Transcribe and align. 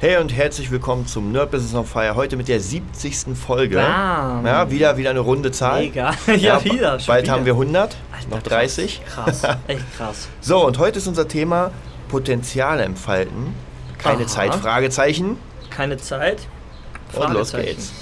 Hey 0.00 0.16
und 0.16 0.34
herzlich 0.34 0.70
willkommen 0.70 1.06
zum 1.06 1.30
Nerd 1.30 1.50
Business 1.50 1.74
on 1.74 1.84
Fire. 1.84 2.14
Heute 2.14 2.36
mit 2.38 2.48
der 2.48 2.58
70. 2.58 3.36
Folge. 3.36 3.76
Bam. 3.76 4.46
Ja, 4.46 4.70
wieder, 4.70 4.96
wieder 4.96 5.10
eine 5.10 5.20
runde 5.20 5.50
Zahl. 5.52 5.82
Mega. 5.82 6.12
Ja, 6.38 6.64
wieder. 6.64 6.98
schon 6.98 7.06
Bald 7.08 7.24
wieder. 7.24 7.32
haben 7.34 7.44
wir 7.44 7.52
100, 7.52 7.96
Alter, 8.10 8.28
noch 8.30 8.42
krass, 8.42 8.48
30. 8.76 9.02
Krass, 9.06 9.42
echt 9.66 9.96
krass. 9.96 10.28
So, 10.40 10.64
und 10.66 10.78
heute 10.78 10.98
ist 10.98 11.06
unser 11.06 11.28
Thema 11.28 11.70
Potenzial 12.08 12.80
entfalten. 12.80 13.54
Keine 13.98 14.22
Aha. 14.22 14.26
Zeit, 14.26 14.54
Fragezeichen. 14.54 15.36
Keine 15.68 15.98
Zeit. 15.98 16.48
Und 17.12 17.34
los 17.34 17.50
Fragezeichen. 17.50 17.76
geht's. 17.76 17.92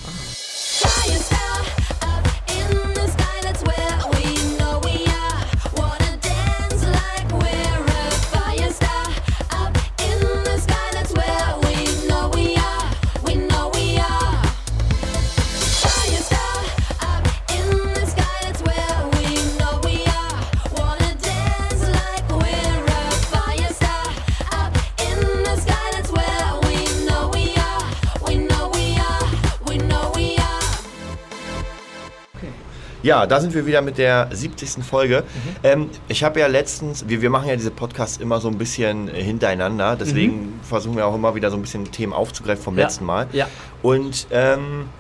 Ja, 33.09 33.27
da 33.27 33.41
sind 33.41 33.55
wir 33.55 33.65
wieder 33.65 33.81
mit 33.81 33.97
der 33.97 34.29
70. 34.31 34.85
Folge. 34.85 35.23
Mhm. 35.23 35.51
Ähm, 35.63 35.91
ich 36.09 36.23
habe 36.25 36.41
ja 36.41 36.47
letztens, 36.47 37.09
wir, 37.09 37.23
wir 37.23 37.31
machen 37.31 37.49
ja 37.49 37.57
diese 37.57 37.71
Podcasts 37.71 38.19
immer 38.19 38.39
so 38.41 38.49
ein 38.49 38.59
bisschen 38.59 39.09
äh, 39.09 39.23
hintereinander, 39.23 39.97
deswegen 39.97 40.61
versuchen 40.63 40.97
wir 40.97 41.07
auch 41.07 41.15
immer 41.15 41.35
wieder 41.35 41.51
so 41.51 41.57
ein 41.57 41.63
bisschen 41.63 41.91
Themen 41.91 42.13
aufzugreifen 42.13 42.63
vom 42.63 42.75
Mhm. 42.75 42.81
Ja. 42.81 42.85
letzten 42.85 43.05
Mal. 43.07 43.27
Ja. 43.33 43.47
Und 43.83 44.27
ähm, 44.31 44.91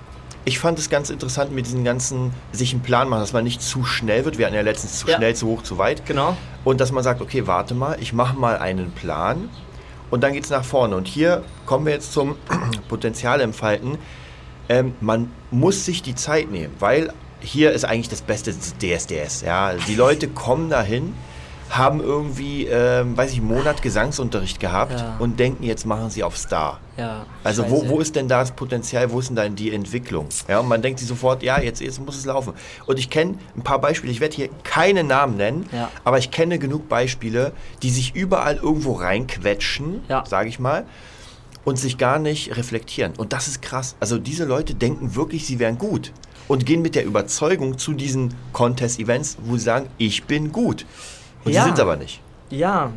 ich 0.47 0.59
fand 0.59 0.79
es 0.79 0.89
ganz 0.89 1.11
interessant 1.11 1.53
mit 1.53 1.67
diesen 1.67 1.85
ganzen, 1.85 2.33
sich 2.51 2.73
einen 2.73 2.81
Plan 2.83 3.11
machen, 3.11 3.21
dass 3.21 3.35
man 3.35 3.45
nicht 3.45 3.61
zu 3.61 3.85
schnell 3.85 4.25
wird. 4.25 4.39
Wir 4.39 4.47
hatten 4.47 4.55
ja 4.57 4.63
letztens 4.63 5.01
zu 5.01 5.09
Ja. 5.09 5.17
schnell, 5.19 5.37
zu 5.37 5.47
hoch, 5.47 5.63
zu 5.63 5.77
weit. 5.77 6.07
Genau. 6.07 6.35
Und 6.65 6.81
dass 6.81 6.91
man 6.93 7.05
sagt, 7.05 7.21
okay, 7.21 7.47
warte 7.47 7.75
mal, 7.75 7.99
ich 8.01 8.15
mache 8.15 8.39
mal 8.39 8.57
einen 8.57 8.91
Plan 8.93 9.51
und 10.11 10.23
dann 10.23 10.33
geht 10.33 10.45
es 10.45 10.51
nach 10.51 10.65
vorne. 10.65 10.97
Und 10.97 11.07
hier 11.07 11.43
kommen 11.67 11.85
wir 11.85 11.93
jetzt 11.93 12.15
zum 12.15 12.37
Potenzial 12.89 13.43
entfalten. 13.43 13.99
Ähm, 14.71 14.95
man 15.03 15.31
muss 15.51 15.85
sich 15.85 16.03
die 16.03 16.15
Zeit 16.15 16.51
nehmen, 16.51 16.73
weil 16.79 17.13
hier 17.41 17.73
ist 17.73 17.85
eigentlich 17.85 18.09
das 18.09 18.23
Beste 18.23 18.53
DSDS. 18.53 19.43
Ja? 19.43 19.75
Die 19.87 19.95
Leute 19.95 20.29
kommen 20.29 20.71
dahin, 20.71 21.15
haben 21.71 22.01
irgendwie, 22.01 22.65
ähm, 22.67 23.15
weiß 23.17 23.31
ich, 23.33 23.39
einen 23.41 23.49
Monat 23.49 23.83
Gesangsunterricht 23.83 24.59
gehabt 24.59 24.99
Ja. 25.01 25.17
und 25.19 25.39
denken, 25.39 25.65
jetzt 25.65 25.85
machen 25.85 26.09
sie 26.09 26.25
auf 26.25 26.37
Star. 26.39 26.81
Ja. 26.97 27.27
Also 27.45 27.69
wo, 27.71 27.87
wo 27.91 28.01
ist 28.01 28.17
denn 28.17 28.27
da 28.27 28.41
das 28.41 28.53
Potenzial, 28.53 29.11
wo 29.13 29.21
ist 29.21 29.29
denn 29.29 29.37
da 29.37 29.47
die 29.51 29.75
Entwicklung? 29.75 30.29
Ja, 30.49 30.61
und 30.61 30.69
man 30.69 30.81
denkt 30.81 30.99
sich 30.99 31.07
sofort, 31.07 31.43
ja, 31.43 31.61
jetzt, 31.61 31.83
jetzt 31.83 32.01
muss 32.01 32.17
es 32.17 32.25
laufen. 32.25 32.55
Und 32.87 32.99
ich 32.99 33.11
kenne 33.11 33.35
ein 33.55 33.63
paar 33.63 33.81
Beispiele, 33.83 34.11
ich 34.11 34.21
werde 34.21 34.35
hier 34.35 34.49
keine 34.65 35.05
Namen 35.05 35.37
nennen, 35.37 35.69
Ja. 35.71 35.91
aber 36.05 36.17
ich 36.19 36.31
kenne 36.31 36.59
genug 36.59 36.89
Beispiele, 36.89 37.53
die 37.83 37.91
sich 37.91 38.15
überall 38.17 38.57
irgendwo 38.57 38.95
reinquetschen, 38.95 40.03
sage 40.27 40.49
ich 40.49 40.59
mal, 40.59 40.87
und 41.65 41.79
sich 41.79 41.99
gar 41.99 42.19
nicht 42.19 42.57
reflektieren. 42.57 43.13
Und 43.19 43.35
das 43.35 43.47
ist 43.47 43.61
krass. 43.61 43.95
Also 44.01 44.17
diese 44.19 44.47
Leute 44.47 44.75
denken 44.75 45.15
wirklich, 45.17 45.45
sie 45.45 45.59
wären 45.59 45.77
gut 45.77 46.13
und 46.49 46.67
gehen 46.67 46.83
mit 46.83 46.95
der 46.95 47.05
Überzeugung 47.05 47.79
zu 47.79 47.93
diesen 47.93 48.35
Contest-Events, 48.53 49.39
wo 49.43 49.57
sie 49.57 49.65
sagen, 49.65 49.89
ich 49.99 50.25
bin 50.25 50.51
gut. 50.51 50.85
Und 51.45 51.53
Ja. 51.53 51.63
sie 51.63 51.69
sind 51.69 51.81
aber 51.81 51.97
nicht. 51.97 52.21
Ja. 52.51 52.91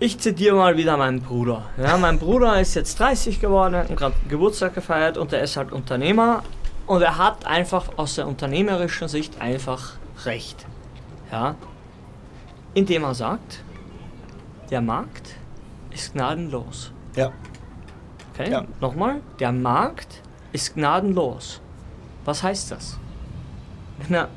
Ich 0.00 0.18
zitiere 0.18 0.56
mal 0.56 0.76
wieder 0.76 0.96
meinen 0.96 1.20
Bruder. 1.22 1.62
Ja, 1.78 1.96
mein 1.96 2.18
Bruder 2.18 2.60
ist 2.60 2.74
jetzt 2.74 2.98
30 2.98 3.40
geworden, 3.40 3.76
hat 3.76 3.96
gerade 3.96 4.16
Geburtstag 4.28 4.74
gefeiert 4.74 5.16
und 5.16 5.32
er 5.32 5.42
ist 5.42 5.56
halt 5.56 5.70
Unternehmer 5.70 6.42
und 6.88 7.02
er 7.02 7.18
hat 7.18 7.46
einfach 7.46 7.86
aus 7.96 8.16
der 8.16 8.26
unternehmerischen 8.26 9.06
Sicht 9.06 9.40
einfach 9.40 9.92
recht. 10.24 10.66
Ja. 11.30 11.54
Indem 12.74 13.04
er 13.04 13.14
sagt, 13.14 13.62
der 14.70 14.80
Markt 14.80 15.36
ist 15.92 16.14
gnadenlos. 16.14 16.90
Ja. 17.14 17.30
Okay? 18.34 18.50
Ja. 18.50 18.64
Nochmal, 18.80 19.20
der 19.38 19.52
Markt 19.52 20.20
ist 20.52 20.74
gnadenlos. 20.74 21.60
Was 22.24 22.42
heißt 22.42 22.70
das? 22.70 22.98
Wenn, 23.98 24.14
er, 24.14 24.28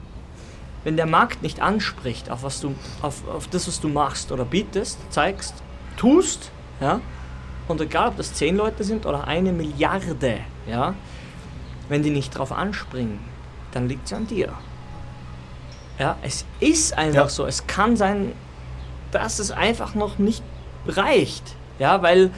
wenn 0.84 0.97
der 0.97 1.06
Markt 1.06 1.41
nicht 1.44 1.62
anspricht 1.62 2.29
auf, 2.29 2.44
was 2.44 2.62
du, 2.62 2.75
auf, 3.01 3.28
auf 3.28 3.47
das, 3.47 3.68
was 3.68 3.79
du 3.79 3.88
machst 3.90 4.31
oder 4.31 4.46
bietest, 4.46 4.97
zeigst, 5.12 5.53
tust, 5.97 6.51
ja, 6.81 7.00
und 7.68 7.81
egal 7.81 8.09
ob 8.09 8.18
das 8.18 8.34
10 8.34 8.57
Leute 8.57 8.84
sind 8.84 9.06
oder 9.06 9.28
eine 9.28 9.51
Milliarde, 9.51 10.40
ja, 10.68 10.94
wenn 11.90 12.03
die 12.03 12.09
nicht 12.12 12.31
drauf 12.38 12.51
anspringen, 12.51 13.19
dann 13.72 13.88
liegt 13.88 14.06
es 14.07 14.13
an 14.13 14.28
dir. 14.28 14.53
Ja, 15.97 16.18
es 16.22 16.45
ist 16.59 16.97
einfach 16.97 17.24
Ja. 17.24 17.29
so. 17.29 17.45
Es 17.45 17.66
kann 17.68 17.95
sein, 17.95 18.34
dass 19.12 19.40
es 19.40 19.51
einfach 19.51 19.95
noch 19.95 20.18
nicht 20.18 20.44
reicht. 20.88 21.56
Ja, 21.79 22.01
weil 22.01 22.31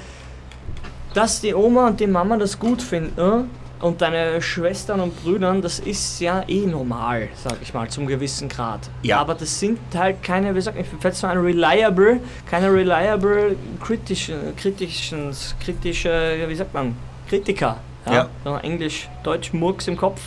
dass 1.14 1.42
die 1.42 1.56
Oma 1.56 1.88
und 1.88 2.00
die 2.00 2.06
Mama 2.08 2.38
das 2.38 2.60
gut 2.60 2.82
finden 2.82 3.50
und 3.80 4.02
deine 4.02 4.42
Schwestern 4.42 5.00
und 5.00 5.24
Brüdern, 5.24 5.62
das 5.62 5.80
ist 5.80 6.20
ja 6.20 6.44
eh 6.48 6.66
normal, 6.66 7.30
sag 7.36 7.58
ich 7.62 7.74
mal, 7.74 7.88
zum 7.90 8.08
gewissen 8.08 8.50
Grad. 8.50 8.90
Ja. 9.04 9.20
Aber 9.20 9.36
das 9.36 9.60
sind 9.60 9.80
halt 9.96 10.24
keine, 10.24 10.56
wie 10.56 10.62
sagt 10.62 10.78
ich 10.80 10.88
fällt 11.00 11.24
ein 11.24 11.38
reliable, 11.38 12.20
keine 12.50 12.74
reliable 12.74 13.56
kritischen, 13.82 14.56
kritischen, 14.56 15.32
kritische, 15.64 16.46
wie 16.48 16.56
sagt 16.56 16.74
man, 16.74 16.96
Kritiker. 17.30 17.78
Ja. 18.10 18.30
So 18.44 18.56
Englisch, 18.56 19.10
Deutsch, 19.24 19.54
Murks 19.54 19.88
im 19.88 19.98
Kopf. 19.98 20.22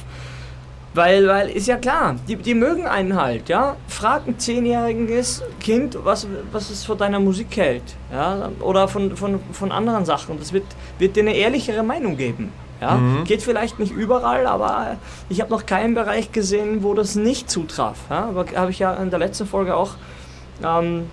Weil, 0.92 1.28
weil, 1.28 1.50
ist 1.50 1.68
ja 1.68 1.76
klar, 1.76 2.16
die, 2.26 2.34
die 2.34 2.52
mögen 2.52 2.86
einen 2.86 3.14
halt, 3.14 3.48
ja. 3.48 3.76
Frag 3.86 4.26
ein 4.26 4.38
zehnjähriges 4.38 5.42
Kind, 5.60 5.96
was, 6.02 6.26
was 6.50 6.68
es 6.68 6.84
von 6.84 6.98
deiner 6.98 7.20
Musik 7.20 7.56
hält, 7.56 7.84
ja. 8.12 8.50
Oder 8.60 8.88
von, 8.88 9.16
von, 9.16 9.38
von 9.52 9.70
anderen 9.70 10.04
Sachen. 10.04 10.38
Das 10.38 10.52
wird, 10.52 10.64
wird 10.98 11.14
dir 11.14 11.22
eine 11.22 11.34
ehrlichere 11.34 11.84
Meinung 11.84 12.16
geben. 12.16 12.52
Ja. 12.80 12.98
Geht 13.24 13.42
vielleicht 13.42 13.78
nicht 13.78 13.92
überall, 13.92 14.46
aber 14.46 14.96
ich 15.28 15.40
habe 15.40 15.50
noch 15.50 15.66
keinen 15.66 15.94
Bereich 15.94 16.32
gesehen, 16.32 16.82
wo 16.82 16.94
das 16.94 17.14
nicht 17.14 17.50
zutraf. 17.50 17.98
Ja. 18.08 18.28
Aber 18.28 18.46
habe 18.56 18.70
ich 18.70 18.78
ja 18.78 18.94
in 18.94 19.10
der 19.10 19.18
letzten 19.18 19.46
Folge 19.46 19.76
auch 19.76 19.92
ähm, 20.62 21.06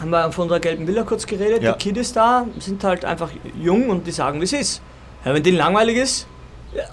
haben 0.00 0.10
wir 0.10 0.32
von 0.32 0.44
unserer 0.44 0.60
gelben 0.60 0.86
Villa 0.86 1.02
kurz 1.02 1.26
geredet. 1.26 1.62
Ja. 1.62 1.72
Die 1.72 1.78
Kiddies 1.78 2.12
da 2.12 2.46
sind 2.58 2.84
halt 2.84 3.04
einfach 3.04 3.30
jung 3.60 3.90
und 3.90 4.06
die 4.06 4.12
sagen, 4.12 4.40
wie 4.40 4.44
es 4.44 4.52
ist. 4.52 4.82
Ja, 5.24 5.34
wenn 5.34 5.42
denen 5.42 5.56
langweilig 5.56 5.96
ist, 5.96 6.26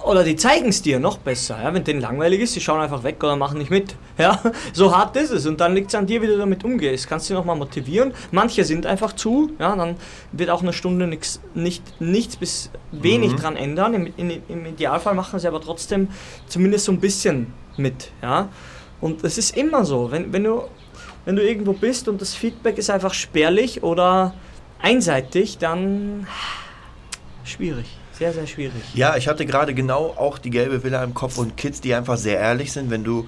oder 0.05 0.23
die 0.23 0.35
zeigen 0.37 0.69
es 0.69 0.81
dir 0.81 0.99
noch 0.99 1.17
besser. 1.17 1.61
Ja? 1.61 1.73
Wenn 1.73 1.83
denen 1.83 1.99
langweilig 1.99 2.39
ist, 2.41 2.55
die 2.55 2.61
schauen 2.61 2.79
einfach 2.79 3.03
weg 3.03 3.21
oder 3.23 3.35
machen 3.35 3.57
nicht 3.57 3.69
mit. 3.71 3.95
Ja? 4.17 4.41
So 4.71 4.95
hart 4.95 5.17
ist 5.17 5.31
es. 5.31 5.45
Und 5.45 5.59
dann 5.59 5.75
liegt 5.75 5.89
es 5.89 5.95
an 5.95 6.05
dir, 6.07 6.21
wie 6.21 6.27
du 6.27 6.37
damit 6.37 6.63
umgehst. 6.63 7.09
Kannst 7.09 7.29
du 7.29 7.33
nochmal 7.33 7.57
motivieren. 7.57 8.13
Manche 8.31 8.63
sind 8.63 8.85
einfach 8.85 9.11
zu. 9.13 9.51
Ja? 9.59 9.75
Dann 9.75 9.97
wird 10.31 10.49
auch 10.49 10.61
eine 10.61 10.71
Stunde 10.71 11.05
nix, 11.05 11.41
nicht, 11.53 11.99
nichts 11.99 12.37
bis 12.37 12.69
wenig 12.93 13.33
Mhm. 13.33 13.37
dran 13.37 13.55
ändern. 13.57 13.93
Im, 13.93 14.13
in, 14.15 14.41
Im 14.47 14.65
Idealfall 14.65 15.13
machen 15.15 15.39
sie 15.39 15.47
aber 15.47 15.59
trotzdem 15.59 16.07
zumindest 16.47 16.85
so 16.85 16.93
ein 16.93 17.01
bisschen 17.01 17.53
mit. 17.75 18.11
Ja? 18.21 18.47
Und 19.01 19.23
es 19.25 19.37
ist 19.37 19.57
immer 19.57 19.83
so. 19.83 20.09
Wenn, 20.11 20.31
wenn, 20.31 20.45
du, 20.45 20.61
wenn 21.25 21.35
du 21.35 21.43
irgendwo 21.45 21.73
bist 21.73 22.07
und 22.07 22.21
das 22.21 22.33
Feedback 22.33 22.77
ist 22.77 22.89
einfach 22.89 23.13
spärlich 23.13 23.83
oder 23.83 24.33
einseitig, 24.81 25.57
dann 25.57 26.25
schwierig. 27.43 27.85
Sehr, 28.17 28.31
sehr 28.33 28.47
schwierig. 28.47 28.73
Ja, 28.93 29.17
ich 29.17 29.27
hatte 29.27 29.45
gerade 29.45 29.73
genau 29.73 30.13
auch 30.17 30.37
die 30.37 30.49
gelbe 30.49 30.83
Villa 30.83 31.03
im 31.03 31.13
Kopf 31.13 31.37
und 31.37 31.57
Kids, 31.57 31.81
die 31.81 31.93
einfach 31.93 32.17
sehr 32.17 32.39
ehrlich 32.39 32.71
sind, 32.71 32.89
wenn 32.89 33.03
du 33.03 33.27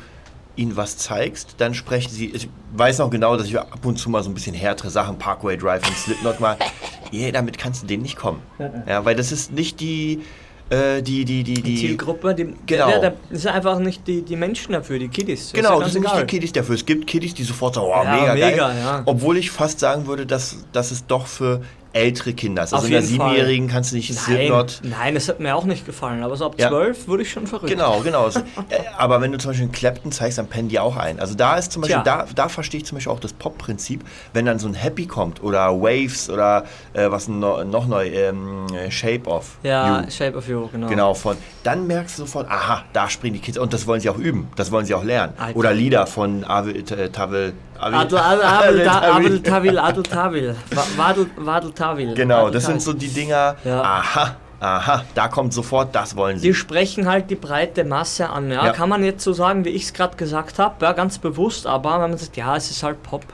ihnen 0.56 0.76
was 0.76 0.98
zeigst, 0.98 1.56
dann 1.60 1.74
sprechen 1.74 2.10
sie. 2.12 2.32
Ich 2.32 2.50
weiß 2.74 2.98
noch 3.00 3.10
genau, 3.12 3.38
dass 3.38 3.48
ich 3.48 3.60
ab 3.60 3.86
und 3.86 3.98
zu 3.98 4.10
mal 4.10 4.24
so 4.24 4.30
ein 4.30 4.34
bisschen 4.34 4.56
härtere 4.56 4.90
Sachen, 4.90 5.18
Parkway 5.20 5.56
Drive 5.58 5.88
und 5.88 5.96
Slipknot 5.98 6.40
mal. 6.40 6.58
Yeah, 7.14 7.32
damit 7.32 7.58
kannst 7.58 7.84
du 7.84 7.88
denen 7.88 8.04
nicht 8.04 8.18
kommen. 8.18 8.42
Ja, 8.86 9.06
weil 9.06 9.16
das 9.16 9.32
ist 9.32 9.54
nicht 9.54 9.80
die, 9.80 10.24
äh, 10.70 11.02
die, 11.02 11.24
die, 11.24 11.42
die, 11.46 11.54
Die 11.54 11.62
die. 11.62 11.78
Zielgruppe, 11.78 12.36
die, 12.36 12.54
Genau. 12.66 13.00
der, 13.00 13.14
das 13.30 13.44
sind 13.44 13.52
einfach 13.52 13.80
nicht 13.80 14.06
die, 14.08 14.24
die 14.24 14.36
Menschen 14.36 14.74
dafür, 14.74 15.00
die 15.00 15.08
Kiddies. 15.08 15.54
Genau, 15.54 15.76
das 15.80 15.86
das 15.86 15.94
sind 15.94 16.04
ja 16.04 16.10
nicht 16.10 16.14
die 16.16 16.18
egal. 16.18 16.26
Kiddies 16.28 16.52
dafür. 16.52 16.76
Es 16.76 16.86
gibt 16.86 17.08
Kiddies, 17.08 17.34
die 17.34 17.44
sofort 17.44 17.76
sagen, 17.76 17.88
oh, 17.90 18.04
Ja, 18.04 18.12
mega, 18.14 18.34
mega, 18.34 18.68
geil. 18.68 18.76
ja. 18.84 19.04
Obwohl 19.06 19.38
ich 19.38 19.52
fast 19.52 19.80
sagen 19.80 20.06
würde, 20.06 20.26
dass, 20.26 20.66
dass 20.74 20.92
es 20.92 21.06
doch 21.08 21.28
für 21.28 21.62
ältere 21.94 22.34
Kinder. 22.34 22.64
Auf 22.64 22.74
Also 22.74 22.86
in 22.88 22.92
der. 22.94 23.02
Siebenjährigen 23.02 23.68
kannst 23.68 23.92
du 23.92 23.96
nicht 23.96 24.14
Nein, 24.30 24.52
nein, 24.84 25.16
das 25.16 25.28
hat 25.30 25.40
mir 25.40 25.56
auch 25.56 25.64
nicht 25.66 25.86
gefallen, 25.86 26.24
aber 26.24 26.36
so 26.36 26.46
ab 26.46 26.56
Ja. 26.58 26.70
12 26.70 27.08
würde 27.08 27.24
ich 27.24 27.32
schon 27.32 27.48
verrückt. 27.48 27.70
Genau, 27.72 28.00
genau. 28.02 28.28
Äh, 28.70 28.80
Aber 28.98 29.22
wenn 29.22 29.32
du 29.32 29.38
zum 29.38 29.52
Beispiel 29.52 29.64
einen 29.66 29.72
Clapton 29.72 30.12
zeigst, 30.12 30.38
dann 30.38 30.48
pennen 30.48 30.68
die 30.68 30.80
auch 30.80 30.98
ein. 30.98 31.20
Also 31.20 31.36
da 31.36 31.56
ist 31.58 31.72
zum 31.72 31.82
Beispiel, 31.84 32.02
Tja. 32.04 32.26
da, 32.26 32.34
da 32.36 32.50
verstehe 32.50 32.80
ich 32.80 32.86
zum 32.86 32.98
Beispiel 32.98 33.14
auch 33.14 33.20
das 33.20 33.32
Pop-Prinzip, 33.34 34.04
wenn 34.34 34.46
dann 34.46 34.60
so 34.60 34.68
ein 34.68 34.74
Happy 34.74 35.06
kommt 35.06 35.42
oder 35.42 35.72
Waves 35.82 36.30
oder 36.30 36.66
äh, 36.94 37.10
was 37.10 37.28
no, 37.28 37.64
noch 37.64 37.88
neu, 37.88 38.08
ähm, 38.10 38.66
Shape 38.90 39.28
of 39.30 39.58
Ja, 39.64 40.02
You. 40.02 40.10
Shape 40.12 40.38
of 40.38 40.48
You, 40.50 40.68
genau. 40.72 40.88
Genau, 40.88 41.14
von. 41.14 41.38
Dann 41.64 41.88
merkst 41.88 42.18
du 42.18 42.24
sofort, 42.24 42.50
aha, 42.50 42.84
da 42.94 43.10
springen 43.10 43.36
die 43.36 43.40
Kids. 43.42 43.58
Und 43.58 43.74
das 43.74 43.88
wollen 43.88 44.02
sie 44.02 44.10
auch 44.10 44.18
üben, 44.18 44.50
das 44.56 44.72
wollen 44.72 44.86
sie 44.86 44.94
auch 44.96 45.04
lernen. 45.04 45.34
Alter. 45.38 45.58
Oder 45.58 45.74
Lieder 45.74 46.08
von 46.08 46.44
Avil, 46.44 46.84
T- 46.84 47.10
Tavel, 47.10 47.54
Adel, 47.80 48.18
Adel, 48.18 48.44
Adel, 48.44 48.88
Adel, 48.90 49.42
Tawil, 49.44 49.80
Adel, 49.80 50.04
Tawil. 50.04 50.56
Wa- 50.72 50.84
Wadel, 50.98 51.28
Wadel, 51.38 51.72
Tawil. 51.72 52.14
Genau, 52.16 52.50
das 52.50 52.66
sind 52.66 52.82
so 52.82 52.94
die 52.94 53.08
Dinger. 53.10 53.56
Ja. 53.64 53.82
Aha, 53.82 54.36
aha, 54.60 55.04
da 55.14 55.28
kommt 55.28 55.54
sofort, 55.54 55.94
das 55.94 56.16
wollen 56.16 56.40
sie. 56.40 56.48
Die 56.48 56.54
sprechen 56.54 57.08
halt 57.08 57.30
die 57.30 57.36
breite 57.36 57.84
Masse 57.84 58.30
an. 58.30 58.50
Ja? 58.52 58.66
Ja. 58.68 58.72
Kann 58.74 58.90
man 58.90 59.04
jetzt 59.04 59.24
so 59.24 59.34
sagen, 59.34 59.66
wie 59.66 59.70
ich 59.70 59.84
es 59.84 59.94
gerade 59.94 60.18
gesagt 60.18 60.60
habe, 60.60 60.84
ja, 60.86 60.94
ganz 60.94 61.18
bewusst, 61.18 61.68
aber 61.68 61.94
wenn 62.02 62.10
man 62.12 62.18
sagt, 62.18 62.36
ja, 62.38 62.56
es 62.56 62.72
ist 62.72 62.82
halt 62.84 63.02
Pop. 63.04 63.26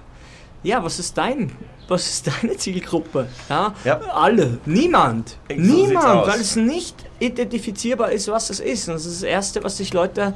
Ja, 0.63 0.83
was 0.83 0.99
ist 0.99 1.17
dein? 1.17 1.51
Was 1.87 2.07
ist 2.09 2.27
deine 2.27 2.55
Zielgruppe? 2.57 3.27
Ja, 3.49 3.73
Ja. 3.83 3.99
alle, 4.13 4.57
niemand, 4.65 5.37
So 5.49 5.55
niemand, 5.55 6.27
weil 6.27 6.39
es 6.39 6.55
nicht 6.55 6.95
identifizierbar 7.19 8.11
ist, 8.11 8.27
was 8.29 8.49
es 8.49 8.59
ist. 8.59 8.87
Und 8.87 8.95
das 8.95 9.05
ist 9.05 9.21
das 9.21 9.23
Erste, 9.23 9.63
was 9.63 9.77
sich 9.77 9.93
Leute 9.93 10.33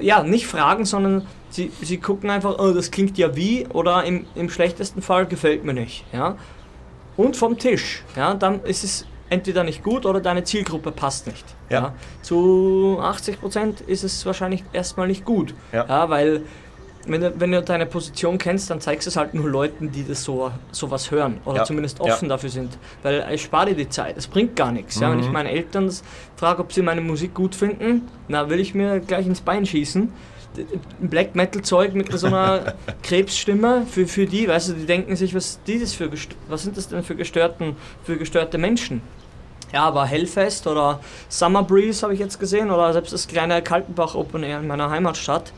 ja 0.00 0.22
nicht 0.22 0.46
fragen, 0.46 0.84
sondern 0.84 1.26
sie, 1.50 1.72
sie 1.82 1.98
gucken 1.98 2.30
einfach, 2.30 2.58
oh, 2.58 2.72
das 2.72 2.90
klingt 2.90 3.18
ja 3.18 3.34
wie 3.36 3.66
oder 3.68 4.04
im, 4.04 4.26
im 4.34 4.48
schlechtesten 4.50 5.02
Fall 5.02 5.26
gefällt 5.26 5.64
mir 5.64 5.74
nicht. 5.74 6.04
Ja, 6.12 6.36
und 7.16 7.36
vom 7.36 7.58
Tisch. 7.58 8.02
Ja, 8.16 8.34
dann 8.34 8.62
ist 8.64 8.84
es 8.84 9.06
entweder 9.28 9.62
nicht 9.64 9.82
gut 9.82 10.06
oder 10.06 10.20
deine 10.20 10.42
Zielgruppe 10.44 10.90
passt 10.90 11.26
nicht. 11.26 11.44
Ja. 11.68 11.94
Zu 12.22 12.98
80% 13.00 13.86
ist 13.86 14.02
es 14.02 14.26
wahrscheinlich 14.26 14.64
erstmal 14.72 15.06
nicht 15.06 15.24
gut. 15.24 15.54
Ja. 15.72 16.08
weil 16.10 16.42
wenn 17.06 17.20
du, 17.22 17.32
wenn 17.40 17.50
du 17.52 17.62
deine 17.62 17.86
Position 17.86 18.36
kennst, 18.38 18.68
dann 18.70 18.80
zeigst 18.80 19.06
du 19.06 19.10
es 19.10 19.16
halt 19.16 19.32
nur 19.34 19.48
Leuten, 19.48 19.90
die 19.90 20.06
das 20.06 20.22
so 20.22 20.50
sowas 20.70 21.10
hören 21.10 21.40
oder 21.44 21.58
Ja. 21.58 21.64
zumindest 21.64 21.98
Ja. 21.98 22.04
offen 22.06 22.28
dafür 22.28 22.50
sind. 22.50 22.78
Weil 23.02 23.24
ich 23.32 23.42
spare 23.42 23.66
dir 23.70 23.74
die 23.76 23.88
Zeit, 23.88 24.16
es 24.18 24.26
bringt 24.26 24.54
gar 24.56 24.70
nichts. 24.72 25.00
Ja, 25.00 25.10
wenn 25.10 25.18
ich 25.20 25.26
Mhm. 25.26 25.32
meine 25.32 25.50
Eltern 25.50 25.90
frage, 26.36 26.60
ob 26.62 26.72
sie 26.72 26.82
meine 26.82 27.00
Musik 27.00 27.34
gut 27.34 27.54
finden, 27.54 28.08
na 28.28 28.48
will 28.50 28.60
ich 28.60 28.74
mir 28.74 29.00
gleich 29.00 29.26
ins 29.26 29.40
Bein 29.40 29.64
schießen. 29.66 30.12
Black 30.98 31.36
Metal 31.36 31.62
Zeug 31.62 31.94
mit 31.94 32.10
so 32.18 32.26
einer 32.26 32.74
Krebsstimme 33.02 33.86
für, 33.88 34.06
für 34.06 34.26
die, 34.26 34.48
weißt 34.48 34.70
du, 34.70 34.72
die 34.74 34.84
denken 34.86 35.14
sich, 35.16 35.32
was 35.34 35.46
ist 35.46 35.60
dieses 35.66 35.94
für 35.94 36.10
was 36.48 36.62
sind 36.64 36.76
das 36.76 36.88
denn 36.88 37.04
für 37.04 37.14
gestörten 37.14 37.76
für 38.04 38.16
gestörte 38.16 38.58
Menschen? 38.58 39.00
Ja, 39.72 39.84
aber 39.84 40.04
Hellfest 40.06 40.66
oder 40.66 40.98
Summer 41.28 41.62
Breeze 41.62 42.02
habe 42.02 42.12
ich 42.14 42.18
jetzt 42.18 42.40
gesehen 42.40 42.72
oder 42.72 42.92
selbst 42.92 43.12
das 43.12 43.28
kleine 43.28 43.62
Kaltenbach 43.62 44.16
Open 44.16 44.42
Air 44.42 44.58
in 44.58 44.66
meiner 44.66 44.90
Heimatstadt, 44.90 45.52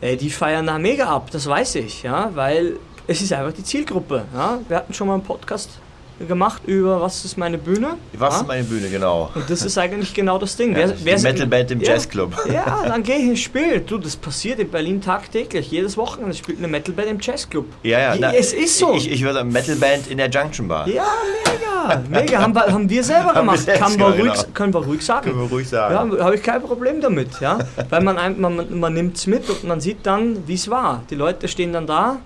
ey, 0.00 0.16
die 0.16 0.30
feiern 0.30 0.66
da 0.66 0.78
mega 0.78 1.06
ab, 1.06 1.30
das 1.30 1.46
weiß 1.46 1.76
ich, 1.76 2.02
ja, 2.02 2.30
weil 2.34 2.78
es 3.06 3.22
ist 3.22 3.32
einfach 3.32 3.52
die 3.52 3.64
Zielgruppe. 3.64 4.26
Ja. 4.34 4.58
Wir 4.68 4.76
hatten 4.76 4.92
schon 4.92 5.08
mal 5.08 5.14
einen 5.14 5.22
Podcast 5.22 5.80
gemacht 6.26 6.62
über 6.66 7.00
was 7.00 7.24
ist 7.24 7.38
meine 7.38 7.58
Bühne. 7.58 7.96
Was 8.14 8.34
ja? 8.34 8.40
ist 8.40 8.46
meine 8.48 8.64
Bühne, 8.64 8.88
genau. 8.88 9.30
Und 9.34 9.48
das 9.48 9.62
ist 9.62 9.78
eigentlich 9.78 10.12
genau 10.14 10.38
das 10.38 10.56
Ding. 10.56 10.76
Ja, 10.76 10.88
die 10.88 11.04
Metalband 11.04 11.70
im 11.70 11.80
ja, 11.80 11.92
Jazzclub. 11.92 12.34
Ja, 12.52 12.84
dann 12.86 13.02
gehe 13.02 13.16
ich 13.16 13.24
ins 13.24 13.40
Spiel. 13.40 13.80
Du, 13.80 13.98
das 13.98 14.16
passiert 14.16 14.58
in 14.58 14.70
Berlin 14.70 15.00
tagtäglich. 15.00 15.70
Jedes 15.70 15.96
Wochenende 15.96 16.34
spielt 16.34 16.58
eine 16.58 16.68
Metalband 16.68 17.08
im 17.08 17.20
Jazzclub. 17.20 17.66
Ja, 17.82 17.98
ja. 18.00 18.14
Ja, 18.14 18.32
es 18.32 18.52
ist 18.52 18.78
so. 18.78 18.94
Ich, 18.94 19.10
ich 19.10 19.22
würde 19.22 19.44
Metalband 19.44 20.08
in 20.08 20.18
der 20.18 20.28
Junction 20.28 20.66
Bar. 20.66 20.88
Ja, 20.88 21.04
mega. 21.44 22.02
Mega. 22.10 22.38
Haben 22.40 22.54
wir, 22.54 22.66
haben 22.66 22.90
wir 22.90 23.04
selber 23.04 23.30
wir 23.34 23.40
gemacht. 23.40 23.60
selbst 23.60 23.80
Kann 23.80 23.92
gemacht, 23.92 24.18
ruhig. 24.18 24.54
Können 24.54 24.74
wir 24.74 24.84
ruhig 24.84 25.02
sagen. 25.02 25.30
Können 25.30 25.40
wir 25.40 25.48
ruhig 25.48 25.68
sagen. 25.68 26.12
Ja, 26.18 26.24
habe 26.24 26.34
ich 26.34 26.42
kein 26.42 26.60
Problem 26.60 27.00
damit, 27.00 27.40
ja. 27.40 27.58
Weil 27.88 28.02
man, 28.02 28.18
ein- 28.18 28.40
man, 28.40 28.78
man 28.78 28.92
nimmt 28.92 29.16
es 29.16 29.26
mit 29.26 29.48
und 29.48 29.64
man 29.64 29.80
sieht 29.80 29.98
dann, 30.04 30.46
wie 30.46 30.54
es 30.54 30.68
war. 30.68 31.02
Die 31.10 31.14
Leute 31.14 31.48
stehen 31.48 31.72
dann 31.72 31.86
da. 31.86 32.18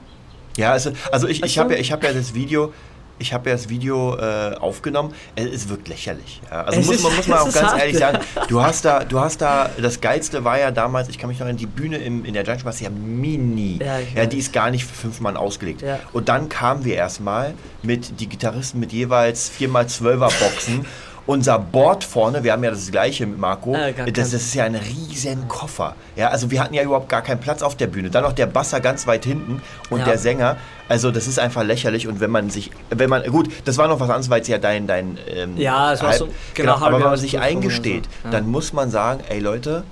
Ja, 0.56 0.72
also, 0.72 0.90
also 1.10 1.28
ich, 1.28 1.42
ich 1.42 1.54
du? 1.54 1.60
habe 1.60 1.74
ja, 1.74 1.80
ich 1.80 1.92
hab 1.92 2.02
ja 2.04 2.12
das 2.12 2.34
Video, 2.34 2.72
ich 3.22 3.32
habe 3.32 3.48
ja 3.50 3.56
das 3.56 3.68
Video 3.68 4.16
äh, 4.18 4.54
aufgenommen. 4.60 5.14
Es 5.36 5.68
wirkt 5.68 5.88
lächerlich. 5.88 6.40
Ja. 6.50 6.64
Also 6.64 6.80
Es 6.80 6.86
muss 6.86 6.96
ist- 6.96 7.02
man, 7.04 7.16
muss 7.16 7.26
man 7.28 7.38
es 7.38 7.44
auch 7.56 7.60
ganz 7.60 7.72
hart. 7.72 7.80
ehrlich 7.80 7.96
sagen, 7.98 8.18
du 8.48 8.62
hast 8.62 8.84
da, 8.84 9.04
du 9.04 9.18
hast 9.20 9.40
da, 9.40 9.70
das 9.80 10.00
Geilste 10.00 10.44
war 10.44 10.58
ja 10.58 10.70
damals, 10.70 11.08
ich 11.08 11.18
kann 11.18 11.28
mich 11.30 11.38
noch 11.38 11.46
an 11.46 11.56
die 11.56 11.66
Bühne 11.66 11.96
im, 11.98 12.24
in 12.24 12.34
der 12.34 12.44
Junction 12.44 12.64
Bar, 12.64 12.74
ja 12.80 12.90
mini. 12.90 13.78
Ja, 13.82 13.98
Ja, 14.14 14.26
die 14.26 14.38
ist 14.38 14.52
gar 14.52 14.70
nicht 14.70 14.84
für 14.84 14.94
fünf 14.94 15.20
Mann 15.20 15.36
ausgelegt. 15.36 15.82
Ja. 15.82 15.98
Und 16.12 16.28
dann 16.28 16.48
kamen 16.48 16.84
wir 16.84 16.96
erstmal 16.96 17.54
mit 17.82 18.20
die 18.20 18.28
Gitarristen 18.28 18.80
mit 18.80 18.92
jeweils 18.92 19.50
4x12er 19.58 20.18
Boxen. 20.40 20.84
Unser 21.24 21.58
Board 21.58 22.02
vorne, 22.02 22.42
wir 22.42 22.52
haben 22.52 22.64
ja 22.64 22.70
das 22.70 22.90
gleiche 22.90 23.24
mit 23.26 23.38
Marco, 23.38 23.74
Äh, 23.76 24.10
das, 24.12 24.32
ist 24.32 24.54
ja 24.54 24.64
ein 24.64 24.74
riesen 24.74 25.46
Koffer. 25.46 25.94
Ja, 26.16 26.28
also 26.30 26.50
wir 26.50 26.60
hatten 26.60 26.74
ja 26.74 26.82
überhaupt 26.82 27.08
gar 27.08 27.22
keinen 27.22 27.38
Platz 27.40 27.62
auf 27.62 27.76
der 27.76 27.86
Bühne. 27.86 28.10
Dann 28.10 28.24
noch 28.24 28.32
der 28.32 28.46
Basser 28.46 28.80
ganz 28.80 29.06
weit 29.06 29.24
hinten 29.24 29.62
und 29.90 30.00
Ja. 30.00 30.04
der 30.04 30.18
Sänger. 30.18 30.56
Also 30.88 31.12
das 31.12 31.28
ist 31.28 31.38
einfach 31.38 31.62
lächerlich 31.62 32.08
und 32.08 32.18
wenn 32.20 32.30
man 32.30 32.50
sich, 32.50 32.70
wenn 32.90 33.08
man, 33.08 33.22
gut, 33.30 33.48
das 33.64 33.78
war 33.78 33.86
noch 33.86 34.00
was 34.00 34.08
anderes, 34.10 34.30
weil 34.30 34.40
es 34.42 34.48
ja 34.48 34.58
dein, 34.58 34.86
dein, 34.88 35.16
ähm, 35.28 35.56
Ja, 35.56 35.92
es 35.92 36.02
war 36.02 36.12
so- 36.12 36.28
genau, 36.54 36.74
genau, 36.74 36.86
aber 36.86 36.98
wenn 36.98 37.06
man 37.06 37.16
sich 37.18 37.38
eingesteht, 37.38 38.04
so, 38.06 38.10
ja. 38.24 38.30
dann 38.32 38.48
muss 38.50 38.72
man 38.72 38.90
sagen, 38.90 39.20
ey 39.28 39.38
Leute, 39.38 39.84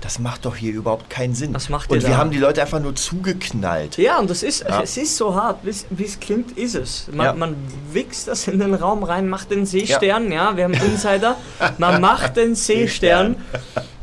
das 0.00 0.18
macht 0.18 0.44
doch 0.44 0.54
hier 0.56 0.72
überhaupt 0.72 1.10
keinen 1.10 1.34
Sinn. 1.34 1.52
Was 1.54 1.68
macht 1.68 1.90
und 1.90 2.02
wir 2.02 2.10
da? 2.10 2.16
haben 2.16 2.30
die 2.30 2.38
Leute 2.38 2.62
einfach 2.62 2.80
nur 2.80 2.94
zugeknallt. 2.94 3.98
Ja, 3.98 4.18
und 4.18 4.30
das 4.30 4.42
ist, 4.42 4.60
Ja. 4.68 4.80
es 4.82 4.96
ist 4.96 5.16
so 5.16 5.34
hart, 5.34 5.58
wie 5.64 6.04
es 6.04 6.20
klingt, 6.20 6.56
ist 6.56 6.74
es. 6.76 7.08
Man, 7.12 7.26
Ja. 7.26 7.32
man 7.32 7.56
wichst 7.92 8.28
das 8.28 8.46
in 8.48 8.58
den 8.60 8.74
Raum 8.74 9.02
rein, 9.02 9.28
macht 9.28 9.50
den 9.50 9.66
Seestern, 9.66 10.30
ja, 10.30 10.56
wir 10.56 10.64
haben 10.64 10.74
Insider, 10.74 11.36
man 11.78 12.00
macht 12.00 12.36
den 12.36 12.54
Seestern 12.54 13.36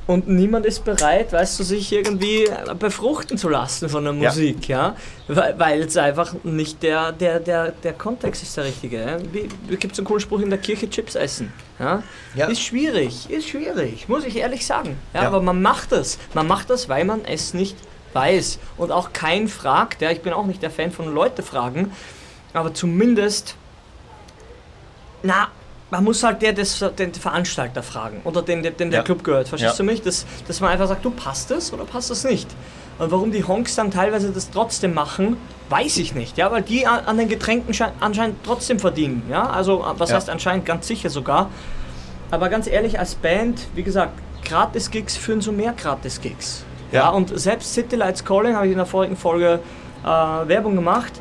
und 0.08 0.28
niemand 0.28 0.66
ist 0.68 0.86
bereit, 0.86 1.34
weißt 1.34 1.60
du, 1.60 1.64
sich 1.64 1.92
irgendwie 1.92 2.48
befruchten 2.80 3.38
zu 3.38 3.50
lassen 3.50 3.90
von 3.90 4.04
der 4.04 4.14
Ja. 4.14 4.30
Musik, 4.30 4.68
ja, 4.68 4.96
weil, 5.28 5.58
weil 5.58 5.82
es 5.82 5.98
einfach 5.98 6.36
nicht 6.44 6.84
der, 6.84 7.12
der, 7.12 7.40
der, 7.40 7.72
der 7.72 7.94
Kontext 7.94 8.44
ist 8.44 8.56
der 8.56 8.66
richtige. 8.66 9.00
Ja? 9.00 9.18
Gibt 9.76 9.94
es 9.94 10.00
einen 10.00 10.06
coolen 10.06 10.20
Spruch 10.22 10.42
in 10.42 10.50
der 10.52 10.60
Kirche, 10.60 10.88
Chips 10.90 11.16
essen, 11.16 11.52
ja? 11.80 12.04
Ja. 12.36 12.48
Ist 12.48 12.62
schwierig, 12.62 13.30
ist 13.30 13.50
schwierig, 13.50 14.08
muss 14.08 14.24
ich 14.26 14.36
ehrlich 14.38 14.66
sagen, 14.66 14.96
ja, 15.14 15.24
Ja. 15.24 15.28
aber 15.28 15.42
man 15.42 15.62
macht 15.62 15.92
es, 15.92 16.20
man 16.36 16.46
macht 16.48 16.70
das, 16.70 16.88
weil 16.88 17.04
man 17.06 17.26
es 17.26 17.54
nicht 17.56 17.76
weiß 18.14 18.60
und 18.78 18.92
auch 18.92 19.12
kein 19.12 19.48
fragt, 19.48 20.02
ja, 20.02 20.12
ich 20.12 20.22
bin 20.22 20.34
auch 20.34 20.46
nicht 20.46 20.62
der 20.62 20.72
Fan 20.72 20.92
von 20.92 21.14
Leute 21.14 21.42
fragen, 21.44 21.92
aber 22.54 22.74
zumindest, 22.74 23.56
na, 25.24 25.48
man 25.92 26.04
muss 26.04 26.24
halt 26.24 26.42
der, 26.42 26.54
des, 26.54 26.84
den 26.98 27.14
Veranstalter 27.14 27.84
fragen 27.84 28.22
oder 28.24 28.42
den, 28.42 28.64
den, 28.64 28.76
den 28.76 28.90
der 28.92 29.00
Ja. 29.02 29.04
Club 29.04 29.24
gehört, 29.24 29.48
verstehst 29.48 29.74
Ja. 29.74 29.78
du 29.78 29.84
mich? 29.84 30.02
Dass, 30.02 30.26
dass 30.48 30.60
man 30.60 30.72
einfach 30.72 30.88
sagt, 30.88 31.06
du 31.06 31.12
passt 31.12 31.52
es 31.52 31.72
oder 31.72 31.86
passt 31.86 32.10
es 32.12 32.24
nicht? 32.24 32.48
Und 32.98 33.12
warum 33.12 33.32
die 33.32 33.44
Honks 33.44 33.76
dann 33.76 33.92
teilweise 33.92 34.32
das 34.32 34.50
trotzdem 34.52 34.94
machen, 34.94 35.38
weiß 35.70 35.98
ich 35.98 36.16
nicht, 36.16 36.38
ja, 36.38 36.52
weil 36.52 36.62
die 36.62 36.88
an, 36.88 37.06
an 37.06 37.18
den 37.18 37.28
Getränken 37.28 37.74
schein- 37.74 37.92
anscheinend 38.00 38.38
trotzdem 38.44 38.80
verdienen, 38.80 39.24
ja, 39.30 39.48
also 39.50 39.84
was 39.98 40.10
Ja. 40.10 40.16
heißt 40.16 40.30
anscheinend, 40.30 40.66
ganz 40.66 40.88
sicher 40.88 41.10
sogar. 41.10 41.50
Aber 42.32 42.50
ganz 42.50 42.68
ehrlich, 42.68 42.98
als 43.00 43.16
Band, 43.16 43.62
wie 43.76 43.84
gesagt, 43.84 44.14
Gratis-Gigs 44.46 45.18
führen 45.18 45.42
zu 45.42 45.52
mehr 45.52 45.74
Gratis-Gigs. 45.74 46.64
Ja. 46.92 47.02
Ja. 47.02 47.10
und 47.10 47.38
selbst 47.38 47.74
City 47.74 47.96
Lights 47.96 48.24
Calling, 48.24 48.56
habe 48.56 48.66
ich 48.68 48.72
in 48.72 48.78
der 48.78 48.86
vorigen 48.86 49.18
Folge 49.18 49.60
äh, 50.04 50.08
Werbung 50.08 50.76
gemacht, 50.76 51.14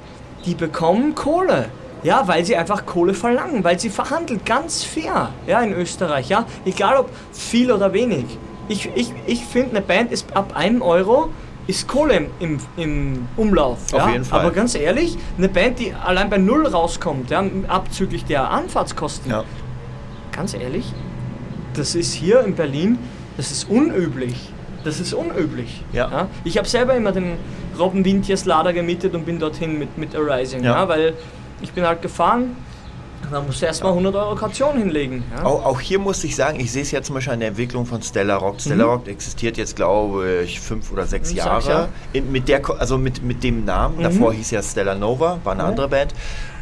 die 0.47 0.55
bekommen 0.55 1.15
Kohle. 1.15 1.67
Ja, 2.05 2.29
weil 2.29 2.45
sie 2.45 2.55
einfach 2.55 2.85
Kohle 2.85 3.15
verlangen, 3.15 3.65
weil 3.65 3.81
sie 3.81 3.89
verhandeln 3.89 4.41
ganz 4.45 4.85
fair, 4.85 5.31
ja, 5.47 5.61
in 5.63 5.73
Österreich, 5.73 6.29
ja. 6.29 6.47
Egal 6.65 6.99
ob 6.99 7.11
viel 7.33 7.73
oder 7.73 7.93
wenig. 7.93 8.27
Ich, 8.69 8.91
ich, 8.95 9.13
ich 9.27 9.45
finde, 9.45 9.71
eine 9.71 9.81
Band 9.81 10.13
ist 10.13 10.37
ab 10.37 10.55
einem 10.55 10.83
Euro 10.83 11.31
ist 11.67 11.89
Kohle 11.89 12.27
im, 12.41 12.59
im, 12.77 13.27
Umlauf. 13.37 13.93
Auf 13.93 14.01
ja? 14.01 14.11
jeden 14.13 14.25
Fall. 14.25 14.41
Aber 14.41 14.51
ganz 14.51 14.75
ehrlich, 14.75 15.17
eine 15.39 15.49
Band, 15.49 15.79
die 15.79 15.95
allein 15.95 16.29
bei 16.29 16.37
Null 16.37 16.67
rauskommt, 16.67 17.31
ja, 17.31 17.43
abzüglich 17.69 18.27
der 18.27 18.51
Anfahrtskosten, 18.51 19.31
Ja. 19.31 19.45
ganz 20.31 20.53
ehrlich, 20.53 20.93
das 21.73 21.95
ist 21.95 22.13
hier 22.13 22.41
in 22.45 22.55
Berlin, 22.55 22.99
das 23.39 23.51
ist 23.51 23.69
unüblich. 23.69 24.53
Das 24.85 25.01
ist 25.01 25.15
unüblich. 25.15 25.83
Ja. 25.95 26.29
Ich 26.45 26.59
habe 26.59 26.69
selber 26.69 26.95
immer 26.95 27.13
den 27.13 27.39
Robben 27.79 28.05
Wintjes 28.05 28.45
Lader 28.45 28.75
gemietet 28.75 29.15
und 29.15 29.25
bin 29.25 29.39
dorthin 29.39 29.79
mit, 29.79 29.97
mit 29.97 30.15
Arising, 30.15 30.63
ja. 30.63 30.83
Ja. 30.83 30.89
weil 30.89 31.15
ich 31.65 31.73
bin 31.73 31.85
halt 31.87 32.03
gefahren, 32.03 32.57
da 33.31 33.41
musst 33.41 33.63
du 33.63 33.67
erstmal 33.67 33.93
100 33.93 34.15
Euro 34.17 34.35
Kaution 34.37 34.77
hinlegen. 34.77 35.25
Ja? 35.35 35.45
Auch, 35.45 35.65
auch 35.65 35.81
hier 35.81 35.99
muss 35.99 36.23
ich 36.25 36.37
sagen, 36.37 36.61
ich 36.61 36.71
sehe 36.71 36.83
es 36.83 36.91
ja 36.91 37.01
zum 37.03 37.15
Beispiel 37.15 37.33
an 37.33 37.41
der 37.41 37.49
Entwicklung 37.49 37.87
von 37.87 38.03
Stella 38.03 38.37
Rock. 38.37 38.61
Stella 38.61 38.85
Mhm. 38.85 38.91
Rock 38.91 39.09
existiert 39.09 39.57
jetzt, 39.57 39.75
glaube 39.77 40.43
ich, 40.45 40.61
fünf 40.61 40.93
oder 40.93 41.07
sechs 41.07 41.29
Fünf, 41.31 41.39
Jahre. 41.39 41.69
Jahre. 41.69 41.89
In, 42.13 42.31
mit, 42.31 42.49
der, 42.49 42.61
also 42.79 42.99
mit, 42.99 43.23
mit 43.23 43.43
dem 43.43 43.65
Namen. 43.65 43.97
Mhm. 43.99 44.03
Davor 44.03 44.33
hieß 44.35 44.51
ja 44.51 44.63
Stella 44.63 44.95
Nova, 44.95 45.39
war 45.43 45.55
eine 45.55 45.63
Mhm. 45.63 45.69
andere 45.71 45.89
Band. 45.89 46.15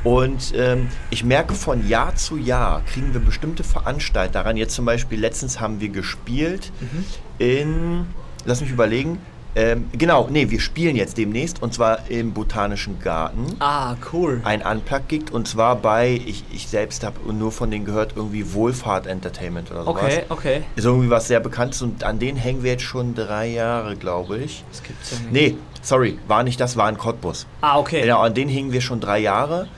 Und 0.04 0.52
ähm, 0.56 0.88
ich 1.10 1.24
merke 1.24 1.54
von 1.54 1.86
Jahr 1.88 2.14
zu 2.14 2.36
Jahr 2.36 2.82
kriegen 2.92 3.12
wir 3.12 3.20
bestimmte 3.20 3.64
Veranstalter 3.64 4.44
ran. 4.44 4.56
Jetzt 4.56 4.74
zum 4.74 4.84
Beispiel, 4.84 5.18
letztens 5.20 5.58
haben 5.60 5.80
wir 5.80 5.88
gespielt 5.88 6.70
Mhm. 6.80 7.04
in, 7.38 8.06
lass 8.44 8.60
mich 8.60 8.70
überlegen, 8.70 9.18
ähm, 9.54 9.90
genau, 9.92 10.28
nee, 10.30 10.48
wir 10.50 10.60
spielen 10.60 10.96
jetzt 10.96 11.18
demnächst 11.18 11.60
und 11.62 11.74
zwar 11.74 12.08
im 12.10 12.32
Botanischen 12.32 12.98
Garten 13.00 13.44
Ah, 13.60 13.96
cool. 14.12 14.40
ein 14.44 14.62
Unplugged 14.62 15.30
und 15.30 15.46
zwar 15.46 15.76
bei, 15.76 16.20
ich, 16.24 16.44
ich 16.52 16.68
selbst 16.68 17.04
habe 17.04 17.32
nur 17.32 17.52
von 17.52 17.70
denen 17.70 17.84
gehört, 17.84 18.14
irgendwie 18.16 18.54
Wohlfahrt 18.54 19.06
Entertainment 19.06 19.70
oder 19.70 19.84
sowas. 19.84 20.02
Okay, 20.02 20.22
okay. 20.30 20.62
Ist 20.74 20.84
irgendwie 20.86 21.10
was 21.10 21.28
sehr 21.28 21.40
Bekanntes 21.40 21.82
und 21.82 22.02
an 22.04 22.18
denen 22.18 22.38
hängen 22.38 22.62
wir 22.62 22.72
jetzt 22.72 22.84
schon 22.84 23.14
drei 23.14 23.46
Jahre, 23.48 23.96
glaube 23.96 24.38
ich. 24.38 24.64
Das 24.70 24.82
gibt's 24.82 25.10
ja 25.10 25.18
nicht. 25.18 25.32
Nee, 25.32 25.56
sorry, 25.82 26.18
war 26.28 26.42
nicht 26.44 26.58
das, 26.58 26.76
war 26.76 26.88
in 26.88 26.96
Cottbus. 26.96 27.46
Ah, 27.60 27.78
okay. 27.78 28.00
Genau, 28.02 28.20
an 28.20 28.32
denen 28.34 28.48
hingen 28.50 28.72
wir 28.72 28.80
schon 28.80 29.00
drei 29.00 29.18
Jahre 29.18 29.68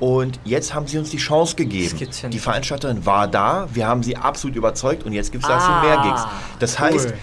und 0.00 0.38
jetzt 0.44 0.74
haben 0.74 0.86
sie 0.86 0.96
uns 0.96 1.10
die 1.10 1.16
Chance 1.18 1.54
gegeben. 1.56 1.90
Das 1.90 1.98
gibt's 1.98 2.22
ja 2.22 2.28
die 2.28 2.36
nicht. 2.36 2.44
Veranstalterin 2.44 3.04
war 3.04 3.26
da, 3.28 3.68
wir 3.74 3.86
haben 3.86 4.02
sie 4.02 4.16
absolut 4.16 4.56
überzeugt 4.56 5.04
und 5.04 5.12
jetzt 5.12 5.32
gibt 5.32 5.44
es 5.44 5.50
dazu 5.50 5.66
Ah, 5.68 5.82
mehr 5.82 6.02
Gigs. 6.02 6.22
Das 6.60 6.74
cool. 6.80 6.86
heißt, 6.86 7.14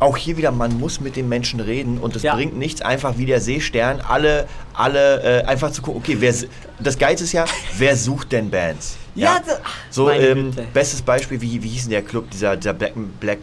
auch 0.00 0.16
hier 0.16 0.36
wieder, 0.36 0.50
man 0.50 0.78
muss 0.80 1.00
mit 1.00 1.14
den 1.16 1.28
Menschen 1.28 1.60
reden 1.60 1.98
und 1.98 2.16
es 2.16 2.22
Ja. 2.22 2.34
bringt 2.34 2.56
nichts, 2.56 2.80
einfach 2.82 3.18
wie 3.18 3.26
der 3.26 3.40
Seestern, 3.40 4.00
alle, 4.00 4.48
alle 4.72 5.42
äh, 5.42 5.44
einfach 5.44 5.70
zu 5.70 5.82
gucken, 5.82 6.00
okay, 6.02 6.16
wer, 6.18 6.34
das 6.78 6.98
Geilste 6.98 7.24
ist 7.24 7.32
ja, 7.32 7.44
wer 7.76 7.94
sucht 7.96 8.32
denn 8.32 8.50
Bands? 8.50 8.96
Ja, 9.14 9.40
da- 9.46 9.58
so, 9.90 10.10
ähm, 10.10 10.52
bestes 10.72 11.02
Beispiel, 11.02 11.40
wie, 11.40 11.62
wie 11.62 11.68
hieß 11.68 11.82
denn 11.82 11.90
der 11.92 12.02
Club, 12.02 12.30
dieser, 12.30 12.56
dieser 12.56 12.72
Black, 12.72 12.92
Black, 13.20 13.38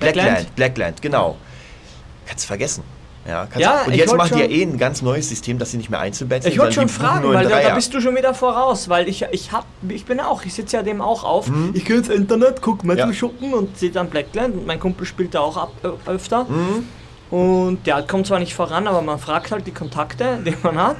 Blackland? 0.00 0.24
Blackland, 0.26 0.56
Blackland, 0.56 1.02
genau. 1.02 1.36
Kannst 2.26 2.46
vergessen. 2.46 2.82
Ja, 3.26 3.42
kannst 3.46 3.58
Ja, 3.60 3.82
und 3.86 3.92
ich 3.92 3.98
jetzt 3.98 4.16
machen 4.16 4.32
die 4.34 4.40
ja 4.40 4.44
schon- 4.46 4.54
eh 4.54 4.62
ein 4.62 4.78
ganz 4.78 5.00
neues 5.02 5.28
System, 5.28 5.58
dass 5.58 5.70
sie 5.70 5.76
nicht 5.76 5.90
mehr 5.90 6.04
Ich 6.04 6.16
sind, 6.16 6.30
wollte 6.58 6.72
schon 6.72 6.88
fragen, 6.88 7.32
weil 7.32 7.48
da, 7.48 7.60
da 7.60 7.74
bist 7.74 7.94
du 7.94 8.00
schon 8.00 8.16
wieder 8.16 8.34
voraus, 8.34 8.88
weil 8.88 9.08
ich, 9.08 9.24
ich 9.30 9.52
hab, 9.52 9.64
ich 9.88 10.04
bin 10.04 10.18
auch, 10.18 10.44
ich 10.44 10.54
sitze 10.54 10.76
ja 10.78 10.82
dem 10.82 11.00
auch 11.00 11.22
auf. 11.22 11.48
Ich 11.72 11.84
gehe 11.84 11.96
ins 11.98 12.08
Internet, 12.08 12.60
guck 12.62 12.82
Metal 12.84 13.08
Ja. 13.08 13.14
Schuppen 13.14 13.54
und 13.54 13.78
sehe 13.78 13.90
dann 13.90 14.08
Blackland 14.10 14.54
und 14.56 14.66
mein 14.66 14.80
Kumpel 14.80 15.06
spielt 15.06 15.34
da 15.34 15.40
auch 15.40 15.56
ab, 15.56 15.72
äh, 15.84 16.10
öfter. 16.10 16.44
Mhm. 16.44 16.88
Und 17.36 17.86
der 17.86 18.02
kommt 18.02 18.26
zwar 18.26 18.40
nicht 18.40 18.54
voran, 18.54 18.86
aber 18.88 19.00
man 19.02 19.18
fragt 19.18 19.52
halt 19.52 19.66
die 19.66 19.72
Kontakte, 19.72 20.38
die 20.44 20.54
man 20.62 20.76
hat. 20.76 20.96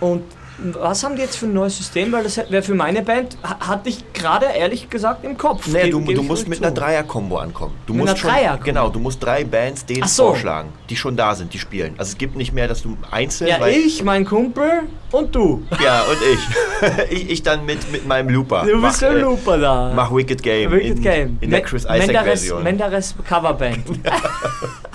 Und 0.00 0.22
was 0.58 1.04
haben 1.04 1.16
die 1.16 1.22
jetzt 1.22 1.36
für 1.36 1.46
ein 1.46 1.52
neues 1.52 1.76
System? 1.76 2.10
Weil 2.12 2.24
das 2.24 2.36
wäre 2.36 2.62
für 2.62 2.74
meine 2.74 3.02
Band, 3.02 3.36
ha- 3.42 3.68
hatte 3.68 3.88
ich 3.88 4.12
gerade 4.12 4.46
ehrlich 4.46 4.90
gesagt 4.90 5.24
im 5.24 5.36
Kopf. 5.38 5.66
Nee, 5.68 5.82
Ge- 5.82 5.90
du, 5.90 6.00
du 6.00 6.22
musst 6.22 6.48
mit 6.48 6.58
zu. 6.58 6.64
einer 6.64 6.74
Dreier-Kombo 6.74 7.36
ankommen. 7.38 7.74
Du 7.86 7.92
Mit 7.92 8.00
musst 8.02 8.10
einer 8.14 8.18
schon, 8.18 8.30
Dreier-Kombo? 8.30 8.64
Genau, 8.64 8.88
du 8.88 8.98
musst 8.98 9.22
drei 9.22 9.44
Bands 9.44 9.86
denen 9.86 10.06
so. 10.08 10.26
vorschlagen, 10.28 10.70
die 10.90 10.96
schon 10.96 11.16
da 11.16 11.34
sind, 11.34 11.52
die 11.54 11.58
spielen. 11.58 11.94
Also 11.98 12.10
es 12.12 12.18
gibt 12.18 12.36
nicht 12.36 12.52
mehr, 12.52 12.66
dass 12.68 12.82
du 12.82 12.96
einzeln... 13.10 13.48
Ja, 13.48 13.66
ich, 13.66 14.02
mein 14.02 14.24
Kumpel 14.24 14.82
und 15.12 15.34
du. 15.34 15.62
Ja, 15.82 16.02
und 16.02 16.18
ich. 16.32 17.10
ich. 17.22 17.30
Ich 17.30 17.42
dann 17.42 17.64
mit, 17.66 17.90
mit 17.92 18.06
meinem 18.06 18.28
Looper. 18.30 18.62
Du 18.64 18.72
bist 18.72 18.82
Mach, 18.82 18.98
der 18.98 19.10
äh, 19.10 19.20
Looper 19.20 19.58
da. 19.58 19.92
Mach 19.94 20.14
Wicked 20.14 20.42
Game. 20.42 20.70
Wicked 20.72 20.96
in, 20.96 21.02
Game. 21.02 21.38
In 21.40 21.50
der 21.50 21.62
Chris 21.62 21.84
Menderes, 21.84 22.08
Isaac-Version. 22.10 22.62
Menderes 22.62 23.14
Coverband. 23.28 23.78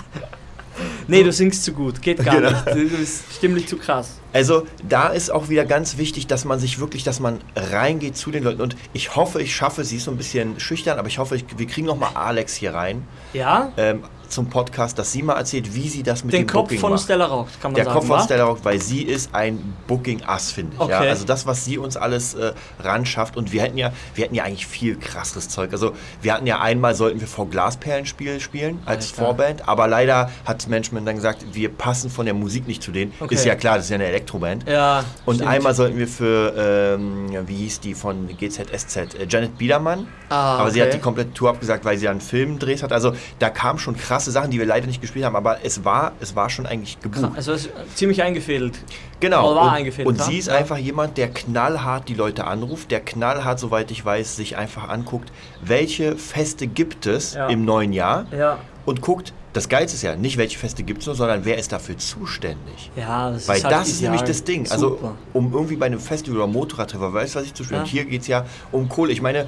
nee, 1.07 1.23
du 1.23 1.31
singst 1.31 1.63
zu 1.63 1.73
gut. 1.73 2.01
Geht 2.01 2.23
gar 2.23 2.35
Genau. 2.35 2.49
nicht. 2.51 2.67
Du 2.67 2.97
bist 2.97 3.23
stimmlich 3.35 3.67
zu 3.67 3.77
krass. 3.77 4.19
Also 4.33 4.65
da 4.87 5.07
ist 5.09 5.31
auch 5.31 5.49
wieder 5.49 5.65
ganz 5.65 5.97
wichtig, 5.97 6.27
dass 6.27 6.43
man 6.45 6.59
sich 6.59 6.79
wirklich, 6.79 7.03
dass 7.03 7.19
man 7.19 7.39
reingeht 7.55 8.17
zu 8.17 8.31
den 8.31 8.43
Leuten. 8.43 8.61
Und 8.61 8.75
ich 8.93 9.15
hoffe, 9.15 9.41
ich 9.41 9.55
schaffe, 9.55 9.83
sie 9.83 9.97
ist 9.97 10.05
so 10.05 10.11
ein 10.11 10.17
bisschen 10.17 10.59
schüchtern, 10.59 10.97
aber 10.99 11.07
ich 11.07 11.19
hoffe, 11.19 11.35
ich, 11.35 11.45
wir 11.57 11.67
kriegen 11.67 11.85
nochmal 11.87 12.11
Alex 12.15 12.55
hier 12.55 12.73
rein 12.73 13.03
Ja? 13.33 13.71
ähm, 13.77 14.03
zum 14.33 14.49
Podcast, 14.49 14.97
dass 14.99 15.11
sie 15.11 15.23
mal 15.23 15.35
erzählt, 15.35 15.73
wie 15.73 15.87
sie 15.87 16.03
das 16.03 16.23
mit 16.23 16.33
Den 16.33 16.41
dem 16.41 16.47
Kopf 16.47 16.63
Booking 16.63 16.79
von 16.79 16.91
macht. 16.91 17.03
Stella 17.03 17.25
Rock, 17.25 17.47
kann 17.61 17.71
man 17.71 17.75
Der 17.75 17.85
sagen. 17.85 17.95
Kopf 17.95 18.07
von 18.07 18.17
wa? 18.17 18.23
Stella 18.23 18.43
Rock, 18.43 18.59
weil 18.63 18.81
sie 18.81 19.03
ist 19.03 19.33
ein 19.33 19.75
Booking-Ass, 19.87 20.51
finde 20.51 20.73
ich. 20.73 20.79
Ja? 20.79 20.99
Okay. 20.99 21.09
Also 21.09 21.25
das, 21.25 21.45
was 21.45 21.65
sie 21.65 21.77
uns 21.77 21.97
alles 21.97 22.33
äh, 22.33 22.53
ran 22.79 23.05
schafft. 23.05 23.37
Und 23.37 23.51
wir 23.51 23.61
hätten 23.61 23.77
ja, 23.77 23.91
wir 24.15 24.25
hätten 24.25 24.35
ja 24.35 24.43
eigentlich 24.43 24.67
viel 24.67 24.97
krasseres 24.97 25.49
Zeug. 25.49 25.71
Also 25.71 25.93
wir 26.21 26.33
hatten 26.33 26.47
ja 26.47 26.59
einmal, 26.59 26.95
sollten 26.95 27.19
wir 27.19 27.27
vor 27.27 27.49
Glasperlenspiel 27.49 28.39
spielen 28.39 28.79
als 28.85 29.11
Alter. 29.11 29.25
Vorband, 29.25 29.67
aber 29.67 29.87
leider 29.87 30.29
hat 30.45 30.57
das 30.57 30.67
Management 30.67 31.07
dann 31.07 31.15
gesagt, 31.15 31.45
wir 31.53 31.69
passen 31.69 32.09
von 32.09 32.25
der 32.25 32.33
Musik 32.33 32.67
nicht 32.67 32.83
zu 32.83 32.91
denen. 32.91 33.13
Okay. 33.19 33.35
Ist 33.35 33.45
ja 33.45 33.55
klar, 33.55 33.75
das 33.77 33.85
ist 33.85 33.91
ja 33.91 33.95
eine 33.95 34.05
Elektroband. 34.05 34.67
Ja. 34.67 35.03
Und 35.25 35.35
stimmt. 35.35 35.49
einmal 35.49 35.73
sollten 35.73 35.97
wir 35.97 36.07
für, 36.07 36.53
ähm, 36.97 37.31
ja, 37.31 37.47
wie 37.47 37.57
hieß 37.57 37.79
die 37.79 37.93
von 37.93 38.27
GZSZ, 38.27 38.95
äh, 38.97 39.27
Janet 39.29 39.57
Biedermann. 39.57 40.07
Ah, 40.29 40.57
aber 40.57 40.71
sie 40.71 40.81
okay. 40.81 40.89
hat 40.89 40.97
die 40.97 41.01
komplette 41.01 41.33
Tour 41.33 41.49
abgesagt, 41.49 41.85
weil 41.85 41.97
sie 41.97 42.07
einen 42.07 42.21
Filmdrehs 42.21 42.81
hat. 42.83 42.91
Also 42.91 43.13
da 43.39 43.49
kamen 43.49 43.79
schon 43.79 43.95
krasse 44.23 44.31
Sachen, 44.31 44.51
die 44.51 44.59
wir 44.59 44.65
leider 44.65 44.87
nicht 44.87 45.01
gespielt 45.01 45.25
haben, 45.25 45.35
aber 45.35 45.57
es 45.63 45.83
war, 45.83 46.13
es 46.21 46.35
war 46.35 46.49
schon 46.49 46.65
eigentlich 46.65 46.99
gebucht. 47.01 47.31
Also 47.35 47.51
es 47.51 47.65
ist 47.65 47.73
ziemlich 47.95 48.21
eingefädelt. 48.23 48.79
Genau. 49.19 49.53
War 49.55 49.63
und, 49.63 49.69
eingefädelt, 49.69 50.07
und 50.07 50.21
sie 50.23 50.37
ist 50.37 50.47
Ja. 50.47 50.55
einfach 50.55 50.77
jemand, 50.77 51.17
der 51.17 51.29
knallhart 51.29 52.07
die 52.07 52.13
Leute 52.13 52.45
anruft, 52.45 52.91
der 52.91 53.01
knallhart, 53.01 53.59
soweit 53.59 53.91
ich 53.91 54.03
weiß, 54.03 54.35
sich 54.35 54.55
einfach 54.57 54.87
anguckt, 54.87 55.31
welche 55.61 56.15
Feste 56.15 56.67
gibt 56.67 57.05
es 57.05 57.33
Ja. 57.33 57.47
im 57.47 57.65
neuen 57.65 57.91
Jahr 57.93 58.25
Ja. 58.35 58.59
und 58.85 59.01
guckt, 59.01 59.33
das 59.51 59.69
Geilste 59.69 59.95
ist 59.95 60.01
ja 60.01 60.15
nicht, 60.15 60.37
welche 60.37 60.57
Feste 60.57 60.81
gibt 60.83 61.01
es, 61.01 61.05
nur, 61.07 61.15
sondern 61.15 61.45
wer 61.45 61.57
ist 61.57 61.71
dafür 61.71 61.95
zuständig. 61.97 62.89
Ja, 62.95 63.29
das 63.29 63.47
Weil 63.47 63.57
ist 63.57 63.63
halt 63.65 63.75
das 63.75 63.89
ist 63.89 64.01
nämlich 64.01 64.21
das 64.23 64.43
Ding. 64.43 64.67
Also, 64.71 64.89
Super. 64.89 65.15
um 65.33 65.53
irgendwie 65.53 65.75
bei 65.75 65.85
einem 65.85 65.99
Festival 65.99 66.37
oder 66.39 66.47
Motorradtreffer, 66.47 67.13
weißt 67.13 67.35
du, 67.35 67.39
was 67.39 67.45
ich 67.45 67.53
zu 67.53 67.63
spielen? 67.63 67.81
Ja. 67.85 67.87
Hier 67.87 68.05
geht 68.05 68.21
es 68.21 68.27
ja 68.27 68.45
um 68.71 68.89
Kohle. 68.89 69.11
Ich 69.11 69.21
meine, 69.21 69.47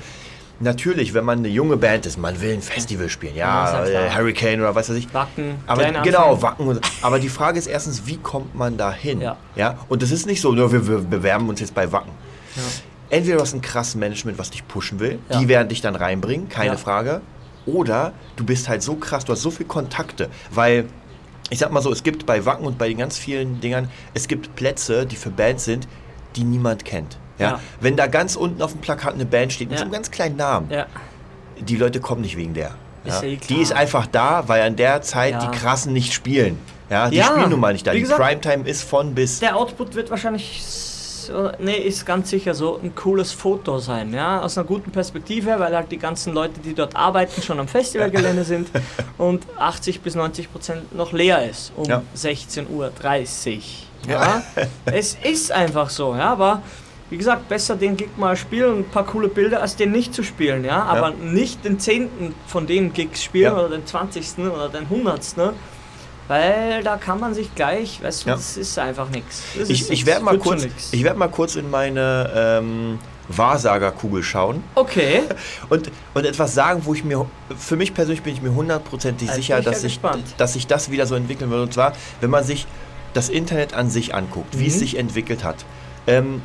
natürlich, 0.60 1.14
wenn 1.14 1.26
man 1.26 1.40
eine 1.40 1.48
junge 1.48 1.78
Band 1.78 2.06
ist, 2.06 2.18
man 2.18 2.40
will 2.42 2.54
ein 2.54 2.62
Festival 2.62 3.10
spielen. 3.10 3.36
Ja, 3.36 3.86
Ja, 3.88 4.06
äh. 4.06 4.10
Hurricane 4.16 4.60
oder 4.62 4.76
was 4.76 4.90
weiß 4.90 4.96
ich. 4.96 5.14
Wacken, 5.14 5.56
Aber 5.68 5.84
genau. 6.02 6.42
Wacken. 6.42 6.68
Und, 6.68 6.82
aber 7.02 7.20
die 7.20 7.30
Frage 7.30 7.60
ist 7.60 7.68
erstens, 7.68 8.06
wie 8.06 8.18
kommt 8.18 8.56
man 8.56 8.78
da 8.78 8.92
hin? 8.92 9.22
Ja. 9.22 9.38
Ja? 9.56 9.80
Und 9.90 10.02
das 10.02 10.12
ist 10.12 10.26
nicht 10.26 10.42
so, 10.42 10.52
nur 10.52 10.72
wir, 10.72 10.88
wir 10.88 10.98
bewerben 11.00 11.50
uns 11.50 11.60
jetzt 11.60 11.74
bei 11.76 11.92
Wacken. 11.92 12.12
Ja. 12.56 12.62
Entweder 13.10 13.38
du 13.38 13.44
hast 13.44 13.54
ein 13.54 13.62
krasses 13.62 13.96
Management, 13.96 14.38
was 14.38 14.50
dich 14.50 14.68
pushen 14.68 15.00
will, 15.00 15.20
die 15.40 15.48
werden 15.48 15.70
dich 15.70 15.82
dann 15.82 15.96
reinbringen, 15.96 16.50
keine. 16.50 16.78
Frage. 16.78 17.22
Oder 17.66 18.14
du 18.36 18.46
bist 18.46 18.68
halt 18.70 18.84
so 18.84 18.96
krass, 18.96 19.26
du 19.26 19.34
hast 19.34 19.42
so 19.42 19.52
viele 19.52 19.68
Kontakte, 19.68 20.30
weil 20.52 20.86
ich 21.50 21.60
sag 21.60 21.72
mal 21.72 21.82
so, 21.82 21.92
es 21.92 22.04
gibt 22.04 22.26
bei 22.26 22.46
Wacken 22.46 22.66
und 22.66 22.78
bei 22.78 22.88
den 22.88 22.98
ganz 22.98 23.18
vielen 23.18 23.60
Dingern, 23.60 23.90
es 24.14 24.28
gibt 24.28 24.56
Plätze, 24.56 25.06
die 25.06 25.16
für 25.16 25.30
Bands 25.30 25.66
sind, 25.66 25.88
die 26.36 26.44
niemand 26.44 26.86
kennt. 26.86 27.18
Ja? 27.38 27.50
Ja. 27.52 27.60
Wenn 27.82 27.96
da 27.98 28.08
ganz 28.08 28.36
unten 28.36 28.62
auf 28.62 28.72
dem 28.72 28.82
Plakat 28.82 29.14
eine 29.16 29.26
Band 29.26 29.54
steht 29.54 29.70
mit 29.70 29.74
Ja. 29.74 29.80
so 29.80 29.84
einem 29.84 29.94
ganz 29.94 30.12
kleinen 30.12 30.36
Namen, 30.38 30.70
Ja. 30.72 30.86
die 31.60 31.76
Leute 31.78 32.00
kommen 32.00 32.22
nicht 32.22 32.38
wegen 32.38 32.54
der. 32.54 32.72
Ist 33.04 33.22
Ja? 33.22 33.28
ja 33.28 33.34
eh 33.34 33.38
Die 33.38 33.62
ist 33.62 33.74
einfach 33.74 34.08
da, 34.08 34.44
weil 34.48 34.62
an 34.64 34.76
der 34.76 35.02
Zeit 35.02 35.34
Ja. 35.34 35.40
die 35.50 35.58
Krassen 35.58 35.94
nicht 35.94 36.14
spielen. 36.14 36.58
Ja, 36.90 37.10
die 37.10 37.18
Ja, 37.18 37.26
spielen 37.26 37.50
nun 37.50 37.60
mal 37.60 37.74
nicht 37.74 37.86
da. 37.86 37.92
wie 37.92 37.98
Die 37.98 38.02
gesagt, 38.04 38.22
Primetime 38.22 38.68
ist 38.70 38.84
von 38.84 39.14
bis. 39.16 39.40
Der 39.40 39.56
Output 39.56 39.96
wird 39.96 40.10
wahrscheinlich, 40.12 40.62
oder- 41.30 41.58
nee, 41.60 41.76
ist 41.78 42.06
ganz 42.06 42.30
sicher 42.30 42.54
so 42.54 42.80
ein 42.82 42.94
cooles 42.94 43.32
Foto 43.32 43.80
sein, 43.80 44.14
ja, 44.14 44.42
aus 44.42 44.56
einer 44.58 44.68
guten 44.68 44.92
Perspektive, 44.92 45.56
weil 45.60 45.76
halt 45.76 45.92
die 45.92 45.98
ganzen 45.98 46.34
Leute, 46.34 46.60
die 46.60 46.76
dort 46.76 46.96
arbeiten, 46.96 47.42
schon 47.42 47.60
am 47.60 47.68
Festivalgelände 47.68 48.44
sind 48.44 48.70
und 49.18 49.46
80 49.58 50.02
bis 50.02 50.14
90 50.16 50.52
Prozent 50.52 50.96
noch 50.96 51.12
leer 51.12 51.50
ist 51.50 51.72
um 51.76 51.86
Ja. 51.86 52.04
16.30 52.16 52.68
Uhr. 52.70 52.92
Ja. 54.08 54.44
es 54.86 55.18
ist 55.24 55.52
einfach 55.52 55.90
so, 55.90 56.14
ja, 56.16 56.32
aber 56.32 56.62
wie 57.16 57.20
gesagt, 57.20 57.48
besser 57.48 57.78
den 57.78 57.96
Gig 57.96 58.10
mal 58.18 58.36
spielen 58.36 58.80
ein 58.80 58.90
paar 58.90 59.06
coole 59.06 59.30
Bilder, 59.30 59.62
als 59.62 59.78
den 59.78 59.94
nicht 59.94 60.14
zu 60.14 60.22
spielen, 60.22 60.66
ja, 60.66 60.84
aber 60.84 61.12
nicht 61.12 61.64
den 61.64 61.80
zehnten 61.80 62.36
von 62.46 62.68
den 62.68 62.92
Gigs 62.92 63.24
spielen 63.24 63.54
Ja. 63.54 63.58
oder 63.58 63.70
den 63.70 63.86
20. 63.86 64.40
oder 64.40 64.68
den 64.68 64.84
100. 64.90 65.24
Weil 66.28 66.84
da 66.84 66.98
kann 66.98 67.22
man 67.22 67.34
sich 67.34 67.56
gleich, 67.56 68.04
weißt 68.04 68.26
du, 68.26 68.30
Ja. 68.32 68.36
das 68.36 68.58
ist 68.58 68.78
einfach 68.78 69.08
nichts. 69.12 69.44
Ich, 69.70 69.90
ich 69.90 70.06
werde 70.06 70.26
mal, 70.26 70.38
kurz- 70.38 70.68
ich 70.92 71.04
werd 71.06 71.16
mal 71.18 71.30
kurz 71.30 71.56
in 71.56 71.72
meine 71.72 72.30
ähm, 72.36 73.00
Wahrsagerkugel 73.30 74.22
schauen 74.22 74.62
Okay. 74.76 75.22
und, 75.70 75.90
und 76.16 76.26
etwas 76.26 76.54
sagen, 76.54 76.82
wo 76.84 76.94
ich 76.94 77.06
mir, 77.06 77.26
für 77.58 77.78
mich 77.78 77.94
persönlich 77.94 78.24
bin 78.24 78.34
ich 78.34 78.42
mir 78.42 78.54
hundertprozentig 78.54 79.30
Also 79.30 79.40
sicher, 79.40 79.58
ich 79.60 79.66
ja 79.66 79.72
dass, 79.72 79.86
ich, 79.86 80.02
dass 80.38 80.52
sich 80.52 80.68
das 80.68 80.92
wieder 80.92 81.06
so 81.08 81.16
entwickeln 81.16 81.50
wird. 81.50 81.62
Und 81.62 81.74
zwar, 81.74 81.94
wenn 82.20 82.30
man 82.30 82.44
sich 82.44 82.68
das 83.14 83.30
Internet 83.30 83.74
an 83.74 83.90
sich 83.90 84.14
anguckt, 84.14 84.60
wie 84.60 84.68
es 84.68 84.76
Mhm. 84.76 84.80
sich 84.80 84.98
entwickelt 84.98 85.46
hat. 85.46 85.64
Ähm, 86.08 86.42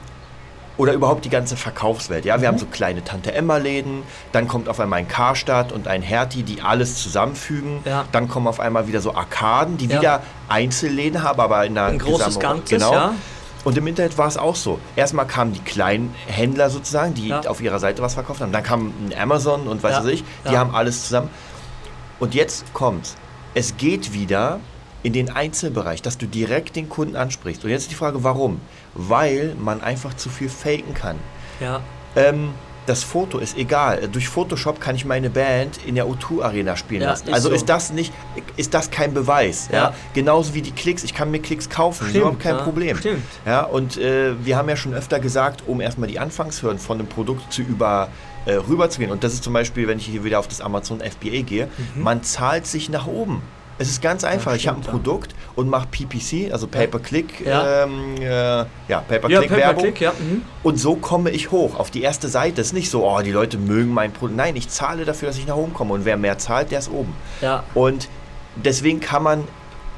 oder 0.80 0.94
überhaupt 0.94 1.26
die 1.26 1.28
ganze 1.30 1.56
Verkaufswelt. 1.58 2.24
Ja, 2.24 2.40
wir 2.40 2.48
Mhm. 2.48 2.52
haben 2.54 2.58
so 2.58 2.64
kleine 2.66 3.04
Tante 3.04 3.34
Emma 3.34 3.58
Läden, 3.58 4.02
dann 4.32 4.48
kommt 4.48 4.66
auf 4.66 4.80
einmal 4.80 5.00
ein 5.00 5.08
Karstadt 5.08 5.72
und 5.72 5.86
ein 5.86 6.00
Hertie, 6.00 6.42
die 6.42 6.62
alles 6.62 7.02
zusammenfügen. 7.02 7.80
Ja. 7.84 8.06
Dann 8.12 8.28
kommen 8.28 8.46
auf 8.46 8.60
einmal 8.60 8.88
wieder 8.88 9.00
so 9.02 9.14
Arkaden, 9.14 9.76
die 9.76 9.86
Ja. 9.86 9.98
wieder 10.00 10.22
Einzelläden 10.48 11.22
haben, 11.22 11.38
aber 11.38 11.66
in 11.66 11.76
einer 11.76 11.88
Ein 11.88 11.98
großes 11.98 12.38
Ganzes, 12.38 12.70
genau. 12.70 12.92
ja. 12.94 13.12
Und 13.62 13.76
im 13.76 13.86
Internet 13.86 14.16
war 14.16 14.26
es 14.26 14.38
auch 14.38 14.56
so. 14.56 14.78
Erstmal 14.96 15.26
kamen 15.26 15.52
die 15.52 15.60
kleinen 15.60 16.14
Händler 16.26 16.70
sozusagen, 16.70 17.12
die 17.12 17.30
auf 17.34 17.60
ihrer 17.60 17.78
Seite 17.78 18.00
was 18.00 18.14
verkauft 18.14 18.40
haben. 18.40 18.52
Dann 18.52 18.62
kam 18.62 18.86
ein 19.06 19.12
Amazon 19.20 19.66
und 19.68 19.82
weiß 19.82 19.96
was 19.98 20.06
ich, 20.06 20.24
die 20.50 20.56
haben 20.56 20.74
alles 20.74 21.02
zusammen. 21.04 21.28
Und 22.18 22.34
jetzt 22.34 22.64
kommt's. 22.72 23.16
Es 23.52 23.76
geht 23.76 24.14
wieder 24.14 24.60
in 25.02 25.12
den 25.12 25.30
Einzelbereich, 25.30 26.02
dass 26.02 26.18
du 26.18 26.26
direkt 26.26 26.76
den 26.76 26.88
Kunden 26.88 27.16
ansprichst. 27.16 27.64
Und 27.64 27.70
jetzt 27.70 27.82
ist 27.82 27.90
die 27.90 27.94
Frage, 27.96 28.22
warum? 28.24 28.60
Weil 28.94 29.54
man 29.58 29.80
einfach 29.82 30.14
zu 30.14 30.28
viel 30.28 30.48
faken 30.48 30.94
kann. 30.94 31.16
Ja. 31.60 31.80
Ähm, 32.16 32.50
das 32.86 33.04
Foto 33.04 33.38
ist 33.38 33.56
egal. 33.56 34.08
Durch 34.08 34.28
Photoshop 34.28 34.80
kann 34.80 34.96
ich 34.96 35.04
meine 35.04 35.30
Band 35.30 35.78
in 35.86 35.94
der 35.94 36.06
O2 36.06 36.42
Arena 36.42 36.76
spielen 36.76 37.02
Ja, 37.02 37.10
lassen. 37.10 37.28
ist 37.28 37.34
Also 37.34 37.48
so. 37.50 37.54
ist 37.54 37.68
das 37.68 37.92
nicht, 37.92 38.12
ist 38.56 38.74
das 38.74 38.90
kein 38.90 39.14
Beweis. 39.14 39.68
Ja. 39.70 39.76
Ja. 39.78 39.94
Genauso 40.12 40.54
wie 40.54 40.62
die 40.62 40.72
Klicks. 40.72 41.04
Ich 41.04 41.14
kann 41.14 41.30
mir 41.30 41.38
Klicks 41.40 41.68
kaufen. 41.70 42.04
Stimmt, 42.08 42.16
überhaupt 42.16 42.40
kein 42.40 42.56
ja. 42.56 42.62
Problem. 42.62 42.96
Stimmt. 42.96 43.22
Ja, 43.46 43.62
und 43.62 43.96
äh, 43.96 44.32
wir 44.44 44.56
haben 44.56 44.68
ja 44.68 44.76
schon 44.76 44.92
öfter 44.94 45.20
gesagt, 45.20 45.62
um 45.66 45.80
erstmal 45.80 46.08
die 46.08 46.18
Anfangshürden 46.18 46.78
von 46.78 46.98
einem 46.98 47.06
Produkt 47.08 47.52
zu 47.52 47.62
über 47.62 48.08
äh, 48.46 48.54
rüberzugehen. 48.54 49.12
Und 49.12 49.22
das 49.22 49.34
ist 49.34 49.44
zum 49.44 49.52
Beispiel, 49.52 49.86
wenn 49.86 49.98
ich 49.98 50.06
hier 50.06 50.24
wieder 50.24 50.38
auf 50.40 50.48
das 50.48 50.60
Amazon 50.60 51.00
FBA 51.00 51.42
gehe, 51.42 51.68
man 51.94 52.22
zahlt 52.24 52.66
sich 52.66 52.88
nach 52.88 53.06
oben. 53.06 53.42
Es 53.80 53.88
ist 53.88 54.02
ganz 54.02 54.24
einfach. 54.24 54.54
ich 54.54 54.68
habe 54.68 54.78
ein 54.78 54.84
ja. 54.84 54.90
Produkt 54.90 55.34
und 55.56 55.68
mache 55.68 55.86
PPC, 55.90 56.52
also 56.52 56.66
Pay-per-Click, 56.66 57.44
Ja. 57.46 57.84
ähm, 57.84 58.16
äh, 58.20 58.24
ja, 58.24 58.66
Ja, 58.88 59.00
Pay-per-Click-Werbung. 59.00 59.48
Pay-per-Click, 59.48 60.00
ja. 60.00 60.12
Mhm. 60.18 60.42
Und 60.62 60.76
so 60.78 60.96
komme 60.96 61.30
ich 61.30 61.50
hoch 61.50 61.78
auf 61.78 61.90
die 61.90 62.02
erste 62.02 62.28
Seite. 62.28 62.60
Es 62.60 62.68
ist 62.68 62.72
nicht 62.74 62.90
so, 62.90 63.06
oh, 63.08 63.20
die 63.22 63.32
Leute 63.32 63.56
mögen 63.58 63.92
mein 63.92 64.12
Produkt. 64.12 64.36
Nein, 64.36 64.54
ich 64.56 64.68
zahle 64.68 65.04
dafür, 65.04 65.28
dass 65.28 65.38
ich 65.38 65.46
nach 65.46 65.56
oben 65.56 65.72
komme. 65.72 65.94
Und 65.94 66.04
wer 66.04 66.16
mehr 66.16 66.36
zahlt, 66.38 66.70
der 66.70 66.78
ist 66.80 66.90
oben. 66.90 67.14
Ja. 67.40 67.64
Und 67.74 68.08
deswegen 68.56 69.00
kann 69.00 69.22
man 69.22 69.44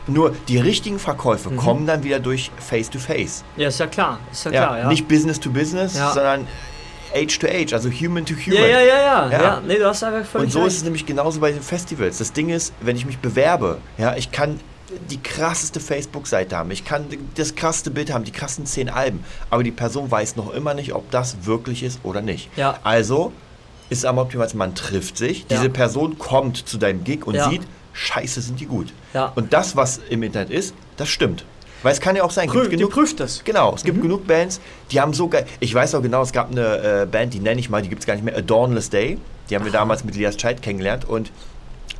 nur 0.06 0.32
die 0.48 0.58
richtigen 0.58 0.98
Verkäufe 0.98 1.50
Mhm. 1.50 1.56
kommen 1.56 1.86
dann 1.86 2.02
wieder 2.04 2.20
durch 2.20 2.50
Face-to-Face. 2.58 3.44
Ja, 3.56 3.68
ist 3.68 3.80
ja 3.80 3.86
klar. 3.86 4.18
Ist 4.32 4.44
ja, 4.46 4.50
Ja, 4.52 4.62
klar, 4.66 4.78
ja. 4.78 4.88
Nicht 4.88 5.06
Business 5.08 5.38
to 5.40 5.50
Business, 5.50 5.96
Ja. 5.96 6.12
sondern 6.12 6.46
Age 7.14 7.38
to 7.38 7.46
Age, 7.46 7.72
also 7.72 7.90
Human 7.90 8.24
to 8.26 8.34
Human. 8.34 8.62
Ja, 8.62 8.66
ja, 8.68 8.80
ja, 8.80 9.30
ja, 9.30 9.30
Ja. 9.42 9.62
Nee, 9.66 9.76
du 9.76 9.86
hast 9.86 10.02
einfach 10.02 10.28
völlig 10.28 10.46
Und 10.46 10.52
so 10.52 10.58
ist 10.60 10.64
recht. 10.66 10.76
es 10.78 10.84
nämlich 10.84 11.06
genauso 11.06 11.40
bei 11.40 11.52
den 11.52 11.62
Festivals. 11.62 12.18
Das 12.18 12.32
Ding 12.32 12.48
ist, 12.50 12.72
wenn 12.80 12.96
ich 12.96 13.06
mich 13.06 13.18
bewerbe, 13.18 13.78
ja, 13.98 14.14
ich 14.16 14.30
kann 14.32 14.58
die 15.10 15.20
krasseste 15.22 15.80
Facebook-Seite 15.80 16.56
haben, 16.56 16.70
ich 16.70 16.84
kann 16.84 17.06
das 17.36 17.54
krasseste 17.54 17.90
Bild 17.90 18.12
haben, 18.12 18.24
die 18.24 18.32
krassen 18.32 18.66
zehn 18.66 18.90
Alben, 18.90 19.24
aber 19.48 19.62
die 19.62 19.70
Person 19.70 20.10
weiß 20.10 20.36
noch 20.36 20.52
immer 20.52 20.74
nicht, 20.74 20.92
ob 20.94 21.10
das 21.10 21.46
wirklich 21.46 21.82
ist 21.82 22.00
oder 22.02 22.20
nicht. 22.20 22.50
Ja. 22.56 22.78
Also 22.84 23.32
ist 23.88 23.98
es 23.98 24.04
am 24.04 24.18
optimalsten, 24.18 24.58
man 24.58 24.74
trifft 24.74 25.16
sich, 25.16 25.40
Ja. 25.48 25.56
diese 25.56 25.70
Person 25.70 26.18
kommt 26.18 26.68
zu 26.68 26.76
deinem 26.78 27.04
Gig 27.04 27.26
und 27.26 27.34
Ja. 27.36 27.48
sieht, 27.48 27.62
scheiße, 27.94 28.40
sind 28.42 28.60
die 28.60 28.66
gut. 28.66 28.92
Ja. 29.14 29.32
Und 29.34 29.52
das, 29.52 29.76
was 29.76 29.98
im 30.10 30.22
Internet 30.22 30.50
ist, 30.50 30.74
das 30.96 31.08
stimmt. 31.08 31.44
Weil 31.82 31.92
es 31.92 32.00
kann 32.00 32.16
ja 32.16 32.22
auch 32.22 32.30
sein, 32.30 32.48
Prüf, 32.48 32.62
gibt 32.62 32.74
die 32.74 32.76
genug, 32.78 32.92
prüft 32.92 33.20
das. 33.20 33.42
Genau, 33.44 33.74
es 33.74 33.82
gibt 33.82 34.00
genug 34.00 34.26
Bands, 34.26 34.60
die 34.90 35.00
haben 35.00 35.12
so 35.12 35.28
geil. 35.28 35.46
Ich 35.60 35.74
weiß 35.74 35.94
auch 35.94 36.02
genau, 36.02 36.22
es 36.22 36.32
gab 36.32 36.50
eine 36.50 37.02
äh, 37.02 37.06
Band, 37.06 37.34
die 37.34 37.40
nenne 37.40 37.60
ich 37.60 37.70
mal, 37.70 37.82
die 37.82 37.88
gibt 37.88 38.02
es 38.02 38.06
gar 38.06 38.14
nicht 38.14 38.24
mehr, 38.24 38.36
A 38.36 38.40
Dawnless 38.40 38.90
Day. 38.90 39.18
Die 39.50 39.56
haben 39.56 39.64
wir 39.64 39.72
damals 39.72 40.04
mit 40.04 40.14
Elias 40.14 40.40
Scheid 40.40 40.62
kennengelernt 40.62 41.04
und 41.08 41.32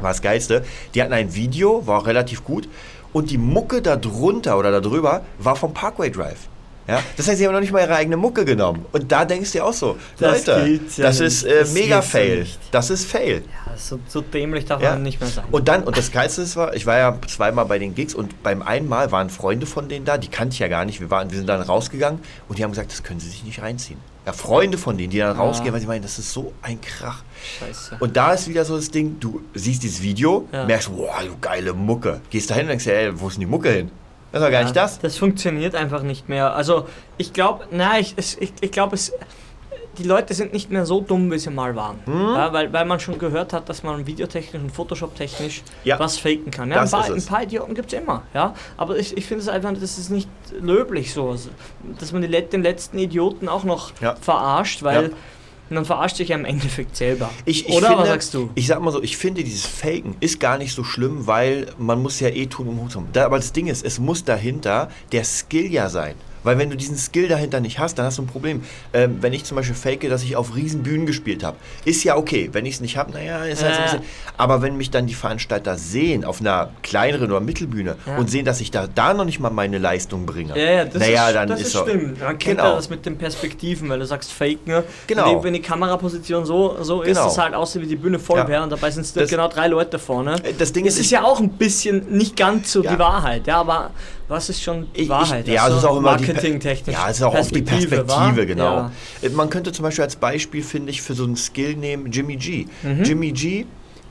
war 0.01 0.11
das 0.11 0.23
Geilste. 0.23 0.65
Die 0.95 1.03
hatten 1.03 1.13
ein 1.13 1.35
Video, 1.35 1.87
war 1.87 1.99
auch 1.99 2.07
relativ 2.07 2.45
gut. 2.45 2.69
Und 3.13 3.31
die 3.31 3.39
Mucke 3.39 3.83
da 3.83 3.97
drunter 3.97 4.59
oder 4.59 4.71
da 4.71 4.81
drüber 4.81 5.23
war 5.39 5.57
vom 5.57 5.75
Parkway 5.75 6.11
Drive. 6.11 6.49
Ja? 6.89 7.01
Das 7.17 7.29
heißt, 7.29 7.39
sie 7.39 7.47
haben 7.47 7.53
noch 7.55 7.61
nicht 7.61 7.73
mal 7.73 7.81
ihre 7.83 7.95
eigene 7.95 8.17
Mucke 8.17 8.45
genommen. 8.45 8.85
Und 8.93 9.11
da 9.13 9.25
denkst 9.25 9.53
du 9.53 9.59
dir 9.59 9.65
auch 9.65 9.73
so, 9.73 9.97
Das 10.19 10.47
Leute, 10.47 10.81
ja 10.97 11.03
das 11.05 11.21
ist 11.21 11.45
äh, 11.45 11.61
Das 11.61 11.73
mega 11.73 11.97
ja 11.97 12.03
Fail. 12.03 12.47
Das 12.73 12.91
ist 12.91 13.05
Fail. 13.07 13.43
Ja, 13.67 13.77
so, 13.77 13.99
so 14.09 14.21
dämlich 14.21 14.65
darf 14.65 14.83
Ja. 14.83 14.91
man 14.93 15.03
nicht 15.03 15.21
mehr 15.21 15.29
sein. 15.31 15.45
Und 15.51 15.69
dann, 15.69 15.85
und 15.85 15.97
das 15.97 16.11
Geilste 16.11 16.43
ist, 16.43 16.57
war, 16.57 16.75
ich 16.75 16.85
war 16.87 16.99
ja 16.99 17.17
zweimal 17.29 17.67
bei 17.67 17.79
den 17.79 17.95
Gigs 17.95 18.15
und 18.15 18.43
beim 18.43 18.63
einen 18.63 18.89
Mal 18.89 19.13
waren 19.13 19.31
Freunde 19.31 19.67
von 19.67 19.89
denen 19.89 20.05
da, 20.05 20.19
die 20.19 20.29
kannte 20.29 20.55
ich 20.55 20.59
ja 20.59 20.69
gar 20.69 20.85
nicht. 20.85 21.01
Wir, 21.01 21.11
waren, 21.11 21.31
wir 21.31 21.37
sind 21.39 21.49
dann 21.49 21.61
rausgegangen 21.63 22.21
und 22.49 22.59
die 22.59 22.65
haben 22.65 22.71
gesagt, 22.73 22.91
das 22.91 23.03
können 23.03 23.21
sie 23.21 23.29
sich 23.29 23.45
nicht 23.45 23.63
reinziehen. 23.63 23.99
Ja, 24.27 24.33
Freunde 24.33 24.79
von 24.79 24.97
denen, 24.99 25.11
die 25.11 25.19
dann 25.19 25.37
rausgehen, 25.37 25.73
weil 25.73 25.81
sie 25.81 25.87
meinen, 25.89 26.03
das 26.03 26.19
ist 26.19 26.33
so 26.33 26.53
ein 26.63 26.81
Krach. 26.81 27.23
Scheiße. 27.59 27.97
Und 27.99 28.17
da 28.17 28.33
ist 28.33 28.49
wieder 28.49 28.65
so 28.65 28.77
das 28.77 28.89
Ding, 28.91 29.17
du 29.19 29.41
siehst 29.55 29.83
dieses 29.83 30.01
Video, 30.03 30.49
Ja. 30.53 30.65
merkst, 30.65 30.91
wow, 30.97 31.11
du 31.27 31.37
geile 31.41 31.73
Mucke. 31.73 32.21
Gehst 32.31 32.51
da 32.51 32.55
hin 32.55 32.65
und 32.65 32.69
denkst, 32.71 32.85
dir, 32.85 32.95
ey, 32.95 33.21
wo 33.21 33.27
ist 33.29 33.35
denn 33.35 33.41
die 33.41 33.47
Mucke 33.47 33.71
hin? 33.71 33.91
Das 34.33 34.41
ist 34.41 34.47
doch 34.47 34.51
gar 34.53 34.63
nicht 34.65 34.77
das. 34.77 34.99
Das 34.99 35.17
funktioniert 35.17 35.75
einfach 35.75 36.03
nicht 36.03 36.29
mehr. 36.29 36.55
Also 36.55 36.87
ich 37.19 37.33
glaube, 37.33 37.65
na, 37.71 37.99
ich, 37.99 38.15
ich, 38.17 38.53
ich 38.61 38.71
glaube, 38.73 38.95
es, 38.95 39.13
die 39.99 40.05
Leute 40.05 40.33
sind 40.33 40.55
nicht 40.55 40.71
mehr 40.71 40.87
so 40.87 41.03
dumm, 41.03 41.31
wie 41.31 41.39
sie 41.39 41.51
mal 41.51 41.77
waren. 41.77 41.99
Hm? 42.07 42.15
Ja, 42.35 42.51
weil, 42.53 42.73
weil 42.73 42.87
man 42.87 42.99
schon 42.99 43.19
gehört 43.19 43.53
hat, 43.53 43.69
dass 43.69 43.83
man 43.83 44.07
videotechnisch 44.07 44.63
und 44.63 44.71
Photoshop-technisch 44.71 45.63
Ja. 45.85 45.99
was 45.99 46.17
faken 46.19 46.51
kann. 46.51 46.71
Ja, 46.71 46.81
ein, 46.81 46.91
paar, 46.91 47.11
ist 47.15 47.29
ein 47.29 47.35
paar 47.35 47.43
Idioten 47.43 47.75
gibt 47.75 47.93
es 47.93 47.99
immer. 48.01 48.23
Ja? 48.33 48.55
Aber 48.79 48.97
ich, 48.97 49.15
ich 49.17 49.27
finde 49.27 49.43
es 49.43 49.49
einfach, 49.49 49.71
das 49.75 49.99
ist 49.99 50.09
nicht 50.09 50.31
löblich 50.59 51.13
so. 51.13 51.29
Also, 51.31 51.51
Dass 52.01 52.11
man 52.13 52.23
die, 52.23 52.29
den 52.29 52.63
letzten 52.63 52.99
Idioten 52.99 53.49
auch 53.51 53.65
noch 53.65 53.93
Ja. 54.01 54.17
verarscht, 54.17 54.83
weil 54.83 55.13
Ja. 55.71 55.75
man 55.75 55.85
verarscht 55.85 56.17
sich 56.17 56.29
ja 56.29 56.37
im 56.37 56.45
Endeffekt 56.45 56.97
selber. 56.97 57.31
Ich, 57.45 57.69
ich 57.69 57.75
Oder 57.75 57.89
finde, 57.89 58.03
was 58.03 58.09
sagst 58.09 58.35
du? 58.35 58.51
Ich 58.55 58.67
sag 58.67 58.81
mal 58.81 58.91
so, 58.91 59.03
ich 59.03 59.17
finde 59.17 59.45
dieses 59.45 59.67
Faken 59.67 60.17
ist 60.21 60.41
gar 60.41 60.59
nicht 60.59 60.75
so 60.75 60.85
schlimm, 60.85 61.27
weil 61.27 61.67
man 61.79 62.03
muss 62.03 62.21
ja 62.21 62.29
eh 62.29 62.47
tun, 62.47 62.69
um 62.69 62.89
haben. 62.95 63.09
Da, 63.13 63.25
aber 63.25 63.37
das 63.37 63.53
Ding 63.53 63.67
ist, 63.67 63.85
es 63.85 63.99
muss 63.99 64.25
dahinter 64.25 64.91
der 65.13 65.25
Skill 65.25 65.73
ja 65.73 65.89
sein. 65.89 66.15
Weil 66.43 66.59
wenn 66.59 66.71
du 66.71 66.77
diesen 66.77 66.97
Skill 66.97 67.29
dahinter 67.29 67.61
nicht 67.61 67.79
hast, 67.79 67.99
dann 67.99 68.07
hast 68.07 68.19
du 68.19 68.23
ein 68.23 68.27
Problem. 68.27 68.63
Ähm, 68.93 69.19
wenn 69.21 69.33
ich 69.33 69.45
zum 69.45 69.57
Beispiel 69.57 69.75
fake, 69.77 70.09
dass 70.09 70.23
ich 70.23 70.37
auf 70.37 70.55
riesen 70.57 70.83
Bühnen 70.83 71.07
gespielt 71.07 71.45
habe, 71.45 71.57
ist 71.85 72.03
ja 72.05 72.17
okay. 72.17 72.49
Wenn 72.53 72.67
ich 72.67 72.75
es 72.75 72.81
nicht 72.81 72.97
habe, 72.97 73.13
naja, 73.13 73.45
ist 73.45 73.63
halt 73.63 73.75
so 73.75 73.81
ein 73.81 73.85
bisschen. 73.85 74.03
Aber 74.37 74.63
wenn 74.63 74.77
mich 74.77 74.91
dann 74.91 75.07
die 75.07 75.15
Veranstalter 75.15 75.77
sehen 75.77 76.25
auf 76.25 76.41
einer 76.41 76.71
kleineren 76.83 77.31
oder 77.31 77.41
Mittelbühne 77.41 77.97
Ja. 78.07 78.17
und 78.17 78.31
sehen, 78.31 78.45
dass 78.45 78.61
ich 78.61 78.71
da, 78.71 78.87
da 78.87 79.15
noch 79.15 79.25
nicht 79.25 79.41
mal 79.41 79.51
meine 79.51 79.79
Leistung 79.79 80.27
bringe, 80.27 80.57
Ja, 80.59 80.71
ja, 80.73 80.85
das, 80.85 80.95
naja, 80.95 81.29
ist, 81.29 81.35
dann 81.35 81.49
das 81.49 81.61
ist 81.61 81.75
ist 81.75 81.81
stimmt. 81.81 82.21
Man 82.21 82.39
kennt 82.39 82.59
Genau. 82.59 82.71
ja 82.71 82.77
das 82.77 82.91
mit 82.91 83.07
den 83.07 83.17
Perspektiven, 83.19 83.89
weil 83.89 83.99
du 83.99 84.07
sagst 84.07 84.33
Fake, 84.33 84.67
ne? 84.67 84.85
Genau. 85.07 85.27
Wenn 85.27 85.39
die, 85.39 85.45
wenn 85.45 85.53
die 85.55 85.63
Kameraposition 85.63 86.45
so, 86.45 86.77
so 86.83 87.03
ist, 87.03 87.09
Genau. 87.17 87.25
dass 87.25 87.39
halt 87.39 87.55
aussieht 87.55 87.83
wie 87.83 87.87
die 87.87 87.97
Bühne 87.97 88.19
voll 88.19 88.39
Ja. 88.39 88.49
wäre 88.49 88.63
und 88.63 88.71
dabei 88.71 88.91
sind 88.91 89.05
es 89.07 89.31
genau 89.31 89.49
drei 89.49 89.69
Leute 89.69 89.99
vorne. 89.99 90.37
Das 90.59 90.73
Ding 90.73 90.87
es 90.87 90.95
ist, 90.95 91.01
ist 91.07 91.11
ja 91.11 91.23
auch 91.25 91.41
ein 91.41 91.51
bisschen 91.51 92.17
nicht 92.17 92.37
ganz 92.37 92.73
so 92.73 92.83
die 92.83 92.99
Wahrheit, 92.99 93.47
ja, 93.47 93.59
aber 93.59 93.91
was 94.33 94.49
ist 94.49 94.63
schon 94.63 94.89
Wahrheit? 95.07 95.47
Ich, 95.47 95.55
ja, 95.55 95.69
es 95.69 95.77
ist 95.77 95.85
auch 95.85 95.97
immer 95.97 96.13
marketingtechnisch. 96.13 96.97
Ja, 96.97 97.09
es 97.09 97.19
ist 97.19 97.23
auch 97.23 97.35
oft 97.35 97.55
die 97.55 97.63
Perspektive, 97.63 98.09
wa? 98.09 98.31
genau. 98.31 98.77
Ja. 98.77 98.93
Äh, 99.23 99.29
Man 99.29 99.51
könnte 99.51 99.73
zum 99.73 99.85
Beispiel 99.85 100.05
als 100.05 100.17
Beispiel, 100.17 100.63
finde 100.63 100.91
ich, 100.91 101.03
für 101.03 101.15
so 101.15 101.25
einen 101.25 101.37
Skill 101.37 101.77
nehmen, 101.77 102.11
Jimmy 102.11 102.37
G. 102.37 102.67
Mhm. 102.83 103.05
Jimmy 103.05 103.33
G 103.33 103.67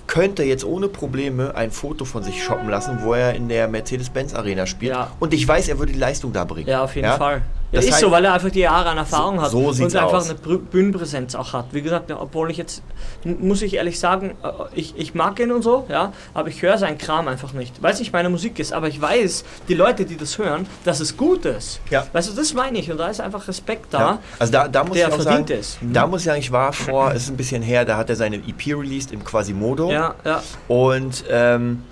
könnte 0.07 0.43
jetzt 0.43 0.65
ohne 0.65 0.87
Probleme 0.87 1.55
ein 1.55 1.71
Foto 1.71 2.05
von 2.05 2.23
sich 2.23 2.43
shoppen 2.43 2.69
lassen, 2.69 2.99
wo 3.01 3.13
er 3.13 3.33
in 3.33 3.47
der 3.49 3.67
Mercedes-Benz 3.67 4.33
Arena 4.33 4.65
spielt. 4.65 4.91
Ja. 4.91 5.11
Und 5.19 5.33
ich 5.33 5.47
weiß, 5.47 5.69
er 5.69 5.79
würde 5.79 5.93
die 5.93 5.99
Leistung 5.99 6.33
da 6.33 6.43
bringen. 6.43 6.67
Ja, 6.67 6.83
auf 6.83 6.95
jeden 6.95 7.11
Fall. 7.13 7.43
Ja, 7.71 7.79
Das 7.79 7.85
ist 7.85 7.93
heißt- 7.95 7.99
so, 8.01 8.11
weil 8.11 8.25
er 8.25 8.33
einfach 8.33 8.49
die 8.49 8.59
Jahre 8.59 8.89
an 8.89 8.97
Erfahrung 8.97 9.37
So- 9.37 9.41
hat 9.43 9.51
so 9.51 9.59
und 9.59 9.81
einfach 9.95 10.13
aus. 10.13 10.29
eine 10.29 10.57
Bühnenpräsenz 10.57 11.35
auch 11.35 11.53
hat. 11.53 11.67
Wie 11.71 11.81
gesagt, 11.81 12.11
obwohl 12.11 12.51
ich 12.51 12.57
jetzt, 12.57 12.83
muss 13.23 13.61
ich 13.61 13.75
ehrlich 13.75 13.97
sagen, 13.97 14.35
äh, 14.43 14.49
ich, 14.75 14.93
ich 14.97 15.13
mag 15.15 15.39
ihn 15.39 15.51
und 15.53 15.61
so, 15.61 15.85
ja, 15.87 16.11
aber 16.33 16.49
ich 16.49 16.61
höre 16.61 16.77
seinen 16.77 16.97
Kram 16.97 17.29
einfach 17.29 17.53
nicht, 17.53 17.81
weil 17.81 17.93
es 17.93 17.99
nicht 17.99 18.11
meine 18.11 18.29
Musik 18.29 18.59
ist. 18.59 18.73
Aber 18.73 18.89
ich 18.89 18.99
weiß, 19.01 19.45
die 19.69 19.73
Leute, 19.73 20.03
die 20.03 20.17
das 20.17 20.37
hören, 20.37 20.67
dass 20.83 20.99
es 20.99 21.15
gut 21.15 21.45
ist. 21.45 21.79
Ja. 21.89 22.05
Weißt 22.11 22.29
du, 22.29 22.33
das 22.35 22.53
meine 22.53 22.77
ich 22.77 22.91
und 22.91 22.97
da 22.97 23.07
ist 23.07 23.21
einfach 23.21 23.47
Respekt 23.47 23.93
da. 23.93 23.99
Ja. 23.99 24.19
Also 24.37 24.51
da, 24.51 24.67
da 24.67 24.83
muss 24.83 24.97
der 24.97 25.07
ich 25.07 25.13
auch 25.13 25.21
verdient 25.21 25.47
sagen, 25.47 25.59
es. 25.61 25.77
Mhm. 25.81 25.93
da 25.93 26.07
muss 26.07 26.21
ich 26.21 26.25
sagen, 26.25 26.39
ich 26.39 26.51
war 26.51 26.73
vor, 26.73 27.11
es 27.13 27.23
ist 27.23 27.29
ein 27.29 27.37
bisschen 27.37 27.61
her, 27.63 27.85
da 27.85 27.95
hat 27.95 28.09
er 28.09 28.17
seine 28.17 28.35
EP 28.35 28.73
released 28.73 29.13
im 29.13 29.23
Quasimodo. 29.23 29.89
Ja, 29.91 30.15
ja. 30.25 30.43
Und 30.67 31.23
ähm, 31.29 31.83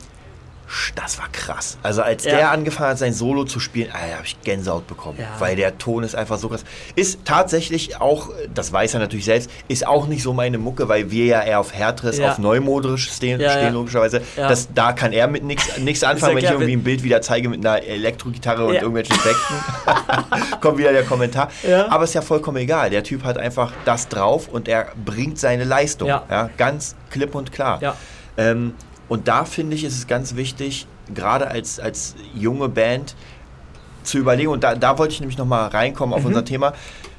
das 0.96 1.18
war 1.18 1.28
krass. 1.32 1.78
Also 1.84 2.02
als 2.02 2.26
Ja. 2.26 2.32
der 2.36 2.52
angefangen 2.52 2.92
hat, 2.92 2.98
sein 3.00 3.14
Solo 3.14 3.44
zu 3.44 3.60
spielen, 3.60 3.90
ah, 3.92 3.98
habe 4.16 4.26
ich 4.26 4.40
Gänsehaut 4.42 4.86
bekommen. 4.88 5.18
Ja. 5.20 5.28
Weil 5.40 5.56
der 5.56 5.78
Ton 5.78 6.04
ist 6.04 6.16
einfach 6.16 6.38
so 6.38 6.50
krass. 6.50 6.64
Ist 6.96 7.20
tatsächlich 7.26 8.00
auch, 8.00 8.30
das 8.54 8.72
weiß 8.72 8.94
er 8.94 9.00
natürlich 9.00 9.26
selbst, 9.26 9.50
ist 9.68 9.86
auch 9.88 10.08
nicht 10.08 10.22
so 10.24 10.34
meine 10.34 10.58
Mucke, 10.58 10.88
weil 10.90 11.10
wir 11.12 11.26
ja 11.26 11.42
eher 11.42 11.60
auf 11.60 11.74
härteres, 11.74 12.18
Ja. 12.18 12.32
auf 12.32 12.38
neumoderisch 12.38 13.12
stehen, 13.12 13.40
stehen 13.40 13.74
logischerweise. 13.74 14.22
Das, 14.36 14.70
da 14.74 14.94
kann 14.94 15.12
er 15.12 15.28
mit 15.28 15.44
nichts 15.44 16.04
anfangen, 16.04 16.36
wenn 16.38 16.44
ich 16.44 16.50
irgendwie 16.52 16.74
ein 16.76 16.84
Bild 16.84 17.04
wieder 17.04 17.22
zeige 17.22 17.50
mit 17.50 17.66
einer 17.66 17.84
Elektrogitarre 17.84 18.66
und 18.66 18.76
irgendwelchen 18.76 19.16
Effekten. 19.16 19.56
Kommt 20.62 20.78
wieder 20.78 20.92
der 20.92 21.04
Kommentar. 21.04 21.50
Aber 21.90 22.04
ist 22.04 22.14
ja 22.14 22.22
vollkommen 22.22 22.58
egal. 22.58 22.90
Der 22.90 23.04
Typ 23.04 23.24
hat 23.24 23.38
einfach 23.38 23.72
das 23.86 24.08
drauf 24.08 24.48
und 24.48 24.68
er 24.68 24.88
bringt 25.04 25.40
seine 25.40 25.64
Leistung. 25.64 26.08
Ja. 26.10 26.50
ganz 26.58 26.96
klipp 27.10 27.34
und 27.36 27.52
klar. 27.52 27.80
Ähm, 28.38 28.74
und 29.10 29.28
da 29.28 29.44
finde 29.46 29.76
ich, 29.76 29.84
ist 29.84 29.98
es 29.98 30.08
ganz 30.08 30.36
wichtig, 30.36 30.88
gerade 31.14 31.48
als, 31.48 31.80
als 31.80 32.16
junge 32.34 32.70
Band 32.70 33.16
zu 34.04 34.18
überlegen, 34.18 34.50
und 34.50 34.64
da, 34.64 34.76
da 34.76 34.98
wollte 34.98 35.14
ich 35.14 35.20
nämlich 35.20 35.38
nochmal 35.38 35.68
reinkommen 35.70 36.12
Mhm. 36.14 36.20
auf 36.20 36.26
unser 36.26 36.46
Thema, 36.46 36.74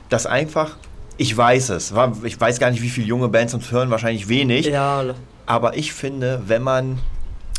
dass 0.09 0.24
einfach, 0.26 0.76
ich 1.18 1.37
weiß 1.37 1.68
es, 1.70 1.92
ich 2.24 2.40
weiß 2.40 2.59
gar 2.59 2.70
nicht, 2.70 2.81
wie 2.83 2.88
viele 2.88 3.07
junge 3.07 3.29
Bands 3.29 3.53
uns 3.55 3.70
hören, 3.70 3.90
wahrscheinlich 3.90 4.29
wenig, 4.29 4.66
Ja, 4.66 5.05
aber 5.46 5.76
ich 5.76 5.92
finde, 5.92 6.42
wenn 6.46 6.62
man, 6.62 6.98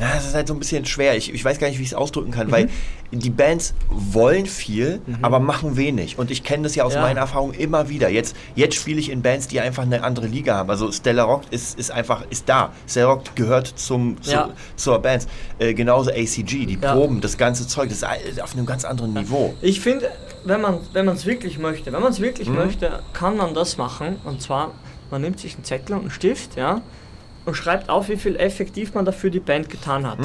das 0.02 0.26
ist 0.26 0.36
halt 0.36 0.48
so 0.48 0.54
ein 0.54 0.60
bisschen 0.60 0.86
schwer, 0.86 1.16
ich, 1.16 1.34
ich 1.34 1.44
weiß 1.46 1.60
gar 1.60 1.68
nicht, 1.68 1.78
wie 1.80 1.84
ich 1.84 1.90
es 1.90 1.94
ausdrücken 1.96 2.32
kann, 2.32 2.52
weil 2.52 2.66
Mhm. 3.12 3.20
die 3.20 3.30
Bands 3.30 3.74
wollen 3.90 4.46
viel, 4.46 5.02
aber 5.22 5.40
machen 5.40 5.76
wenig. 5.78 6.18
Und 6.18 6.32
ich 6.32 6.44
kenne 6.44 6.64
das 6.64 6.76
ja 6.76 6.84
aus 6.86 6.94
Ja. 6.96 7.02
meiner 7.02 7.20
Erfahrung 7.22 7.54
immer 7.54 7.90
wieder. 7.90 8.10
Jetzt, 8.10 8.36
jetzt 8.56 8.76
spiele 8.76 9.00
ich 9.00 9.10
in 9.12 9.22
Bands, 9.22 9.48
die 9.50 9.60
einfach 9.60 9.84
eine 9.84 10.04
andere 10.04 10.28
Liga 10.28 10.56
haben. 10.56 10.70
Also 10.70 10.92
Stella 10.92 11.24
Rock 11.24 11.42
ist, 11.52 11.78
ist 11.78 11.92
einfach, 11.92 12.24
ist 12.30 12.48
da. 12.48 12.72
Stella 12.88 13.08
Rock 13.08 13.36
gehört 13.36 13.68
zum, 13.68 14.22
zu, 14.22 14.32
Ja. 14.32 14.50
zur 14.78 15.00
Band. 15.00 15.28
Äh, 15.60 15.74
genauso 15.74 16.10
ACG, 16.12 16.66
die 16.66 16.80
Ja. 16.82 16.94
Proben, 16.94 17.20
das 17.22 17.38
ganze 17.38 17.68
Zeug, 17.68 17.90
das 17.90 18.04
ist 18.30 18.42
auf 18.42 18.54
einem 18.54 18.66
ganz 18.66 18.86
anderen 18.86 19.14
Niveau. 19.14 19.54
Ich 19.62 19.82
finde, 19.82 20.10
wenn 20.46 20.62
man 20.62 20.80
wenn 20.94 21.08
es 21.10 21.26
wirklich 21.26 21.60
möchte, 21.60 21.92
wenn 21.92 22.02
man 22.02 22.12
es 22.12 22.22
wirklich 22.22 22.48
Mhm. 22.48 22.56
möchte, 22.56 23.02
kann 23.14 23.36
man 23.38 23.54
das 23.54 23.78
machen. 23.78 24.16
Und 24.24 24.42
zwar, 24.42 24.72
man 25.12 25.22
nimmt 25.22 25.40
sich 25.40 25.56
einen 25.56 25.66
Zettel 25.66 25.96
und 25.96 26.02
einen 26.04 26.12
Stift, 26.12 26.56
ja, 26.56 26.82
und 27.46 27.56
schreibt 27.56 27.90
auf, 27.90 28.10
wie 28.10 28.18
viel 28.18 28.36
effektiv 28.36 28.94
man 28.94 29.06
dafür 29.06 29.30
die 29.30 29.40
Band 29.40 29.70
getan 29.70 30.06
hat. 30.10 30.20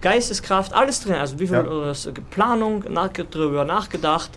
Geisteskraft, 0.00 0.72
alles 0.74 1.00
drin. 1.00 1.14
Also 1.14 1.38
wie 1.38 1.46
viel 1.46 1.62
Mhm. 1.62 1.68
Ja. 1.84 1.90
äh, 1.92 2.12
Planung, 2.30 2.84
nach, 2.90 3.08
darüber 3.30 3.64
nachgedacht. 3.64 4.30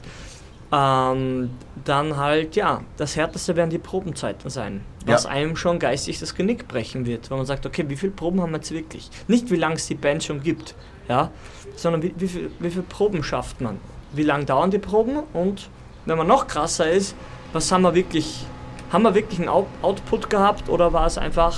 Ähm, 0.71 1.51
dann 1.86 2.17
halt, 2.17 2.58
ja, 2.58 2.82
das 2.97 3.15
Härteste 3.15 3.56
werden 3.56 3.69
die 3.69 3.77
Probenzeiten 3.77 4.49
sein. 4.49 4.82
Was 5.06 5.23
Ja. 5.23 5.30
einem 5.30 5.56
schon 5.56 5.80
geistig 5.80 6.19
das 6.19 6.36
Genick 6.36 6.67
brechen 6.67 7.06
wird, 7.06 7.30
wenn 7.32 7.38
man 7.38 7.45
sagt, 7.45 7.65
okay, 7.65 7.86
wie 7.88 7.95
viele 7.95 8.12
Proben 8.12 8.41
haben 8.41 8.51
wir 8.51 8.58
jetzt 8.58 8.71
wirklich? 8.71 9.10
Nicht 9.30 9.49
wie 9.49 9.56
lange 9.56 9.75
es 9.75 9.88
die 9.88 9.95
Band 9.95 10.25
schon 10.25 10.41
gibt, 10.43 10.75
ja, 11.08 11.32
sondern 11.77 12.01
wie, 12.03 12.13
wie, 12.17 12.27
viel, 12.27 12.51
wie 12.60 12.69
viele 12.69 12.84
Proben 12.84 13.23
schafft 13.23 13.62
man? 13.62 13.80
Wie 14.12 14.23
lange 14.23 14.43
dauern 14.43 14.69
die 14.69 14.77
Proben? 14.80 15.19
Und 15.32 15.69
wenn 16.06 16.17
man 16.17 16.27
noch 16.27 16.47
krasser 16.47 16.89
ist, 16.91 17.15
was 17.53 17.71
haben 17.71 17.84
wir 17.84 17.95
wirklich, 17.95 18.45
haben 18.91 19.03
wir 19.03 19.15
wirklich 19.15 19.39
einen 19.39 19.47
Out 19.47 19.67
Output 19.82 20.30
gehabt 20.30 20.67
oder 20.67 20.91
war 20.91 21.06
es 21.06 21.17
einfach 21.17 21.58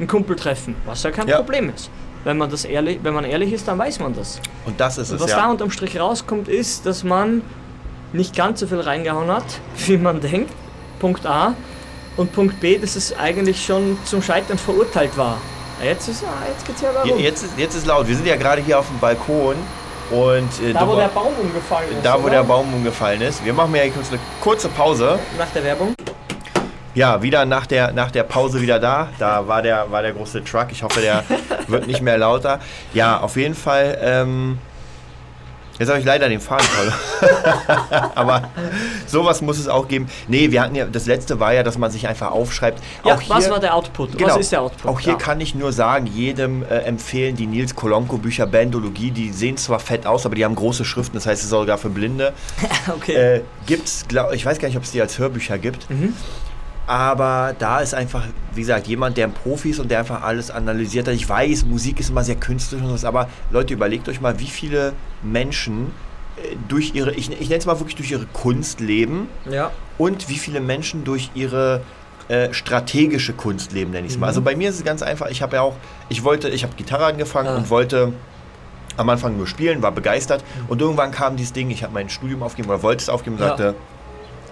ein 0.00 0.06
Kumpeltreffen? 0.06 0.74
Was 0.84 1.02
ja 1.02 1.10
kein 1.10 1.28
Ja. 1.28 1.36
Problem 1.36 1.72
ist. 1.74 1.90
Wenn 2.24 2.38
man 2.38 2.50
das 2.50 2.64
ehrlich, 2.64 2.98
wenn 3.02 3.14
man 3.14 3.24
ehrlich 3.24 3.52
ist, 3.52 3.68
dann 3.68 3.78
weiß 3.78 4.00
man 4.00 4.14
das. 4.14 4.40
Und 4.64 4.80
das 4.80 4.98
ist 4.98 5.10
Und 5.10 5.16
es, 5.16 5.22
was 5.22 5.30
da 5.30 5.38
ja. 5.38 5.50
unterm 5.50 5.70
Strich 5.70 5.98
rauskommt, 5.98 6.48
ist, 6.48 6.84
dass 6.84 7.04
man 7.04 7.42
nicht 8.12 8.34
ganz 8.34 8.60
so 8.60 8.66
viel 8.66 8.80
reingehauen 8.80 9.30
hat, 9.30 9.44
wie 9.86 9.96
man 9.96 10.20
denkt. 10.20 10.52
Punkt 10.98 11.24
A. 11.26 11.54
Und 12.16 12.32
Punkt 12.32 12.58
B, 12.60 12.78
dass 12.78 12.96
es 12.96 13.16
eigentlich 13.16 13.64
schon 13.64 13.98
zum 14.04 14.22
Scheitern 14.22 14.56
verurteilt 14.58 15.16
war. 15.16 15.36
Jetzt 15.84 16.08
ist 16.08 16.24
ah, 16.24 16.46
jetzt 16.50 16.66
geht's 16.66 16.80
ja 16.80 16.90
darum. 16.90 17.18
Jetzt 17.18 17.42
ist, 17.44 17.58
jetzt 17.58 17.74
ist 17.74 17.86
laut. 17.86 18.08
Wir 18.08 18.16
sind 18.16 18.26
ja 18.26 18.36
gerade 18.36 18.62
hier 18.62 18.78
auf 18.78 18.86
dem 18.88 18.98
Balkon 18.98 19.54
und 20.10 20.48
äh, 20.66 20.72
Da, 20.72 20.88
wo 20.88 20.96
der 20.96 21.08
Baum 21.08 21.34
umgefallen 21.38 21.90
ist. 21.92 22.02
da, 22.04 22.14
wo 22.14 22.22
oder? 22.22 22.30
der 22.36 22.42
Baum 22.44 22.72
umgefallen 22.72 23.20
ist. 23.20 23.44
Wir 23.44 23.52
machen 23.52 23.74
ja 23.74 23.86
kurz 23.90 24.08
eine 24.08 24.18
kurze 24.40 24.68
Pause. 24.70 25.18
Nach 25.38 25.50
der 25.54 25.64
Werbung. 25.64 25.94
Ja, 26.96 27.20
wieder 27.20 27.44
nach 27.44 27.66
der, 27.66 27.92
nach 27.92 28.10
der 28.10 28.22
Pause 28.22 28.62
wieder 28.62 28.80
da. 28.80 29.10
Da 29.18 29.46
war 29.46 29.60
der, 29.60 29.90
war 29.92 30.00
der 30.00 30.12
große 30.12 30.42
Truck. 30.44 30.68
Ich 30.70 30.82
hoffe, 30.82 31.02
der 31.02 31.24
wird 31.68 31.86
nicht 31.86 32.00
mehr 32.00 32.16
lauter. 32.16 32.58
Ja, 32.94 33.20
auf 33.20 33.36
jeden 33.36 33.54
Fall. 33.54 33.98
Ähm, 34.00 34.58
jetzt 35.78 35.90
habe 35.90 35.98
ich 35.98 36.06
leider 36.06 36.30
den 36.30 36.40
Faden 36.40 36.66
verloren. 36.66 38.10
Aber 38.14 38.48
sowas 39.06 39.42
muss 39.42 39.58
es 39.58 39.68
auch 39.68 39.88
geben. 39.88 40.08
Nee, 40.26 40.50
wir 40.50 40.62
hatten 40.62 40.74
ja, 40.74 40.86
das 40.86 41.04
letzte 41.04 41.38
war 41.38 41.52
ja, 41.52 41.62
dass 41.62 41.76
man 41.76 41.90
sich 41.90 42.08
einfach 42.08 42.30
aufschreibt. 42.30 42.82
Ja, 43.04 43.16
auch 43.16 43.22
was 43.28 43.44
hier- 43.44 43.52
war 43.52 43.60
der 43.60 43.74
Output? 43.74 44.16
Genau. 44.16 44.30
Was 44.30 44.38
ist 44.38 44.52
der 44.52 44.62
Output? 44.62 44.90
Auch 44.90 44.98
hier 44.98 45.12
ja. 45.12 45.18
kann 45.18 45.38
ich 45.42 45.54
nur 45.54 45.74
sagen, 45.74 46.06
jedem 46.06 46.62
äh, 46.62 46.78
empfehlen 46.78 47.36
die 47.36 47.46
Nils 47.46 47.74
Kolonko 47.74 48.16
Bücher 48.16 48.46
Bandologie. 48.46 49.10
Die 49.10 49.32
sehen 49.32 49.58
zwar 49.58 49.80
fett 49.80 50.06
aus, 50.06 50.24
aber 50.24 50.34
die 50.34 50.46
haben 50.46 50.54
große 50.54 50.86
Schriften, 50.86 51.16
das 51.18 51.26
heißt, 51.26 51.40
es 51.40 51.44
ist 51.44 51.50
sogar 51.50 51.76
für 51.76 51.90
Blinde. 51.90 52.32
okay. 52.88 53.12
Äh, 53.12 53.42
gibt's, 53.66 54.06
glaub, 54.08 54.32
ich 54.32 54.46
weiß 54.46 54.58
gar 54.58 54.68
nicht, 54.68 54.78
ob 54.78 54.84
es 54.84 54.92
die 54.92 55.02
als 55.02 55.18
Hörbücher 55.18 55.58
gibt. 55.58 55.90
Mhm. 55.90 56.14
Aber 56.86 57.54
da 57.58 57.80
ist 57.80 57.94
einfach, 57.94 58.22
wie 58.54 58.60
gesagt, 58.60 58.86
jemand, 58.86 59.16
der 59.16 59.26
ein 59.26 59.32
Profi 59.32 59.70
ist 59.70 59.80
und 59.80 59.90
der 59.90 59.98
einfach 60.00 60.22
alles 60.22 60.50
analysiert 60.50 61.08
hat. 61.08 61.14
Ich 61.14 61.28
weiß, 61.28 61.64
Musik 61.66 61.98
ist 61.98 62.10
immer 62.10 62.22
sehr 62.22 62.36
künstlerisch 62.36 62.84
und 62.86 62.92
was, 62.92 63.04
aber 63.04 63.28
Leute, 63.50 63.74
überlegt 63.74 64.08
euch 64.08 64.20
mal, 64.20 64.38
wie 64.38 64.46
viele 64.46 64.92
Menschen 65.22 65.90
äh, 66.36 66.54
durch 66.68 66.94
ihre, 66.94 67.12
ich, 67.12 67.28
ich 67.30 67.48
nenne 67.48 67.58
es 67.58 67.66
mal 67.66 67.78
wirklich 67.80 67.96
durch 67.96 68.10
ihre 68.12 68.26
Kunst 68.26 68.78
leben 68.80 69.28
ja. 69.50 69.72
und 69.98 70.28
wie 70.28 70.36
viele 70.38 70.60
Menschen 70.60 71.02
durch 71.02 71.30
ihre 71.34 71.80
äh, 72.28 72.52
strategische 72.52 73.32
Kunst 73.32 73.72
leben, 73.72 73.90
nenne 73.90 74.06
ich 74.06 74.12
es 74.12 74.18
mal. 74.18 74.26
Mhm. 74.26 74.28
Also 74.28 74.42
bei 74.42 74.54
mir 74.54 74.68
ist 74.70 74.76
es 74.76 74.84
ganz 74.84 75.02
einfach, 75.02 75.26
ich 75.28 75.42
habe 75.42 75.56
ja 75.56 75.62
auch, 75.62 75.74
ich 76.08 76.22
wollte, 76.22 76.48
ich 76.48 76.62
habe 76.62 76.74
Gitarre 76.76 77.06
angefangen 77.06 77.48
Ah. 77.48 77.56
und 77.56 77.68
wollte 77.70 78.12
am 78.96 79.08
Anfang 79.10 79.36
nur 79.36 79.46
spielen, 79.48 79.82
war 79.82 79.90
begeistert 79.92 80.42
Mhm. 80.42 80.64
und 80.68 80.80
irgendwann 80.80 81.10
kam 81.10 81.36
dieses 81.36 81.52
Ding, 81.52 81.68
ich 81.70 81.82
habe 81.82 81.92
mein 81.92 82.08
Studium 82.10 82.44
aufgegeben 82.44 82.72
oder 82.72 82.82
wollte 82.84 83.02
es 83.02 83.08
aufgeben 83.08 83.34
und 83.36 83.42
Ja. 83.42 83.48
sagte, 83.48 83.74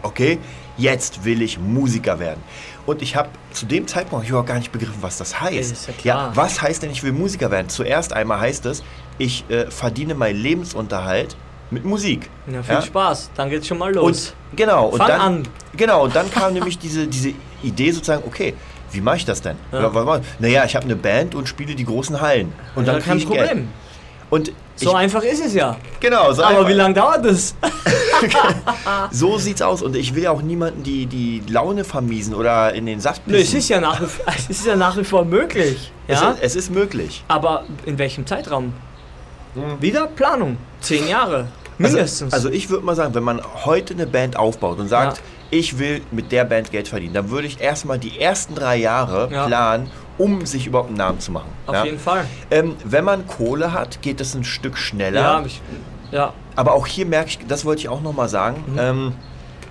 okay, 0.03 0.39
jetzt 0.77 1.25
will 1.25 1.43
ich 1.43 1.59
Musiker 1.59 2.19
werden. 2.19 2.43
Und 2.87 3.01
ich 3.03 3.17
habe 3.17 3.31
zu 3.53 3.67
dem 3.67 3.87
Zeitpunkt 3.87 4.29
überhaupt 4.29 4.49
gar 4.49 4.59
nicht 4.59 4.73
begriffen, 4.73 4.99
was 5.01 5.17
das 5.17 5.41
heißt. 5.41 5.73
Ist 5.73 5.87
ja 5.89 5.95
klar. 5.95 6.31
was 6.35 6.61
heißt 6.61 6.83
denn, 6.83 6.91
ich 6.91 7.03
will 7.03 7.13
Musiker 7.13 7.51
werden? 7.51 7.69
Zuerst 7.69 8.13
einmal 8.13 8.41
heißt 8.41 8.67
es, 8.67 8.83
ich 9.19 9.49
äh, 9.49 9.71
verdiene 9.71 10.15
meinen 10.15 10.37
Lebensunterhalt 10.37 11.37
mit 11.71 11.85
Musik. 11.85 12.29
ja, 12.47 12.63
viel 12.63 12.75
Ja? 12.75 12.83
Spaß. 12.83 13.31
Dann 13.35 13.49
geht's 13.49 13.67
schon 13.67 13.79
mal 13.79 13.93
los. 13.95 14.35
Und 14.51 14.57
genau, 14.57 14.89
und 14.89 14.99
Fang 14.99 15.09
dann, 15.09 15.21
an. 15.21 15.43
Genau, 15.77 16.05
und 16.05 16.15
dann 16.15 16.31
kam 16.31 16.53
nämlich 16.53 16.79
diese, 16.79 17.07
diese 17.07 17.33
Idee 17.63 17.91
sozusagen, 17.91 18.23
okay, 18.27 18.55
wie 18.93 19.01
mache 19.01 19.17
ich 19.17 19.25
das 19.25 19.41
denn? 19.43 19.57
Ja. 19.73 19.91
Naja, 20.39 20.65
ich 20.65 20.77
habe 20.77 20.85
eine 20.85 20.97
Band 20.97 21.35
und 21.35 21.49
spiele 21.49 21.75
die 21.75 21.85
großen 21.85 22.21
Hallen. 22.21 22.53
Und 22.75 22.87
ja, 22.87 22.93
dann 22.93 23.03
kein 23.03 23.19
ich 23.19 23.29
Geld. 23.29 23.47
Problem. 23.49 23.69
Und 24.31 24.53
So 24.77 24.91
ich, 24.91 24.97
einfach 24.97 25.23
ist 25.23 25.45
es 25.45 25.55
ja. 25.55 25.77
genau, 26.01 26.33
so, 26.33 26.43
Aber 26.43 26.59
einfach, 26.59 26.69
wie 26.69 26.75
lange 26.75 26.95
dauert 26.95 27.25
das? 27.25 27.55
so 29.11 29.39
sieht's 29.39 29.63
aus. 29.63 29.83
Und 29.83 29.97
ich 29.97 30.15
will 30.15 30.25
ja 30.25 30.31
auch 30.31 30.43
niemanden 30.43 30.83
die, 30.83 31.07
die 31.07 31.43
Laune 31.49 31.85
vermiesen 31.85 32.35
oder 32.35 32.73
in 32.75 32.87
den 32.87 33.01
Saft 33.01 33.27
Nö, 33.27 33.37
es 33.37 33.43
pissen. 33.45 33.59
ist 33.59 33.69
ja 33.69 33.81
nach 33.81 34.01
wie, 34.01 34.07
es 34.39 34.51
ist 34.51 34.67
ja 34.67 34.77
nach 34.77 34.97
wie 34.97 35.05
vor 35.05 35.25
möglich. 35.25 35.93
es, 36.07 36.21
Ja? 36.21 36.31
ist, 36.33 36.43
es 36.43 36.57
ist 36.57 36.71
möglich. 36.71 37.25
Aber 37.29 37.65
in 37.87 37.99
welchem 37.99 38.27
Zeitraum? 38.27 38.73
Hm. 39.55 39.81
Wieder 39.81 40.07
Planung. 40.07 40.57
Zehn 40.81 41.09
Jahre. 41.09 41.49
Mindestens. 41.79 42.33
Also, 42.33 42.49
also 42.49 42.57
ich 42.57 42.71
würde 42.71 42.85
mal 42.85 42.95
sagen, 42.95 43.15
wenn 43.15 43.23
man 43.25 43.41
heute 43.65 43.95
eine 43.95 44.07
Band 44.07 44.37
aufbaut 44.37 44.79
und 44.79 44.89
sagt, 44.89 45.19
Ja. 45.19 45.23
ich 45.51 45.79
will 45.79 46.03
mit 46.13 46.31
der 46.33 46.45
Band 46.45 46.71
Geld 46.71 46.89
verdienen, 46.89 47.15
dann 47.15 47.31
würde 47.31 47.47
ich 47.49 47.61
erstmal 47.61 47.99
die 47.99 48.21
ersten 48.21 48.55
drei 48.55 48.77
Jahre 48.77 49.29
Ja. 49.33 49.47
planen, 49.47 49.91
um 50.19 50.47
sich 50.47 50.69
überhaupt 50.69 50.91
einen 50.91 50.99
Namen 50.99 51.19
zu 51.19 51.33
machen. 51.33 51.49
Auf 51.67 51.75
ja? 51.75 51.85
jeden 51.85 51.99
Fall. 51.99 52.25
Ähm, 52.53 52.77
wenn 52.85 53.05
man 53.05 53.27
Kohle 53.27 53.73
hat, 53.73 54.03
geht 54.03 54.21
es 54.21 54.35
ein 54.37 54.45
Stück 54.45 54.79
schneller. 54.79 55.21
Ja, 55.21 55.43
ich, 55.45 55.61
ja. 56.13 56.33
Aber 56.57 56.73
auch 56.75 56.87
hier 56.87 57.07
merke 57.07 57.31
ich, 57.31 57.39
das 57.49 57.65
wollte 57.65 57.81
ich 57.81 57.89
auch 57.89 58.01
nochmal 58.01 58.29
sagen. 58.29 58.65
Ähm, 58.79 59.13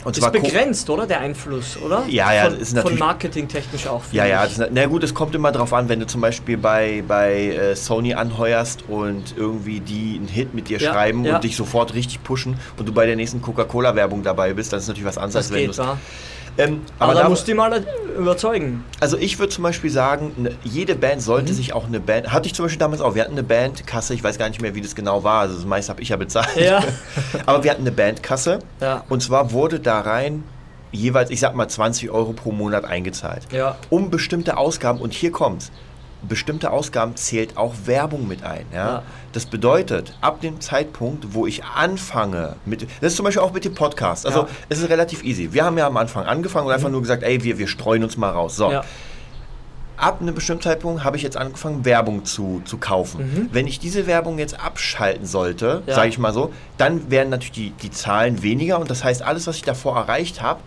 und 0.05 0.17
Ist 0.17 0.31
begrenzt, 0.33 0.89
oder? 0.89 1.07
Der 1.07 1.21
Einfluss, 1.21 1.77
oder? 1.77 2.03
Ja, 2.09 2.33
ja, 2.33 2.49
Von, 2.49 2.59
ist 2.59 2.69
von 2.71 2.75
natürlich- 2.79 2.99
marketingtechnisch 2.99 3.87
auch. 3.87 4.01
finde 4.01 4.17
Ja, 4.17 4.25
ja, 4.25 4.43
das, 4.45 4.61
na 4.69 4.85
gut, 4.87 5.01
es 5.01 5.13
kommt 5.13 5.33
immer 5.33 5.53
drauf 5.53 5.71
an, 5.71 5.87
wenn 5.87 6.01
du 6.01 6.05
zum 6.07 6.19
Beispiel 6.19 6.57
bei, 6.57 7.01
bei 7.07 7.51
äh, 7.51 7.75
Sony 7.77 8.13
anheuerst 8.13 8.83
und 8.89 9.33
irgendwie 9.37 9.79
die 9.79 10.17
einen 10.17 10.27
Hit 10.27 10.53
mit 10.53 10.67
dir 10.67 10.79
Ja, 10.79 10.91
schreiben 10.91 11.23
ja. 11.23 11.35
und 11.35 11.43
dich 11.45 11.55
sofort 11.55 11.93
richtig 11.93 12.21
pushen 12.21 12.57
und 12.77 12.85
du 12.89 12.91
bei 12.91 13.05
der 13.05 13.15
nächsten 13.15 13.41
Coca-Cola-Werbung 13.41 14.23
dabei 14.23 14.51
bist, 14.53 14.73
dann 14.73 14.79
ist 14.81 14.89
natürlich 14.89 15.07
was 15.07 15.17
anderes, 15.17 15.47
das 15.47 15.55
wenn 15.55 15.71
du? 15.71 15.97
Ähm, 16.57 16.81
Aber, 16.99 17.11
aber 17.13 17.21
da 17.21 17.29
musst 17.29 17.47
du 17.47 17.51
die 17.51 17.57
mal 17.57 17.83
überzeugen. 18.17 18.83
Also 18.99 19.17
ich 19.17 19.39
würde 19.39 19.51
zum 19.51 19.63
Beispiel 19.63 19.89
sagen, 19.89 20.31
ne, 20.37 20.51
jede 20.63 20.95
Band 20.95 21.21
sollte 21.21 21.51
Mhm. 21.51 21.55
sich 21.55 21.73
auch 21.73 21.85
eine 21.87 21.99
Band, 21.99 22.31
hatte 22.31 22.47
ich 22.47 22.53
zum 22.53 22.65
Beispiel 22.65 22.79
damals 22.79 23.01
auch, 23.01 23.15
wir 23.15 23.21
hatten 23.23 23.31
eine 23.33 23.43
Bandkasse, 23.43 24.13
ich 24.13 24.23
weiß 24.23 24.37
gar 24.37 24.49
nicht 24.49 24.61
mehr, 24.61 24.75
wie 24.75 24.81
das 24.81 24.93
genau 24.95 25.23
war, 25.23 25.41
also 25.41 25.55
das 25.55 25.65
meiste 25.65 25.91
habe 25.91 26.01
ich 26.01 26.09
ja 26.09 26.15
bezahlt. 26.17 26.55
Ja. 26.55 26.83
aber 27.45 27.63
wir 27.63 27.71
hatten 27.71 27.81
eine 27.81 27.91
Bandkasse 27.91 28.59
Ja. 28.81 29.03
und 29.09 29.21
zwar 29.23 29.51
wurde 29.51 29.79
da 29.79 30.01
rein 30.01 30.43
jeweils, 30.91 31.31
ich 31.31 31.39
sag 31.39 31.55
mal, 31.55 31.67
20 31.67 32.11
Euro 32.11 32.33
pro 32.33 32.51
Monat 32.51 32.85
eingezahlt. 32.85 33.43
Ja. 33.51 33.77
Um 33.89 34.11
bestimmte 34.11 34.57
Ausgaben, 34.57 34.99
und 35.01 35.11
hier 35.13 35.31
kommt's, 35.31 35.71
bestimmte 36.27 36.71
Ausgaben 36.71 37.15
zählt 37.15 37.57
auch 37.57 37.73
Werbung 37.85 38.27
mit 38.27 38.43
ein. 38.43 38.65
Ja? 38.73 38.85
Ja. 38.87 39.03
Das 39.33 39.45
bedeutet, 39.45 40.17
ab 40.21 40.41
dem 40.41 40.61
Zeitpunkt, 40.61 41.33
wo 41.33 41.45
ich 41.47 41.63
anfange 41.63 42.55
mit, 42.65 42.83
das 43.01 43.11
ist 43.13 43.15
zum 43.17 43.25
Beispiel 43.25 43.41
auch 43.41 43.53
mit 43.53 43.65
dem 43.65 43.73
Podcast, 43.75 44.25
also 44.25 44.41
Ja. 44.41 44.47
es 44.69 44.79
ist 44.79 44.89
relativ 44.89 45.23
easy. 45.23 45.53
Wir 45.53 45.65
haben 45.65 45.77
ja 45.77 45.87
am 45.87 45.97
Anfang 45.97 46.25
angefangen 46.25 46.67
und 46.67 46.73
einfach 46.73 46.89
nur 46.89 47.01
gesagt, 47.01 47.23
ey, 47.23 47.43
wir, 47.43 47.57
wir 47.57 47.67
streuen 47.67 48.03
uns 48.03 48.15
mal 48.17 48.29
raus. 48.29 48.55
So, 48.55 48.71
Ja. 48.71 48.83
ab 49.97 50.21
einem 50.21 50.35
bestimmten 50.35 50.63
Zeitpunkt 50.63 51.03
habe 51.03 51.17
ich 51.17 51.23
jetzt 51.23 51.37
angefangen, 51.37 51.85
Werbung 51.85 52.25
zu, 52.25 52.61
zu 52.65 52.77
kaufen. 52.77 53.49
Wenn 53.51 53.67
ich 53.67 53.79
diese 53.79 54.05
Werbung 54.07 54.37
jetzt 54.39 54.59
abschalten 54.59 55.25
sollte, 55.25 55.83
Mhm. 55.87 55.91
Sage 55.91 56.09
ich 56.09 56.17
mal 56.17 56.33
so, 56.33 56.51
dann 56.77 57.09
werden 57.11 57.29
natürlich 57.29 57.51
die, 57.51 57.69
die 57.71 57.91
Zahlen 57.91 58.41
weniger 58.43 58.79
und 58.79 58.89
das 58.91 59.03
heißt, 59.03 59.21
alles, 59.21 59.47
was 59.47 59.55
ich 59.57 59.61
davor 59.63 59.95
erreicht 59.97 60.41
habe, 60.41 60.59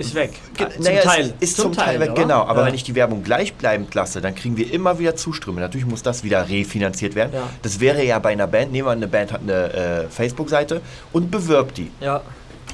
Ist 0.00 0.14
weg. 0.14 0.32
Ge- 0.56 0.66
Ah, 0.66 0.70
zum 0.74 0.82
naja, 0.84 1.02
Teil. 1.02 1.34
Ist 1.40 1.56
zum, 1.56 1.72
Teil, 1.72 2.00
weg, 2.00 2.10
oder? 2.12 2.22
genau. 2.22 2.42
Aber 2.42 2.60
ja. 2.60 2.66
wenn 2.66 2.74
ich 2.74 2.82
die 2.84 2.94
Werbung 2.94 3.22
gleichbleibend 3.22 3.94
lasse, 3.94 4.20
dann 4.20 4.34
kriegen 4.34 4.56
wir 4.56 4.72
immer 4.72 4.98
wieder 4.98 5.14
Zuströme. 5.16 5.60
Natürlich 5.60 5.86
muss 5.86 6.02
das 6.02 6.24
wieder 6.24 6.48
refinanziert 6.48 7.14
werden. 7.14 7.32
Ja. 7.34 7.42
Das 7.62 7.80
wäre 7.80 8.04
ja 8.04 8.18
bei 8.18 8.30
einer 8.30 8.46
Band, 8.46 8.72
nehmen 8.72 8.86
wir 8.88 8.92
an, 8.92 8.98
eine 8.98 9.08
Band 9.08 9.32
hat 9.32 9.42
eine 9.42 9.72
äh, 9.72 10.08
Facebook-Seite 10.08 10.80
und 11.12 11.30
bewirbt 11.30 11.78
die. 11.78 11.90
Ja. 12.00 12.22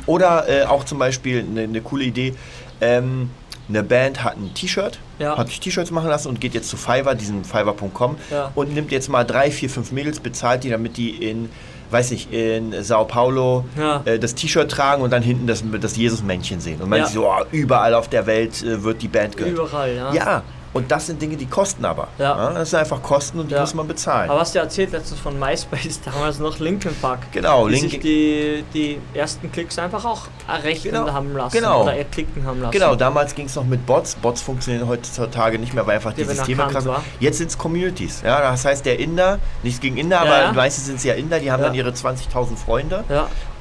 Oder 0.07 0.49
äh, 0.49 0.65
auch 0.65 0.85
zum 0.85 0.99
Beispiel 0.99 1.41
eine, 1.41 1.63
eine 1.63 1.81
coole 1.81 2.05
Idee, 2.05 2.35
ähm, 2.81 3.31
eine 3.69 3.83
Band 3.83 4.23
hat 4.23 4.37
ein 4.37 4.55
T-Shirt, 4.55 5.01
Ja. 5.19 5.37
hat 5.37 5.49
sich 5.49 5.59
T-Shirts 5.59 5.91
machen 5.91 6.09
lassen 6.09 6.29
und 6.29 6.41
geht 6.41 6.55
jetzt 6.55 6.69
zu 6.69 6.77
Fiverr, 6.77 7.17
diesen 7.17 7.45
Fiverr.com 7.45 8.17
und 8.55 8.73
nimmt 8.75 8.93
jetzt 8.93 9.09
mal 9.09 9.25
drei, 9.25 9.51
vier, 9.51 9.69
fünf 9.69 9.91
Mädels, 9.91 10.21
bezahlt 10.21 10.63
die, 10.63 10.71
damit 10.71 10.97
die 10.97 11.11
in, 11.29 11.49
weiß 11.91 12.11
ich, 12.13 12.33
in 12.33 12.75
Sao 12.83 13.05
Paulo 13.05 13.65
Ja. 13.79 14.03
äh, 14.05 14.19
das 14.19 14.35
T-Shirt 14.35 14.71
tragen 14.71 15.03
und 15.03 15.11
dann 15.13 15.23
hinten 15.23 15.47
das, 15.47 15.63
das 15.81 15.97
Jesus-Männchen 15.97 16.61
sehen. 16.61 16.81
Und 16.81 16.89
man 16.91 17.01
Ja. 17.01 17.07
sieht 17.07 17.15
so, 17.15 17.27
oh, 17.29 17.45
überall 17.53 17.95
auf 17.95 18.09
der 18.09 18.27
Welt 18.27 18.63
äh, 18.63 18.83
wird 18.83 19.03
die 19.03 19.09
Band 19.09 19.37
gehört. 19.37 19.53
Überall, 19.55 19.95
ja. 19.95 20.13
Ja, 20.13 20.43
und 20.77 20.91
das 20.91 21.07
sind 21.07 21.21
Dinge, 21.21 21.37
die 21.37 21.47
kosten 21.47 21.85
aber. 21.85 22.09
Ja. 22.19 22.51
Das 22.53 22.71
sind 22.71 22.79
einfach 22.79 23.03
Kosten 23.03 23.41
und 23.41 23.51
die 23.51 23.55
Ja. 23.55 23.61
muss 23.63 23.75
man 23.75 23.89
bezahlen. 23.89 24.31
Aber 24.31 24.41
hast 24.41 24.55
du 24.55 24.59
ja 24.59 24.65
erzählt 24.65 24.93
letztens 24.93 25.19
von 25.21 25.39
MySpace, 25.39 26.01
damals 26.05 26.39
noch 26.39 26.59
Linkin 26.59 26.95
Park. 27.01 27.21
Genau, 27.33 27.67
Linkin- 27.67 27.91
sich 27.91 28.01
die, 28.01 28.65
die 28.75 28.99
ersten 29.15 29.51
Klicks 29.51 29.79
einfach 29.79 30.05
auch 30.05 30.23
errechnen 30.49 30.93
Genau, 30.95 31.13
haben 31.13 31.35
lassen. 31.35 31.57
genau. 31.57 31.83
Oder 31.83 31.97
erklicken 31.97 32.45
haben 32.47 32.61
lassen. 32.61 32.73
Genau, 32.73 32.95
damals 32.95 33.35
ging 33.35 33.47
es 33.47 33.55
noch 33.57 33.65
mit 33.65 33.85
Bots. 33.87 34.15
Bots 34.17 34.43
funktionieren 34.43 34.87
heutzutage 34.89 35.59
nicht 35.59 35.75
mehr, 35.75 35.87
weil 35.87 35.97
einfach 35.97 36.13
die, 36.13 36.23
Die 36.23 36.29
Systeme 36.35 36.67
krass 36.69 36.87
wa? 36.87 37.03
Jetzt 37.21 37.39
sind 37.39 37.51
es 37.51 37.59
Communities. 37.59 38.23
Ja, 38.25 38.41
das 38.41 38.65
heißt, 38.65 38.85
der 38.87 38.99
Inder, 39.01 39.39
nichts 39.63 39.81
gegen 39.81 39.97
Inder, 39.97 40.17
Ja, 40.17 40.23
aber 40.23 40.43
ja. 40.43 40.53
meistens 40.53 40.87
sind 40.87 40.97
es 40.97 41.05
ja 41.05 41.15
Inder, 41.15 41.41
die 41.41 41.51
haben 41.51 41.63
dann 41.63 41.75
ihre 41.75 41.91
20.000 41.91 42.57
Freunde 42.57 43.05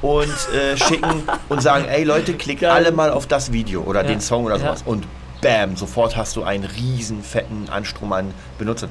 und 0.02 0.28
äh, 0.54 0.76
schicken 0.76 1.22
und 1.48 1.62
sagen, 1.62 1.84
ey 1.88 2.04
Leute, 2.04 2.34
klickt 2.34 2.60
Geil. 2.60 2.70
alle 2.70 2.92
mal 2.92 3.10
auf 3.10 3.26
das 3.26 3.52
Video 3.52 3.80
oder 3.82 4.02
den 4.04 4.20
Song 4.20 4.44
oder 4.44 4.58
sowas. 4.58 4.82
Und 4.84 5.04
bam, 5.46 5.76
sofort 5.76 6.16
hast 6.16 6.36
du 6.36 6.42
einen 6.42 6.64
riesen 6.64 7.22
fetten 7.22 7.68
Anstrom 7.70 8.12
an 8.12 8.32
Benutzern. 8.58 8.90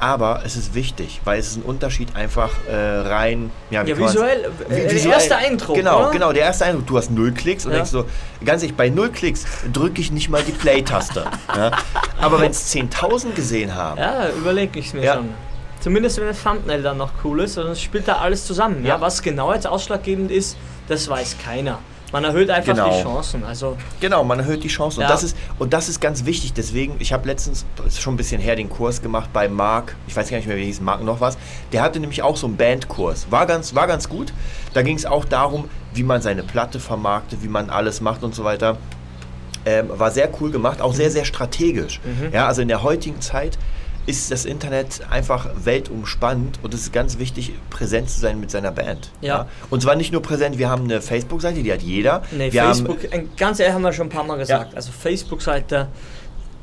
Aber 0.00 0.42
es 0.44 0.54
ist 0.54 0.74
wichtig, 0.74 1.20
weil 1.24 1.40
es 1.40 1.48
ist 1.48 1.56
ein 1.56 1.62
Unterschied 1.62 2.14
einfach 2.14 2.50
äh, 2.70 2.76
rein. 2.76 3.50
Ja, 3.70 3.84
wie 3.84 3.90
Ja, 3.90 3.98
visuell, 3.98 4.44
äh, 4.44 4.48
Vi- 4.72 4.74
der 4.82 4.90
visuell- 4.92 5.12
erste 5.14 5.36
Eindruck, 5.36 5.74
Genau, 5.74 6.02
oder? 6.02 6.10
genau, 6.12 6.32
der 6.32 6.44
erste 6.44 6.66
Eindruck. 6.66 6.86
Du 6.86 6.96
hast 6.98 7.10
null 7.10 7.32
Klicks 7.32 7.66
und 7.66 7.72
Ja. 7.72 7.78
denkst 7.78 7.90
so, 7.90 8.04
ganz 8.44 8.62
ehrlich, 8.62 8.76
bei 8.76 8.90
null 8.90 9.10
Klicks 9.10 9.44
drücke 9.72 10.00
ich 10.00 10.12
nicht 10.12 10.28
mal 10.28 10.42
die 10.44 10.52
Play-Taste. 10.52 11.24
ja? 11.56 11.72
Aber 12.20 12.40
wenn 12.40 12.52
es 12.52 12.68
10.000 12.72 13.34
gesehen 13.34 13.74
haben, 13.74 13.98
Ja, 13.98 14.28
überlege 14.28 14.78
ich 14.78 14.94
mir 14.94 15.02
Ja. 15.02 15.14
schon. 15.14 15.30
Zumindest 15.80 16.18
wenn 16.20 16.26
das 16.28 16.42
Thumbnail 16.44 16.82
dann 16.82 16.96
noch 16.98 17.10
cool 17.24 17.40
ist, 17.40 17.56
dann 17.56 17.74
spielt 17.74 18.06
da 18.06 18.18
alles 18.18 18.46
zusammen. 18.46 18.84
Ja. 18.84 18.94
Ja. 18.96 19.00
Was 19.00 19.20
genau 19.20 19.52
jetzt 19.52 19.66
ausschlaggebend 19.66 20.30
ist, 20.30 20.56
das 20.86 21.08
weiß 21.08 21.36
keiner. 21.44 21.80
Man 22.12 22.24
erhöht 22.24 22.48
einfach 22.48 22.72
Genau. 22.72 22.88
die 22.96 23.02
Chancen. 23.02 23.44
Also, 23.44 23.76
genau, 24.00 24.24
man 24.24 24.38
erhöht 24.38 24.64
die 24.64 24.68
Chancen. 24.68 25.00
Ja. 25.00 25.06
Und, 25.06 25.12
das 25.12 25.22
ist, 25.24 25.36
und 25.58 25.72
das 25.72 25.88
ist 25.88 26.00
ganz 26.00 26.24
wichtig. 26.24 26.54
Deswegen, 26.54 26.96
ich 27.00 27.12
habe 27.12 27.26
letztens, 27.28 27.66
schon 27.98 28.14
ein 28.14 28.16
bisschen 28.16 28.40
her, 28.40 28.56
den 28.56 28.70
Kurs 28.70 29.02
gemacht 29.02 29.30
bei 29.32 29.48
Marc. 29.48 29.94
Ich 30.06 30.16
weiß 30.16 30.30
gar 30.30 30.38
nicht 30.38 30.46
mehr, 30.46 30.56
wie 30.56 30.64
hieß 30.64 30.80
Marc 30.80 31.02
noch 31.02 31.20
was. 31.20 31.36
Der 31.72 31.82
hatte 31.82 32.00
nämlich 32.00 32.22
auch 32.22 32.36
so 32.36 32.46
einen 32.46 32.56
Bandkurs. 32.56 33.26
War 33.30 33.44
ganz, 33.46 33.74
war 33.74 33.86
ganz 33.86 34.08
gut. 34.08 34.32
Da 34.72 34.82
ging 34.82 34.96
es 34.96 35.04
auch 35.04 35.24
darum, 35.26 35.68
wie 35.92 36.02
man 36.02 36.22
seine 36.22 36.42
Platte 36.42 36.80
vermarktet, 36.80 37.42
wie 37.42 37.48
man 37.48 37.68
alles 37.68 38.00
macht 38.00 38.22
und 38.22 38.34
so 38.34 38.42
weiter. 38.44 38.78
Ähm, 39.66 39.90
war 39.90 40.10
sehr 40.10 40.30
cool 40.40 40.50
gemacht, 40.50 40.80
auch 40.80 40.94
sehr, 40.94 41.10
sehr 41.10 41.26
strategisch. 41.26 42.00
Ja, 42.32 42.46
also 42.46 42.62
in 42.62 42.68
der 42.68 42.82
heutigen 42.82 43.20
Zeit 43.20 43.58
ist 44.08 44.30
das 44.30 44.46
Internet 44.46 45.02
einfach 45.10 45.50
weltumspannend 45.64 46.60
und 46.62 46.72
es 46.72 46.80
ist 46.80 46.92
ganz 46.94 47.18
wichtig, 47.18 47.52
präsent 47.68 48.08
zu 48.08 48.18
sein 48.18 48.40
mit 48.40 48.50
seiner 48.50 48.72
Band. 48.72 49.10
Ja. 49.20 49.46
Und 49.68 49.82
zwar 49.82 49.96
nicht 49.96 50.12
nur 50.12 50.22
präsent, 50.22 50.56
wir 50.56 50.70
haben 50.70 50.84
eine 50.84 51.02
Facebook-Seite, 51.02 51.62
die 51.62 51.70
hat 51.70 51.82
jeder. 51.82 52.22
Nee, 52.30 52.50
wir 52.50 52.62
Facebook, 52.62 53.12
Haben, 53.12 53.28
ganz 53.36 53.60
ehrlich 53.60 53.74
haben 53.74 53.82
wir 53.82 53.92
schon 53.92 54.06
ein 54.06 54.10
paar 54.10 54.24
Mal 54.24 54.38
gesagt. 54.38 54.74
Also 54.74 54.92
Facebook-Seite, 54.92 55.88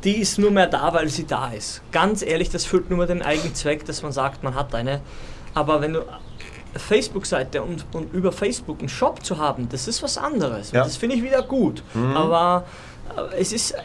die 0.03 0.17
ist 0.17 0.39
nur 0.39 0.49
mehr 0.49 0.65
da, 0.65 0.91
weil 0.91 1.08
sie 1.10 1.27
da 1.27 1.51
ist. 1.51 1.84
Ganz 1.91 2.23
ehrlich, 2.23 2.49
das 2.49 2.65
füllt 2.65 2.89
nur 2.89 3.05
den 3.05 3.21
Eigenzweck, 3.21 3.86
dass 3.86 4.01
man 4.01 4.12
sagt, 4.12 4.43
man 4.43 4.55
hat 4.55 4.73
eine. 4.73 5.01
Aber 5.53 5.81
wenn 5.81 5.93
du 5.93 5.99
eine 6.01 6.79
Facebook-Seite 6.79 7.62
und, 7.62 7.86
und 7.93 8.12
über 8.12 8.31
Facebook 8.31 8.79
einen 8.79 8.89
Shop 8.89 9.23
zu 9.23 9.38
haben, 9.38 9.69
das 9.69 9.88
ist 9.88 10.01
was 10.01 10.17
anderes. 10.17 10.71
Ja. 10.71 10.84
Das 10.84 10.97
finde 10.97 11.15
ich 11.15 11.21
wieder 11.21 11.43
gut. 11.43 11.84
Aber 12.15 12.65
äh, 13.15 13.39
es 13.39 13.53
ist. 13.53 13.71
Äh, 13.71 13.84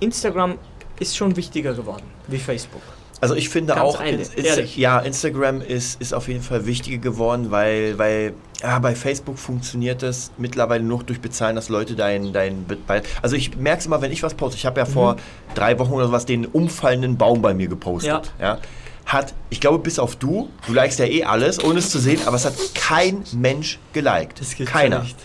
Instagram 0.00 0.58
ist 1.00 1.16
schon 1.16 1.36
wichtiger 1.36 1.74
geworden 1.74 2.04
wie 2.26 2.38
Facebook. 2.38 2.82
also 3.20 3.34
ich 3.34 3.48
finde 3.48 3.74
Ganz 3.74 3.94
auch, 3.96 4.00
ehrlich, 4.02 4.28
Insta- 4.36 4.78
ja, 4.78 4.98
Instagram 5.00 5.60
ist, 5.60 6.00
ist 6.00 6.12
auf 6.14 6.28
jeden 6.28 6.42
Fall 6.42 6.66
wichtiger 6.66 6.98
geworden, 6.98 7.50
weil, 7.50 7.98
weil 7.98 8.34
ja, 8.62 8.78
bei 8.78 8.94
Facebook 8.94 9.38
funktioniert 9.38 10.02
das 10.02 10.30
mittlerweile 10.38 10.82
nur 10.82 11.02
durch 11.04 11.20
Bezahlen, 11.20 11.56
dass 11.56 11.68
Leute 11.68 11.94
dein, 11.94 12.32
dein 12.32 12.64
also 13.22 13.36
ich 13.36 13.56
merke 13.56 13.80
es 13.80 13.86
immer, 13.86 14.02
wenn 14.02 14.12
ich 14.12 14.22
was 14.22 14.34
poste, 14.34 14.56
ich 14.56 14.66
habe 14.66 14.80
ja 14.80 14.86
vor 14.86 15.16
drei 15.54 15.78
Wochen 15.78 15.92
oder 15.92 16.06
sowas 16.06 16.26
den 16.26 16.46
umfallenden 16.46 17.16
Baum 17.16 17.40
bei 17.42 17.54
mir 17.54 17.68
gepostet. 17.68 18.32
Ja. 18.40 18.58
Hat, 19.06 19.32
ich 19.48 19.60
glaube, 19.60 19.78
bis 19.78 19.98
auf 19.98 20.16
du, 20.16 20.50
du 20.66 20.74
likest 20.74 20.98
ja 20.98 21.06
eh 21.06 21.24
alles, 21.24 21.64
ohne 21.64 21.78
es 21.78 21.88
zu 21.90 21.98
sehen, 21.98 22.20
aber 22.26 22.36
es 22.36 22.44
hat 22.44 22.52
kein 22.74 23.24
Mensch 23.32 23.78
geliked. 23.94 24.40
Das 24.40 24.54
geht 24.54 24.66
Keiner. 24.66 25.00
nicht. 25.02 25.16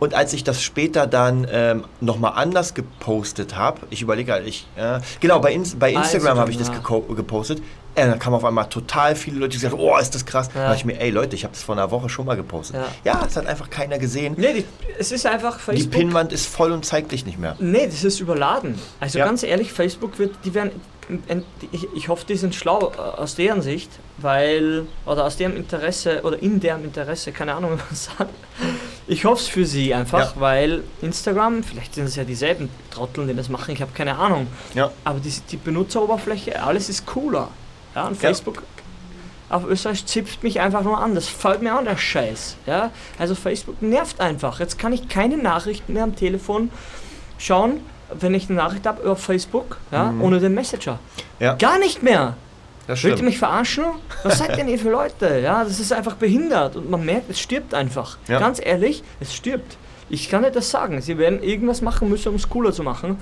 Und 0.00 0.14
als 0.14 0.32
ich 0.32 0.42
das 0.44 0.62
später 0.62 1.06
dann 1.06 1.46
ähm, 1.50 1.84
nochmal 2.00 2.32
anders 2.34 2.72
gepostet 2.74 3.54
habe, 3.56 3.82
ich 3.90 4.00
überlege, 4.02 4.32
halt, 4.32 4.46
ich, 4.46 4.66
äh, 4.76 4.98
genau, 5.20 5.38
bei, 5.40 5.52
Ins 5.52 5.78
bei 5.78 5.94
Ah, 5.94 6.00
Instagram 6.00 6.38
habe 6.38 6.50
ich 6.50 6.56
das 6.56 6.72
gepostet. 6.72 7.58
Äh, 7.94 8.06
dann 8.06 8.18
kamen 8.18 8.36
auf 8.36 8.44
einmal 8.44 8.66
total 8.68 9.14
viele 9.14 9.38
Leute, 9.38 9.50
die 9.50 9.56
gesagt 9.58 9.74
haben, 9.74 9.80
oh, 9.82 9.98
ist 9.98 10.14
das 10.14 10.24
krass. 10.24 10.48
Da 10.48 10.58
Ja. 10.60 10.66
dachte 10.68 10.78
ich 10.78 10.84
mir, 10.86 10.98
ey 11.00 11.10
Leute, 11.10 11.36
ich 11.36 11.44
habe 11.44 11.52
das 11.52 11.62
vor 11.62 11.74
einer 11.74 11.90
Woche 11.90 12.08
schon 12.08 12.24
mal 12.24 12.36
gepostet. 12.36 12.76
Ja. 13.04 13.12
Ja, 13.20 13.26
es 13.26 13.36
hat 13.36 13.46
einfach 13.46 13.68
keiner 13.68 13.98
gesehen. 13.98 14.34
Nee, 14.38 14.54
die, 14.54 14.64
es 14.98 15.12
ist 15.12 15.26
einfach 15.26 15.56
Die 15.58 15.62
Facebook. 15.64 15.90
Pinnwand 15.92 16.32
ist 16.32 16.46
voll 16.46 16.72
und 16.72 16.84
zeigt 16.86 17.12
dich 17.12 17.26
nicht 17.26 17.38
mehr. 17.38 17.56
Nee, 17.58 17.86
das 17.86 18.02
ist 18.02 18.20
überladen. 18.20 18.76
Also 19.00 19.18
Ja. 19.18 19.26
ganz 19.26 19.42
ehrlich, 19.42 19.70
Facebook 19.72 20.18
wird, 20.18 20.34
die 20.44 20.54
werden, 20.54 20.70
ich, 21.72 21.88
ich 21.94 22.08
hoffe, 22.08 22.24
die 22.26 22.36
sind 22.36 22.54
schlau 22.54 22.92
äh, 22.96 23.00
aus 23.20 23.34
deren 23.34 23.60
Sicht, 23.60 23.90
weil, 24.18 24.86
oder 25.04 25.24
aus 25.26 25.36
deren 25.36 25.56
Interesse, 25.56 26.22
oder 26.22 26.40
in 26.40 26.58
deren 26.60 26.84
Interesse, 26.84 27.32
keine 27.32 27.54
Ahnung, 27.54 27.72
wie 27.72 27.76
man 27.76 27.84
sagt. 27.94 28.30
Ich 29.10 29.24
hoffe 29.24 29.42
es 29.42 29.48
für 29.48 29.66
sie 29.66 29.92
einfach, 29.92 30.36
Ja. 30.36 30.40
weil 30.40 30.84
Instagram, 31.02 31.64
vielleicht 31.64 31.96
sind 31.96 32.04
es 32.04 32.14
ja 32.14 32.22
dieselben 32.22 32.68
Trotteln, 32.92 33.26
die 33.26 33.34
das 33.34 33.48
machen, 33.48 33.72
ich 33.74 33.82
habe 33.82 33.90
keine 33.92 34.16
Ahnung. 34.16 34.46
Ja. 34.74 34.92
Aber 35.02 35.18
die, 35.18 35.32
die 35.50 35.56
Benutzeroberfläche, 35.56 36.62
alles 36.62 36.88
ist 36.88 37.06
cooler. 37.06 37.48
Ja, 37.96 38.06
und. 38.06 38.16
Facebook 38.16 38.62
auf 39.48 39.64
Österreich 39.66 40.06
zipft 40.06 40.44
mich 40.44 40.60
einfach 40.60 40.82
nur 40.84 40.98
an. 41.02 41.16
Das 41.16 41.26
fällt 41.26 41.60
mir 41.60 41.72
an, 41.76 41.84
der 41.86 41.96
Scheiß. 41.96 42.56
Ja? 42.66 42.92
Also 43.18 43.34
Facebook 43.34 43.82
nervt 43.82 44.20
einfach. 44.20 44.60
Jetzt 44.60 44.78
kann 44.78 44.92
ich 44.92 45.08
keine 45.08 45.36
Nachrichten 45.36 45.92
mehr 45.94 46.04
am 46.04 46.14
Telefon 46.14 46.70
schauen, 47.36 47.80
wenn 48.14 48.32
ich 48.32 48.48
eine 48.48 48.58
Nachricht 48.58 48.86
habe 48.86 49.02
über 49.02 49.16
Facebook, 49.16 49.78
ja, 49.90 50.14
ohne 50.20 50.38
den 50.38 50.54
Messenger. 50.54 50.92
Mhm. 50.94 51.44
Ja. 51.44 51.54
Gar 51.54 51.80
nicht 51.80 52.00
mehr. 52.04 52.36
Das 52.90 53.04
ihr 53.04 53.12
stimmt. 53.12 53.22
mich 53.28 53.38
verarschen? 53.38 53.84
Was 54.24 54.38
seid 54.38 54.56
denn 54.56 54.68
ihr 54.68 54.78
für 54.78 54.90
Leute? 54.90 55.38
Ja, 55.40 55.62
das 55.64 55.78
ist 55.80 55.92
einfach 55.92 56.14
behindert 56.16 56.76
und 56.76 56.90
man 56.90 57.04
merkt, 57.04 57.30
es 57.30 57.38
stirbt 57.40 57.72
einfach. 57.74 58.18
Ja. 58.28 58.38
Ganz 58.40 58.60
ehrlich, 58.64 59.02
es 59.20 59.34
stirbt. 59.34 59.76
Ich 60.08 60.28
kann 60.28 60.42
nicht 60.42 60.56
das 60.56 60.70
sagen. 60.70 61.00
Sie 61.00 61.16
werden 61.18 61.42
irgendwas 61.42 61.82
machen 61.82 62.08
müssen, 62.08 62.28
um 62.30 62.34
es 62.34 62.48
cooler 62.48 62.72
zu 62.72 62.82
machen. 62.82 63.16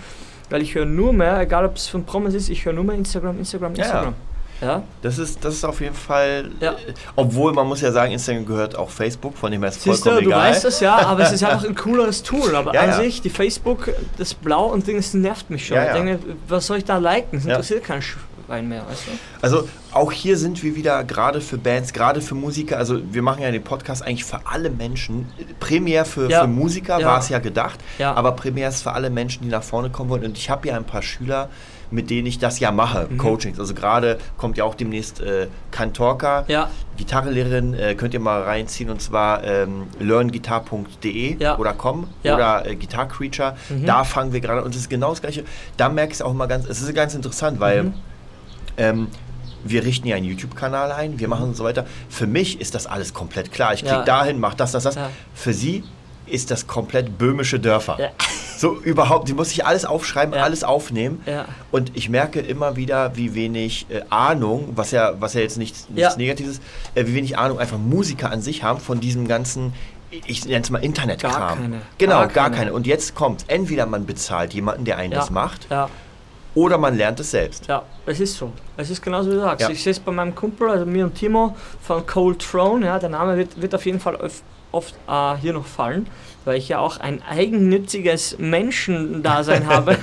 Weil 0.50 0.62
ich 0.62 0.74
höre 0.74 0.87
nur 0.87 1.12
mehr, 1.12 1.38
egal 1.40 1.66
ob 1.66 1.76
es 1.76 1.87
von 1.88 2.04
Promis 2.04 2.33
ist, 2.33 2.48
ich 2.48 2.64
höre 2.64 2.72
nur 2.72 2.85
mehr 2.85 2.96
Instagram, 2.96 3.38
Instagram, 3.38 3.74
Ja. 3.74 3.85
Instagram. 3.85 4.14
Ja, 4.61 4.83
Das 5.02 5.18
ist, 5.18 5.44
das 5.44 5.54
ist 5.54 5.64
auf 5.64 5.81
jeden 5.81 5.94
Fall, 5.94 6.50
Ja. 6.61 6.72
äh, 6.72 6.76
obwohl 7.14 7.52
man 7.52 7.68
muss 7.68 7.81
ja 7.81 7.92
sagen, 7.92 8.11
Instagram 8.12 8.44
gehört 8.46 8.74
auch 8.76 8.90
Facebook, 8.90 9.37
von 9.37 9.52
dem 9.52 9.61
her 9.61 9.68
ist 9.68 9.83
Siehst 9.83 10.02
vollkommen 10.02 10.16
du, 10.24 10.31
du 10.31 10.31
egal. 10.31 10.50
weißt 10.50 10.64
das 10.64 10.81
ja, 10.81 10.96
aber 10.96 11.22
es 11.22 11.31
ist 11.33 11.44
einfach 11.44 11.64
ein 11.68 11.76
cooleres 11.76 12.24
Tool. 12.24 12.57
Aber 12.57 12.74
Ja, 12.74 12.81
an 12.81 12.88
ja. 12.88 12.96
sich, 12.96 13.20
die 13.22 13.31
Facebook, 13.31 13.90
das 14.16 14.35
Blau 14.35 14.64
und 14.72 14.85
Ding, 14.87 14.96
das 14.96 15.14
nervt 15.14 15.48
mich 15.50 15.66
schon. 15.66 15.76
Ja, 15.76 15.83
Ich 15.85 15.88
ja. 15.90 16.02
denke, 16.02 16.18
was 16.48 16.66
soll 16.66 16.78
ich 16.78 16.85
da 16.85 16.96
liken? 16.98 17.28
Das 17.38 17.44
Ja. 17.44 17.50
interessiert 17.50 17.85
kein 17.85 18.02
Schwein 18.49 18.67
mehr, 18.67 18.83
weißt 18.89 19.03
du? 19.09 19.11
Also 19.43 19.69
auch 19.93 20.11
hier 20.11 20.39
sind 20.39 20.63
wir 20.63 20.75
wieder 20.75 21.05
gerade 21.05 21.43
für 21.43 21.59
Bands, 21.59 21.93
gerade 21.93 22.23
für 22.23 22.35
Musiker. 22.35 22.79
Also 22.79 22.99
wir 23.13 23.21
machen 23.21 23.43
ja 23.43 23.51
den 23.51 23.63
Podcast 23.63 24.03
eigentlich 24.03 24.25
für 24.25 24.41
alle 24.47 24.71
Menschen. 24.71 25.27
Primär 25.61 26.07
für, 26.07 26.31
Ja. 26.31 26.41
für 26.43 26.47
Musiker 26.47 26.99
Ja. 26.99 27.07
war 27.09 27.19
es 27.19 27.29
ja 27.29 27.41
gedacht, 27.41 27.79
Ja. 27.99 28.15
aber 28.15 28.33
primär 28.33 28.71
ist 28.71 28.83
für 28.83 28.93
alle 28.93 29.11
Menschen, 29.11 29.43
die 29.43 29.51
nach 29.51 29.63
vorne 29.63 29.91
kommen 29.91 30.09
wollen. 30.09 30.25
Und 30.25 30.39
ich 30.39 30.49
habe 30.49 30.67
ja 30.69 30.77
ein 30.77 30.85
paar 30.85 31.03
Schüler, 31.03 31.51
mit 31.91 32.09
denen 32.11 32.27
ich 32.27 32.39
das 32.39 32.59
ja 32.59 32.71
mache, 32.73 33.07
Mhm. 33.11 33.19
Coachings. 33.19 33.61
Also 33.61 33.75
gerade 33.75 34.19
kommt 34.39 34.57
ja 34.57 34.65
auch 34.65 34.75
demnächst 34.75 35.21
äh, 35.21 35.49
Kantorka, 35.71 36.45
Ja. 36.49 36.71
Gitarrelehrerin, 36.97 37.75
äh, 37.75 37.95
könnt 37.97 38.15
ihr 38.15 38.21
mal 38.21 38.43
reinziehen 38.43 38.89
und 38.91 39.01
zwar 39.03 39.45
ähm, 39.45 39.89
learnguitar.de 39.99 41.37
Ja. 41.39 41.59
oder 41.59 41.73
com 41.75 42.09
Ja. 42.23 42.35
oder 42.35 42.67
äh, 42.67 42.77
Guitar 42.77 43.09
Creature. 43.09 43.57
Mhm. 43.69 43.87
Da 43.87 44.05
fangen 44.05 44.33
wir 44.33 44.41
gerade 44.41 44.63
und 44.65 44.75
es 44.75 44.83
ist 44.83 44.91
genau 44.91 45.11
das 45.11 45.21
gleiche. 45.21 45.45
Da 45.77 45.89
merke 45.89 46.13
ich 46.13 46.17
es 46.19 46.23
auch 46.23 46.33
mal 46.35 46.47
ganz, 46.47 46.67
es 46.67 46.81
ist 46.83 46.95
ganz 46.95 47.15
interessant, 47.15 47.61
weil 47.61 47.85
Mhm. 47.85 47.95
Ähm, 48.79 49.09
wir 49.64 49.85
richten 49.85 50.07
ja 50.09 50.17
einen 50.17 50.25
YouTube-Kanal 50.25 50.93
ein, 50.93 51.19
wir 51.19 51.29
machen 51.29 51.47
und 51.49 51.57
so 51.57 51.64
weiter. 51.64 51.85
Für 52.09 52.27
mich 52.27 52.61
ist 52.61 52.75
das 52.75 52.87
alles 52.87 53.12
komplett 53.12 53.53
klar. 53.53 53.75
Ich 53.75 53.81
klicke 53.81 53.97
Ja. 53.97 54.05
dahin, 54.05 54.38
mach 54.41 54.55
das, 54.55 54.73
das, 54.73 54.85
das. 54.85 54.95
Ja. 54.95 55.11
Für 55.35 55.53
sie 55.53 55.83
ist 56.27 56.51
das 56.51 56.67
komplett 56.67 57.19
böhmische 57.19 57.59
Dörfer. 57.59 57.97
Ja. 58.01 58.09
So 58.59 58.77
überhaupt, 58.81 59.29
die 59.29 59.35
muss 59.35 59.49
sich 59.51 59.64
alles 59.67 59.85
aufschreiben, 59.85 60.35
Ja. 60.35 60.43
alles 60.43 60.62
aufnehmen. 60.64 61.23
Ja. 61.27 61.47
Und 61.71 61.93
ich 61.97 62.09
merke 62.09 62.41
immer 62.41 62.77
wieder, 62.77 63.17
wie 63.17 63.35
wenig 63.35 63.87
äh, 63.88 64.03
Ahnung, 64.11 64.69
was 64.75 64.91
ja, 64.91 65.14
was 65.21 65.35
ja 65.35 65.41
jetzt 65.41 65.59
nichts, 65.59 65.88
nichts. 65.88 66.17
Negatives 66.17 66.53
ist, 66.53 66.62
äh, 66.95 67.07
wie 67.07 67.14
wenig 67.14 67.38
Ahnung 67.38 67.59
einfach 67.59 67.79
Musiker 67.79 68.31
an 68.31 68.43
sich 68.43 68.62
haben 68.62 68.79
von 68.81 69.01
diesem 69.01 69.27
ganzen, 69.27 69.73
ich 70.11 70.45
nenne 70.45 70.61
es 70.62 70.71
mal 70.71 70.79
Internetkram. 70.85 71.33
Gar 71.33 71.57
keine. 71.57 71.81
Genau, 71.99 72.12
Gar 72.14 72.29
gar, 72.29 72.45
keine. 72.45 72.57
keine. 72.57 72.73
Und 72.75 72.87
jetzt 72.87 73.14
kommt, 73.14 73.45
entweder 73.49 73.87
man 73.87 74.07
bezahlt 74.07 74.53
jemanden, 74.55 74.85
der 74.85 74.99
einen 74.99 75.12
das 75.12 75.31
macht, 75.31 75.67
Ja. 75.71 75.88
Oder 76.59 76.77
man 76.79 76.97
lernt 76.97 77.21
es 77.21 77.31
selbst. 77.31 77.66
Ja, 77.68 77.83
es 78.07 78.18
ist 78.21 78.37
so. 78.37 78.51
Es 78.77 78.90
ist 78.90 79.01
genauso 79.01 79.31
wie 79.31 79.35
du 79.35 79.40
sagst. 79.40 79.62
Ja. 79.66 79.71
Ich 79.71 79.83
sehe 79.83 79.92
es 79.92 80.01
bei 80.01 80.11
meinem 80.12 80.35
Kumpel, 80.35 80.68
also 80.68 80.85
mir 80.87 81.05
und 81.05 81.14
Timo 81.14 81.55
von 81.83 82.05
Cold 82.07 82.40
Throne. 82.40 82.85
Ja, 82.87 82.99
der 82.99 83.09
Name 83.11 83.37
wird, 83.37 83.61
wird 83.62 83.75
auf 83.75 83.87
jeden 83.87 84.01
Fall 84.01 84.16
öf- 84.16 84.42
oft 84.73 84.94
äh, 85.09 85.37
hier 85.40 85.53
noch 85.53 85.64
fallen, 85.66 86.07
weil 86.44 86.57
ich 86.59 86.68
ja 86.68 86.81
auch 86.81 86.99
ein 86.99 87.23
eigennütziges 87.23 88.37
Menschendasein 88.38 89.66
habe 89.75 89.97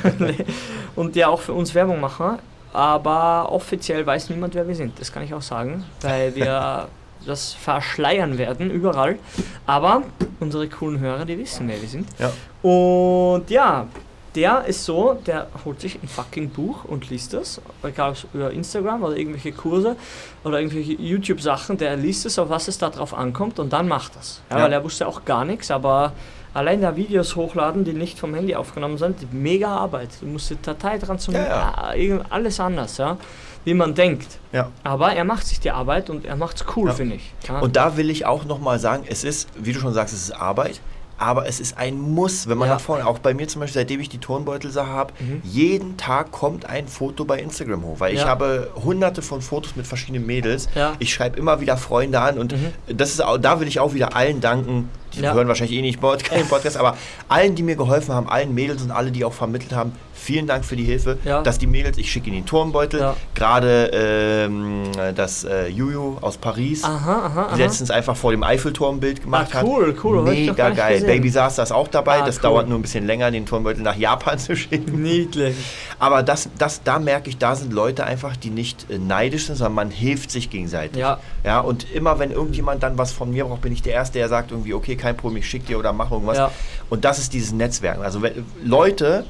und 0.96 1.16
ja 1.16 1.28
auch 1.28 1.42
für 1.42 1.54
uns 1.54 1.76
Werbung 1.76 2.00
mache. 2.00 2.40
Aber 2.72 3.52
offiziell 3.52 4.06
weiß 4.06 4.30
niemand, 4.30 4.54
wer 4.56 4.68
wir 4.68 4.76
sind. 4.76 5.00
Das 5.00 5.12
kann 5.12 5.24
ich 5.24 5.34
auch 5.34 5.42
sagen, 5.42 5.84
weil 6.02 6.36
wir 6.36 6.88
das 7.26 7.54
verschleiern 7.54 8.38
werden 8.38 8.70
überall. 8.70 9.18
Aber 9.66 10.04
unsere 10.40 10.68
coolen 10.70 11.00
Hörer, 11.00 11.26
die 11.26 11.38
wissen, 11.38 11.68
wer 11.68 11.82
wir 11.82 11.88
sind. 11.90 12.08
Ja. 12.20 12.32
Und 12.70 13.50
ja, 13.50 13.88
der 14.36 14.66
ist 14.66 14.86
so, 14.86 15.14
der 15.26 15.48
holt 15.64 15.80
sich 15.82 15.96
ein 16.02 16.08
fucking 16.08 16.50
Buch 16.50 16.84
und 16.86 17.10
liest 17.10 17.34
das, 17.34 17.62
egal 17.84 18.12
ob 18.12 18.16
es 18.18 18.26
über 18.34 18.52
Instagram 18.52 19.04
oder 19.04 19.16
irgendwelche 19.18 19.52
Kurse 19.52 19.96
oder 20.44 20.60
irgendwelche 20.60 20.94
YouTube-Sachen, 20.94 21.78
der 21.78 21.96
liest 21.96 22.26
es, 22.26 22.38
auf 22.38 22.50
was 22.50 22.68
es 22.68 22.78
da 22.78 22.90
drauf 22.90 23.14
ankommt 23.14 23.60
und 23.60 23.72
dann 23.74 23.88
macht 23.88 24.16
das. 24.16 24.42
Ja, 24.50 24.58
Ja. 24.58 24.64
Weil 24.66 24.74
er 24.74 24.84
wusste 24.84 25.08
auch 25.08 25.26
gar 25.26 25.46
nichts, 25.46 25.72
aber 25.72 26.14
allein 26.54 26.82
da 26.82 26.96
Videos 26.96 27.36
hochladen, 27.36 27.84
die 27.84 27.94
nicht 27.94 28.20
vom 28.20 28.34
Handy 28.36 28.56
aufgenommen 28.56 28.98
sind, 28.98 29.34
mega 29.34 29.68
Arbeit. 29.76 30.10
Du 30.22 30.28
musst 30.28 30.50
die 30.50 30.62
Datei 30.62 30.98
transformieren, 30.98 31.48
Ja, 31.48 31.74
ah, 31.76 31.94
irgend- 31.96 32.26
alles 32.32 32.60
anders, 32.60 32.98
ja, 32.98 33.18
wie 33.66 33.74
man 33.74 33.94
denkt. 33.96 34.38
Ja. 34.52 34.70
Aber 34.84 35.14
er 35.14 35.24
macht 35.26 35.48
sich 35.48 35.60
die 35.60 35.72
Arbeit 35.72 36.10
und 36.10 36.24
er 36.26 36.36
macht's 36.36 36.64
cool, 36.76 36.90
Ja. 36.90 36.94
finde 36.94 37.16
ich. 37.16 37.34
Ja. 37.48 37.60
Und 37.60 37.76
da 37.76 37.98
will 37.98 38.10
ich 38.10 38.26
auch 38.26 38.46
nochmal 38.46 38.80
sagen, 38.80 39.04
es 39.08 39.24
ist, 39.24 39.50
wie 39.58 39.74
du 39.74 39.80
schon 39.80 39.94
sagst, 39.94 40.14
es 40.14 40.24
ist 40.24 40.32
Arbeit, 40.32 40.80
aber 41.18 41.48
es 41.48 41.60
ist 41.60 41.78
ein 41.78 42.00
Muss, 42.00 42.48
wenn 42.48 42.58
man 42.58 42.68
Ja. 42.68 42.76
nach 42.76 42.82
vorne, 42.82 43.06
auch 43.08 43.20
bei 43.20 43.34
mir 43.34 43.48
zum 43.48 43.62
Beispiel, 43.62 43.82
seitdem 43.82 44.00
ich 44.02 44.10
die 44.10 44.18
Turnbeutelsache 44.18 44.88
habe, 44.88 45.14
Mhm. 45.20 45.42
jeden 45.44 45.98
Tag 45.98 46.32
kommt 46.32 46.66
ein 46.66 46.88
Foto 46.88 47.26
bei 47.26 47.40
Instagram 47.40 47.84
hoch, 47.84 48.00
weil 48.00 48.14
ich 48.14 48.22
Ja. 48.22 48.28
habe 48.28 48.70
hunderte 48.84 49.22
von 49.22 49.42
Fotos 49.42 49.76
mit 49.76 49.88
verschiedenen 49.88 50.26
Mädels. 50.26 50.68
Ja. 50.76 50.94
Ich 51.00 51.14
schreibe 51.14 51.38
immer 51.40 51.62
wieder 51.62 51.78
Freunde 51.78 52.20
an 52.20 52.38
und 52.38 52.54
Mhm. 52.54 52.74
das 52.98 53.12
ist 53.12 53.24
auch, 53.24 53.38
da 53.38 53.60
will 53.60 53.68
ich 53.68 53.80
auch 53.80 53.94
wieder 53.94 54.16
allen 54.16 54.42
danken. 54.42 54.90
Die 55.16 55.22
Ja. 55.22 55.34
hören 55.34 55.48
wahrscheinlich 55.48 55.78
eh 55.78 55.82
nicht 55.82 56.00
keinen 56.24 56.48
Podcast, 56.48 56.78
aber 56.78 56.96
allen, 57.30 57.56
die 57.56 57.64
mir 57.64 57.76
geholfen 57.76 58.14
haben, 58.14 58.28
allen 58.30 58.54
Mädels 58.54 58.82
und 58.84 58.92
alle, 58.92 59.12
die 59.12 59.24
auch 59.26 59.34
vermittelt 59.34 59.74
haben, 59.74 59.92
vielen 60.14 60.48
Dank 60.48 60.66
für 60.66 60.76
die 60.76 60.84
Hilfe. 60.84 61.18
Ja. 61.24 61.42
Dass 61.42 61.58
die 61.58 61.68
Mädels, 61.68 61.98
ich 61.98 62.12
schicke 62.12 62.28
ihnen 62.30 62.38
den 62.42 62.46
Turmbeutel, 62.46 63.00
Ja. 63.00 63.16
gerade 63.36 63.92
ähm, 63.94 64.84
das 65.16 65.44
äh, 65.44 65.68
Juju 65.68 66.18
aus 66.22 66.38
Paris 66.38 66.84
Aha, 66.84 66.96
aha, 66.96 67.26
aha. 67.48 67.56
die 67.56 67.62
letztens 67.62 67.92
einfach 67.92 68.16
vor 68.16 68.32
dem 68.32 68.44
Eiffelturm 68.44 68.96
ein 68.98 69.00
Bild 69.00 69.22
gemacht 69.24 69.50
Ah, 69.54 69.62
cool, 69.64 69.90
hat. 69.90 70.04
cool, 70.04 70.28
ich 70.34 70.48
noch 70.48 70.56
gar 70.56 70.70
Mega 70.70 70.82
geil. 70.84 70.94
gesehen. 70.96 71.08
Baby 71.08 71.30
Saster 71.30 71.64
ist 71.64 71.72
auch 71.72 71.88
dabei. 71.88 72.22
Ah, 72.22 72.26
das 72.26 72.38
cool. 72.38 72.42
dauert 72.44 72.70
nur 72.70 72.80
ein 72.80 72.82
bisschen 72.82 73.06
länger, 73.06 73.30
den 73.32 73.46
Turmbeutel 73.46 73.84
nach 73.84 73.96
Japan 73.98 74.40
zu 74.40 74.56
schicken. 74.56 75.02
Niedlich. 75.02 75.56
Aber 76.00 76.24
das, 76.24 76.50
das, 76.58 76.82
da 76.84 77.00
merke 77.00 77.30
ich, 77.30 77.38
da 77.38 77.56
sind 77.56 77.74
Leute 77.74 78.06
einfach, 78.06 78.36
die 78.36 78.50
nicht 78.50 78.90
äh, 78.90 78.98
neidisch 78.98 79.46
sind, 79.48 79.56
sondern 79.56 79.74
man 79.76 79.90
hilft 79.92 80.32
sich 80.32 80.50
gegenseitig. 80.50 80.98
Ja. 80.98 81.20
ja. 81.44 81.60
Und 81.60 81.92
immer, 81.94 82.20
wenn 82.20 82.32
irgendjemand 82.32 82.84
dann 82.84 82.98
was 82.98 83.12
von 83.12 83.32
mir 83.32 83.46
braucht, 83.46 83.62
bin 83.62 83.74
ich 83.74 83.82
der 83.82 83.94
Erste, 83.94 84.20
der 84.20 84.30
sagt 84.30 84.52
irgendwie, 84.52 84.74
okay, 84.74 84.96
kein 85.06 85.16
Problem, 85.18 85.38
ich 85.38 85.50
schicke 85.50 85.68
dir 85.68 85.80
oder 85.80 85.94
mach 85.94 86.12
irgendwas. 86.12 86.38
Ja. 86.38 86.52
Und 86.90 87.06
das 87.06 87.20
ist 87.20 87.34
dieses 87.34 87.52
Netzwerk. 87.52 88.00
Also 88.00 88.22
wenn, 88.24 88.44
Leute, 88.64 89.26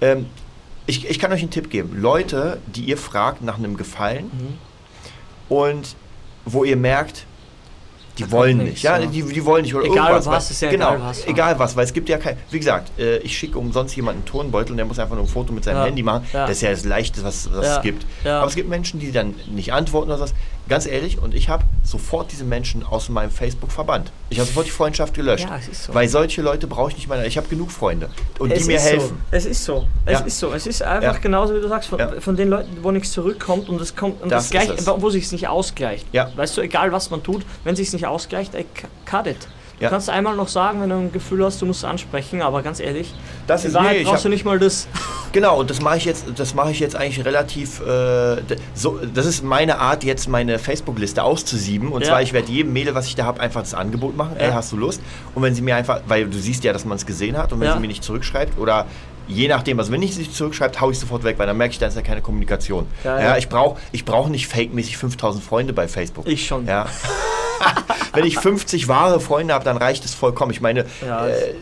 ähm, 0.00 0.26
ich, 0.86 1.08
ich 1.08 1.18
kann 1.18 1.32
euch 1.32 1.40
einen 1.40 1.50
Tipp 1.50 1.70
geben. 1.70 1.98
Leute, 2.00 2.58
die 2.66 2.82
ihr 2.84 2.98
fragt 2.98 3.42
nach 3.42 3.56
einem 3.58 3.76
Gefallen 3.78 4.26
Mhm. 4.26 4.58
und 5.48 5.96
wo 6.44 6.64
ihr 6.64 6.76
merkt, 6.76 7.24
die 8.18 8.22
Da 8.24 8.30
wollen 8.30 8.58
nicht. 8.58 8.82
Ja, 8.84 8.98
ja. 8.98 9.06
die, 9.06 9.22
die 9.24 9.44
wollen 9.44 9.62
nicht 9.62 9.74
oder 9.74 9.86
Egal 9.86 10.10
irgendwas. 10.12 10.26
was, 10.26 10.44
weil- 10.46 10.50
ist 10.52 10.60
ja 10.62 10.70
genau, 10.70 10.90
egal 10.94 11.02
was, 11.08 11.26
egal 11.26 11.58
was, 11.58 11.74
weil 11.76 11.84
es 11.84 11.92
gibt 11.92 12.08
ja 12.08 12.16
kein, 12.18 12.36
wie 12.50 12.58
gesagt, 12.58 12.96
äh, 12.96 13.16
ich 13.18 13.36
schicke 13.36 13.58
umsonst 13.58 13.96
jemanden 13.96 14.20
einen 14.20 14.26
Turnbeutel 14.26 14.70
und 14.72 14.76
der 14.76 14.86
muss 14.86 15.00
einfach 15.00 15.16
nur 15.16 15.24
ein 15.24 15.28
Foto 15.28 15.52
mit 15.52 15.64
seinem 15.64 15.78
Ja, 15.78 15.84
Handy 15.86 16.02
machen. 16.04 16.24
ja. 16.32 16.42
Das 16.46 16.58
ist 16.58 16.62
ja 16.62 16.70
das 16.70 16.84
Leichteste, 16.84 17.26
was, 17.26 17.50
was 17.52 17.66
es 17.78 17.82
gibt. 17.82 18.06
Aber 18.24 18.46
es 18.46 18.54
gibt 18.54 18.68
Menschen, 18.68 19.00
die 19.00 19.10
dann 19.10 19.34
nicht 19.50 19.72
antworten 19.72 20.10
oder 20.12 20.20
was. 20.20 20.32
Ganz 20.68 20.86
ehrlich, 20.86 21.18
und 21.20 21.34
ich 21.34 21.50
habe 21.50 21.64
sofort 21.82 22.32
diese 22.32 22.44
Menschen 22.44 22.84
aus 22.84 23.10
meinem 23.10 23.30
Facebook 23.30 23.70
verbannt. 23.70 24.10
Ich 24.30 24.38
habe 24.38 24.46
sofort 24.48 24.66
die 24.66 24.70
Freundschaft 24.70 25.12
gelöscht. 25.12 25.44
Ja, 25.48 25.58
es 25.58 25.68
ist 25.68 25.84
so. 25.84 25.94
Weil 25.94 26.08
solche 26.08 26.40
Leute 26.40 26.66
brauche 26.66 26.90
ich 26.90 26.96
nicht 26.96 27.08
mehr. 27.08 27.24
Ich 27.26 27.36
habe 27.36 27.46
genug 27.48 27.70
Freunde. 27.70 28.08
Und 28.38 28.50
die 28.50 28.56
Es 28.56 28.66
mir 28.66 28.76
ist 28.76 28.84
helfen. 28.84 29.08
So. 29.30 29.36
Es 29.36 29.44
ist 29.44 29.64
so. 29.64 29.86
Es 30.06 30.20
Ja. 30.20 30.26
ist 30.26 30.38
so. 30.38 30.52
Es 30.54 30.66
ist 30.66 30.82
einfach 30.82 31.14
Ja. 31.14 31.20
genauso, 31.20 31.54
wie 31.54 31.60
du 31.60 31.68
sagst, 31.68 31.90
von, 31.90 31.98
Ja. 31.98 32.18
von 32.20 32.34
den 32.36 32.48
Leuten, 32.48 32.78
wo 32.82 32.90
nichts 32.90 33.12
zurückkommt 33.12 33.68
und 33.68 33.78
es 33.80 33.94
kommt 33.94 34.22
und 34.22 34.30
Das 34.32 34.48
das, 34.48 34.66
gleich, 34.66 34.86
wo 34.86 35.10
sich 35.10 35.24
es 35.24 35.32
nicht 35.32 35.48
ausgleicht. 35.48 36.06
Weißt 36.12 36.56
du, 36.56 36.62
egal 36.62 36.92
was 36.92 37.10
man 37.10 37.22
tut, 37.22 37.44
wenn 37.64 37.76
sich 37.76 37.92
nicht 37.92 38.06
ausgleicht, 38.06 38.54
ey, 38.54 38.64
cut 39.04 39.26
it. 39.26 39.36
Du 39.78 39.84
Ja. 39.84 39.90
kannst 39.90 40.08
einmal 40.08 40.36
noch 40.36 40.46
sagen, 40.48 40.80
wenn 40.80 40.88
du 40.88 40.96
ein 40.96 41.12
Gefühl 41.12 41.44
hast, 41.44 41.60
du 41.60 41.66
musst 41.66 41.80
es 41.80 41.84
ansprechen, 41.84 42.42
aber 42.42 42.62
ganz 42.62 42.78
ehrlich, 42.80 43.12
Das 43.46 43.64
ist- 43.64 43.74
Wahrheit 43.74 43.92
nee, 43.92 43.98
ich 43.98 44.04
brauchst 44.04 44.18
hab- 44.18 44.22
du 44.24 44.28
nicht 44.28 44.44
mal 44.44 44.58
das. 44.58 44.86
Genau, 45.32 45.58
und 45.58 45.68
das 45.68 45.80
mache 45.80 45.96
ich 45.96 46.04
jetzt, 46.04 46.26
das 46.36 46.54
mache 46.54 46.70
ich 46.70 46.78
jetzt 46.78 46.94
eigentlich 46.94 47.24
relativ. 47.24 47.80
Äh, 47.80 48.36
so, 48.72 49.00
das 49.12 49.26
ist 49.26 49.42
meine 49.42 49.80
Art, 49.80 50.04
jetzt 50.04 50.28
meine 50.28 50.60
Facebook-Liste 50.60 51.24
auszusieben. 51.24 51.88
Und 51.90 52.02
Ja. 52.02 52.10
zwar, 52.10 52.22
ich 52.22 52.32
werde 52.32 52.52
jedem 52.52 52.72
Mädel, 52.72 52.94
was 52.94 53.06
ich 53.08 53.16
da 53.16 53.24
habe, 53.24 53.40
einfach 53.40 53.62
das 53.62 53.74
Angebot 53.74 54.16
machen. 54.16 54.36
Ey, 54.38 54.50
Ja. 54.50 54.54
hast 54.54 54.70
du 54.70 54.76
Lust? 54.76 55.00
Und 55.34 55.42
wenn 55.42 55.52
sie 55.52 55.62
mir 55.62 55.74
einfach, 55.74 56.02
weil 56.06 56.26
du 56.26 56.38
siehst 56.38 56.62
ja, 56.62 56.72
dass 56.72 56.84
man 56.84 56.96
es 56.96 57.04
gesehen 57.04 57.36
hat, 57.36 57.52
und 57.52 57.58
wenn 57.58 57.72
sie 57.72 57.80
mir 57.80 57.88
nicht 57.88 58.04
zurückschreibt 58.04 58.56
oder 58.60 58.86
je 59.26 59.48
nachdem, 59.48 59.80
also 59.80 59.90
wenn 59.90 60.02
ich 60.02 60.12
sie 60.14 60.20
nicht 60.20 60.36
zurückschreibt, 60.36 60.80
hau 60.80 60.92
ich 60.92 61.00
sofort 61.00 61.24
weg, 61.24 61.36
weil 61.40 61.48
dann 61.48 61.56
merke 61.56 61.72
ich, 61.72 61.80
da 61.80 61.86
ist 61.88 61.96
ja 61.96 62.02
keine 62.02 62.22
Kommunikation. 62.22 62.86
Ja, 63.02 63.18
Ja, 63.18 63.24
ja. 63.30 63.36
ich 63.36 63.48
brauche 63.48 63.80
ich 63.90 64.04
brauch 64.04 64.28
nicht 64.28 64.46
fake-mäßig 64.46 64.96
5000 64.98 65.42
Freunde 65.42 65.72
bei 65.72 65.88
Facebook. 65.88 66.28
Ich 66.28 66.46
schon. 66.46 66.64
Ja. 66.68 66.86
wenn 68.12 68.24
ich 68.24 68.38
50 68.38 68.88
wahre 68.88 69.20
Freunde 69.20 69.54
habe, 69.54 69.64
dann 69.64 69.76
reicht 69.76 70.04
es 70.04 70.14
vollkommen. 70.14 70.50
Ich 70.52 70.60
meine, 70.60 70.86
Ja, 71.06 71.26
äh, 71.26 71.54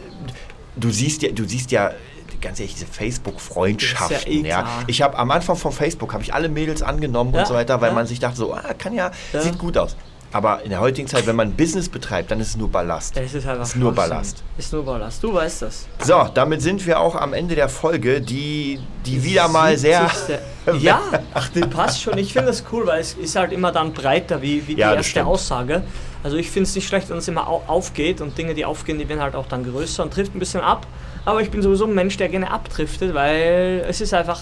du 0.77 0.91
siehst 0.91 1.23
ja, 1.23 1.31
du 1.33 1.45
siehst 1.45 1.71
ja 1.71 1.93
ganz 2.41 2.59
ehrlich 2.59 2.75
diese 2.75 2.87
Facebook-Freundschaften. 2.87 4.33
Ja 4.33 4.41
eh 4.45 4.49
Ja, 4.49 4.63
klar. 4.63 4.85
ich 4.89 5.03
habe 5.03 5.17
am 5.19 5.31
Anfang 5.31 5.57
von 5.57 5.71
Facebook 5.73 6.13
habe 6.13 6.23
ich 6.23 6.35
alle 6.35 6.49
Mädels 6.49 6.83
angenommen 6.83 7.33
Ja, 7.35 7.41
und 7.41 7.47
so 7.47 7.55
weiter, 7.55 7.81
weil 7.81 7.91
ja. 7.91 7.95
man 7.95 8.07
sich 8.07 8.19
dachte 8.19 8.37
so, 8.37 8.53
ah, 8.55 8.63
kann 8.77 8.95
ja, 8.95 9.11
Ja. 9.33 9.41
sieht 9.41 9.59
gut 9.59 9.79
aus. 9.79 9.97
Aber 10.33 10.63
in 10.63 10.71
der 10.71 10.81
heutigen 10.81 11.07
Zeit, 11.07 11.27
wenn 11.27 11.37
man 11.37 11.53
Business 11.53 11.89
betreibt, 11.89 12.31
dann 12.31 12.41
ist 12.41 12.49
es 12.49 12.57
nur 12.57 12.71
Ballast. 12.71 13.17
Es 13.17 13.35
ist 13.35 13.47
einfach 13.47 13.65
ist 13.65 13.77
nur. 13.77 13.93
Ballast. 13.95 14.43
Ist 14.57 14.73
nur 14.73 14.85
Ballast. 14.85 15.23
Du 15.23 15.35
weißt 15.35 15.63
das. 15.63 15.87
So, 16.03 16.27
damit 16.33 16.63
sind 16.63 16.87
wir 16.87 17.01
auch 17.01 17.15
am 17.15 17.35
Ende 17.35 17.55
der 17.55 17.69
Folge, 17.69 18.21
die, 18.23 18.81
die 19.05 19.23
wieder 19.23 19.49
mal 19.49 19.77
sehr. 19.77 20.09
70. 20.09 20.39
Ja, 20.81 21.03
ach, 21.35 21.49
die 21.49 21.61
passt 21.63 22.01
schon. 22.03 22.17
Ich 22.19 22.33
finde 22.33 22.47
das 22.47 22.63
cool, 22.71 22.87
weil 22.87 23.01
es 23.01 23.15
ist 23.15 23.35
halt 23.35 23.51
immer 23.51 23.73
dann 23.73 23.93
breiter 23.93 24.41
wie, 24.41 24.65
wie 24.69 24.77
Ja, 24.77 24.91
die 24.93 24.97
das 24.99 25.07
erste 25.07 25.11
stimmt. 25.11 25.27
Aussage. 25.27 25.83
Also 26.23 26.37
ich 26.37 26.49
finde 26.53 26.69
es 26.69 26.75
nicht 26.77 26.87
schlecht, 26.87 27.11
wenn 27.11 27.17
es 27.17 27.27
immer 27.27 27.49
au 27.49 27.63
aufgeht 27.67 28.21
und 28.21 28.39
Dinge, 28.39 28.55
die 28.55 28.65
aufgehen, 28.65 28.97
die 28.97 29.09
werden 29.09 29.21
halt 29.21 29.35
auch 29.35 29.47
dann 29.49 29.65
größer 29.65 30.05
und 30.05 30.15
trifft 30.15 30.37
ein 30.37 30.39
bisschen 30.39 30.61
ab. 30.61 30.87
Aber 31.25 31.41
ich 31.41 31.51
bin 31.51 31.63
sowieso 31.63 31.87
ein 31.87 31.95
Mensch, 31.97 32.17
der 32.17 32.29
gerne 32.29 32.49
abdriftet, 32.49 33.13
weil 33.13 33.85
es 33.89 34.01
ist 34.01 34.15
einfach 34.15 34.39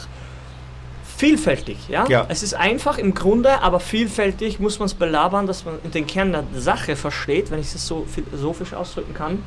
vielfältig, 1.20 1.76
ja? 1.88 2.06
Ja. 2.08 2.24
Es 2.28 2.42
ist 2.42 2.54
einfach 2.54 2.96
im 2.96 3.14
Grunde, 3.14 3.60
aber 3.62 3.78
vielfältig 3.78 4.58
muss 4.58 4.78
man 4.78 4.86
es 4.86 4.94
belabern, 4.94 5.46
dass 5.46 5.66
man 5.66 5.78
den 5.92 6.06
Kern 6.06 6.32
der 6.32 6.44
Sache 6.54 6.96
versteht, 6.96 7.50
wenn 7.50 7.60
ich 7.60 7.74
es 7.74 7.86
so 7.86 8.06
philosophisch 8.06 8.72
ausdrücken 8.72 9.12
kann. 9.12 9.42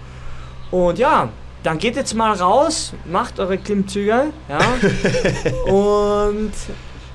Und 0.69 0.99
ja, 0.99 1.29
dann 1.63 1.79
geht 1.79 1.95
jetzt 1.95 2.13
mal 2.13 2.31
raus, 2.33 2.93
macht 3.05 3.39
eure 3.39 3.57
Klimmzüge, 3.57 4.27
ja? 4.47 4.59
Und 5.71 6.51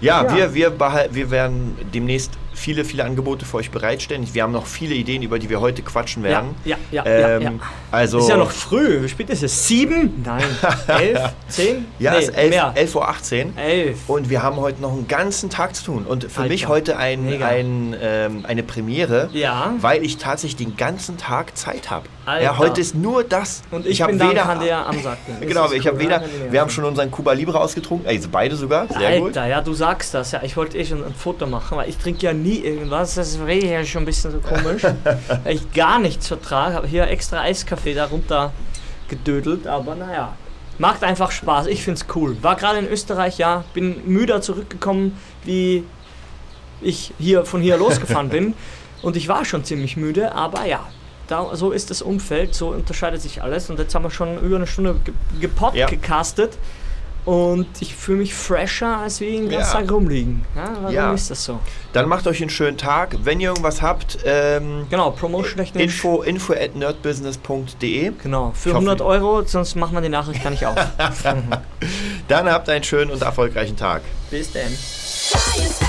Ja, 0.00 0.24
Ja. 0.24 0.34
Wir, 0.34 0.54
wir, 0.54 0.72
wir 1.12 1.30
werden 1.30 1.76
demnächst 1.94 2.32
viele, 2.58 2.84
viele 2.84 3.04
Angebote 3.04 3.44
für 3.46 3.56
euch 3.58 3.70
bereitstellen. 3.70 4.26
Wir 4.32 4.42
haben 4.42 4.52
noch 4.52 4.66
viele 4.66 4.94
Ideen, 4.94 5.22
über 5.22 5.38
die 5.38 5.48
wir 5.48 5.60
heute 5.60 5.82
quatschen 5.82 6.22
ja, 6.24 6.30
werden. 6.30 6.54
ja, 6.64 6.76
ja, 6.90 7.06
ähm, 7.06 7.42
ja, 7.42 7.50
ja. 7.50 7.58
Also, 7.90 8.18
Ist 8.18 8.28
ja 8.28 8.36
noch 8.36 8.50
früh. 8.50 9.02
Wie 9.02 9.08
spät 9.08 9.30
ist 9.30 9.42
es? 9.42 9.66
Sieben? 9.66 10.22
Nein. 10.24 10.44
Elf? 10.88 11.20
Zehn? 11.48 11.86
ja, 11.98 12.12
nee, 12.12 12.18
es 12.18 12.28
ist 12.28 12.36
11 12.36 12.50
mehr. 12.50 12.74
11.18 12.76 13.46
Uhr. 13.46 13.58
Elf. 13.58 13.98
Und 14.08 14.28
wir 14.30 14.42
haben 14.42 14.56
heute 14.56 14.82
noch 14.82 14.92
einen 14.92 15.08
ganzen 15.08 15.48
Tag 15.50 15.74
zu 15.74 15.84
tun. 15.84 16.04
Und 16.06 16.24
für 16.24 16.40
Alter, 16.42 16.52
mich 16.52 16.68
heute 16.68 16.96
ein, 16.98 17.42
ein, 17.42 17.96
ähm, 18.00 18.44
eine 18.46 18.62
Premiere, 18.62 19.30
Ja. 19.32 19.72
weil 19.80 20.04
ich 20.04 20.18
tatsächlich 20.18 20.56
den 20.56 20.76
ganzen 20.76 21.16
Tag 21.16 21.56
Zeit 21.56 21.90
habe. 21.90 22.06
Ja, 22.42 22.58
heute 22.58 22.80
ist 22.82 22.94
nur 22.94 23.24
das. 23.24 23.62
Und 23.70 23.86
ich, 23.86 24.02
hab 24.02 24.10
bin 24.10 24.18
dann 24.18 24.30
weder, 24.32 24.42
kann 24.42 24.60
der 24.60 24.86
ansacken. 24.86 25.18
Das 25.40 25.48
Genau, 25.48 25.72
ich 25.72 25.86
habe 25.86 25.96
cool, 25.96 26.02
weder. 26.02 26.10
ja, 26.16 26.18
kann 26.18 26.28
ich 26.36 26.44
mir 26.44 26.52
Wir 26.52 26.60
haben 26.60 26.68
schon 26.70 26.84
unseren 26.84 27.10
Cuba 27.10 27.32
Libre 27.32 27.58
ausgetrunken, 27.58 28.06
also 28.06 28.28
beide 28.30 28.54
sogar. 28.54 28.86
Sehr 28.88 29.08
Alter, 29.08 29.20
gut. 29.20 29.36
ja, 29.36 29.60
du 29.62 29.72
sagst 29.72 30.12
das. 30.12 30.32
Ja, 30.32 30.42
ich 30.42 30.54
wollte 30.56 30.76
eh 30.76 30.84
schon 30.84 31.02
ein 31.04 31.14
Foto 31.14 31.46
machen, 31.46 31.78
weil 31.78 31.88
ich 31.88 31.96
trinke 31.96 32.26
ja 32.26 32.34
nie 32.34 32.47
irgendwas. 32.56 33.14
Das 33.14 33.38
wäre 33.38 33.64
ja 33.64 33.84
schon 33.84 34.02
ein 34.02 34.06
bisschen 34.06 34.32
so 34.32 34.40
komisch. 34.40 34.82
weil 35.44 35.54
ich 35.54 35.72
gar 35.72 35.98
nichts 35.98 36.28
vertrage. 36.28 36.74
Habe 36.74 36.86
hier 36.86 37.06
extra 37.08 37.40
Eiskaffee 37.40 37.94
darunter 37.94 38.52
gedödelt, 39.08 39.66
aber 39.66 39.94
naja. 39.94 40.34
Macht 40.78 41.02
einfach 41.02 41.32
Spaß. 41.32 41.66
Ich 41.66 41.82
find's 41.82 42.06
cool. 42.14 42.36
War 42.42 42.54
gerade 42.56 42.78
in 42.78 42.88
Österreich, 42.88 43.38
ja. 43.38 43.64
Bin 43.74 44.06
müder 44.06 44.40
zurückgekommen, 44.40 45.18
wie 45.44 45.84
ich 46.80 47.12
hier 47.18 47.44
von 47.44 47.60
hier 47.60 47.76
losgefahren 47.76 48.28
bin. 48.28 48.54
Und 49.02 49.16
ich 49.16 49.28
war 49.28 49.44
schon 49.44 49.64
ziemlich 49.64 49.96
müde, 49.96 50.34
aber 50.34 50.66
ja. 50.66 50.86
Da, 51.26 51.54
so 51.54 51.72
ist 51.72 51.90
das 51.90 52.00
Umfeld, 52.00 52.54
so 52.54 52.68
unterscheidet 52.68 53.20
sich 53.20 53.42
alles. 53.42 53.68
Und 53.68 53.78
jetzt 53.78 53.94
haben 53.94 54.02
wir 54.02 54.10
schon 54.10 54.38
über 54.38 54.56
eine 54.56 54.66
Stunde 54.66 54.96
ge 55.04 55.12
gepodcastet. 55.40 56.56
Und 57.28 57.66
ich 57.80 57.94
fühle 57.94 58.20
mich 58.20 58.32
fresher, 58.32 58.96
als 58.98 59.20
wir 59.20 59.30
den 59.30 59.50
ganzen 59.50 59.74
Ja. 59.74 59.80
Tag 59.82 59.92
rumliegen. 59.92 60.46
Ja, 60.56 60.70
warum 60.80 60.94
Ja. 60.94 61.12
ist 61.12 61.30
das 61.30 61.44
so? 61.44 61.58
Dann 61.92 62.08
macht 62.08 62.26
euch 62.26 62.40
einen 62.40 62.48
schönen 62.48 62.78
Tag. 62.78 63.16
Wenn 63.22 63.38
ihr 63.38 63.50
irgendwas 63.50 63.82
habt, 63.82 64.16
ähm, 64.24 64.86
Genau, 64.88 65.10
promotion-technisch. 65.10 65.82
info, 65.82 66.22
info 66.22 66.54
at 66.54 66.74
nerdbusiness.de. 66.74 68.12
Genau, 68.22 68.52
für 68.54 68.70
Ich 68.70 68.74
hoffe- 68.74 68.84
100 68.86 69.02
Euro, 69.02 69.42
sonst 69.44 69.74
machen 69.74 69.92
wir 69.94 70.00
die 70.00 70.08
Nachricht 70.08 70.42
gar 70.42 70.48
nicht 70.50 70.64
auf. 70.64 70.74
Dann 72.28 72.50
habt 72.50 72.68
einen 72.70 72.84
schönen 72.84 73.10
und 73.10 73.20
erfolgreichen 73.20 73.76
Tag. 73.76 74.00
Bis 74.30 74.50
dann. 74.52 75.87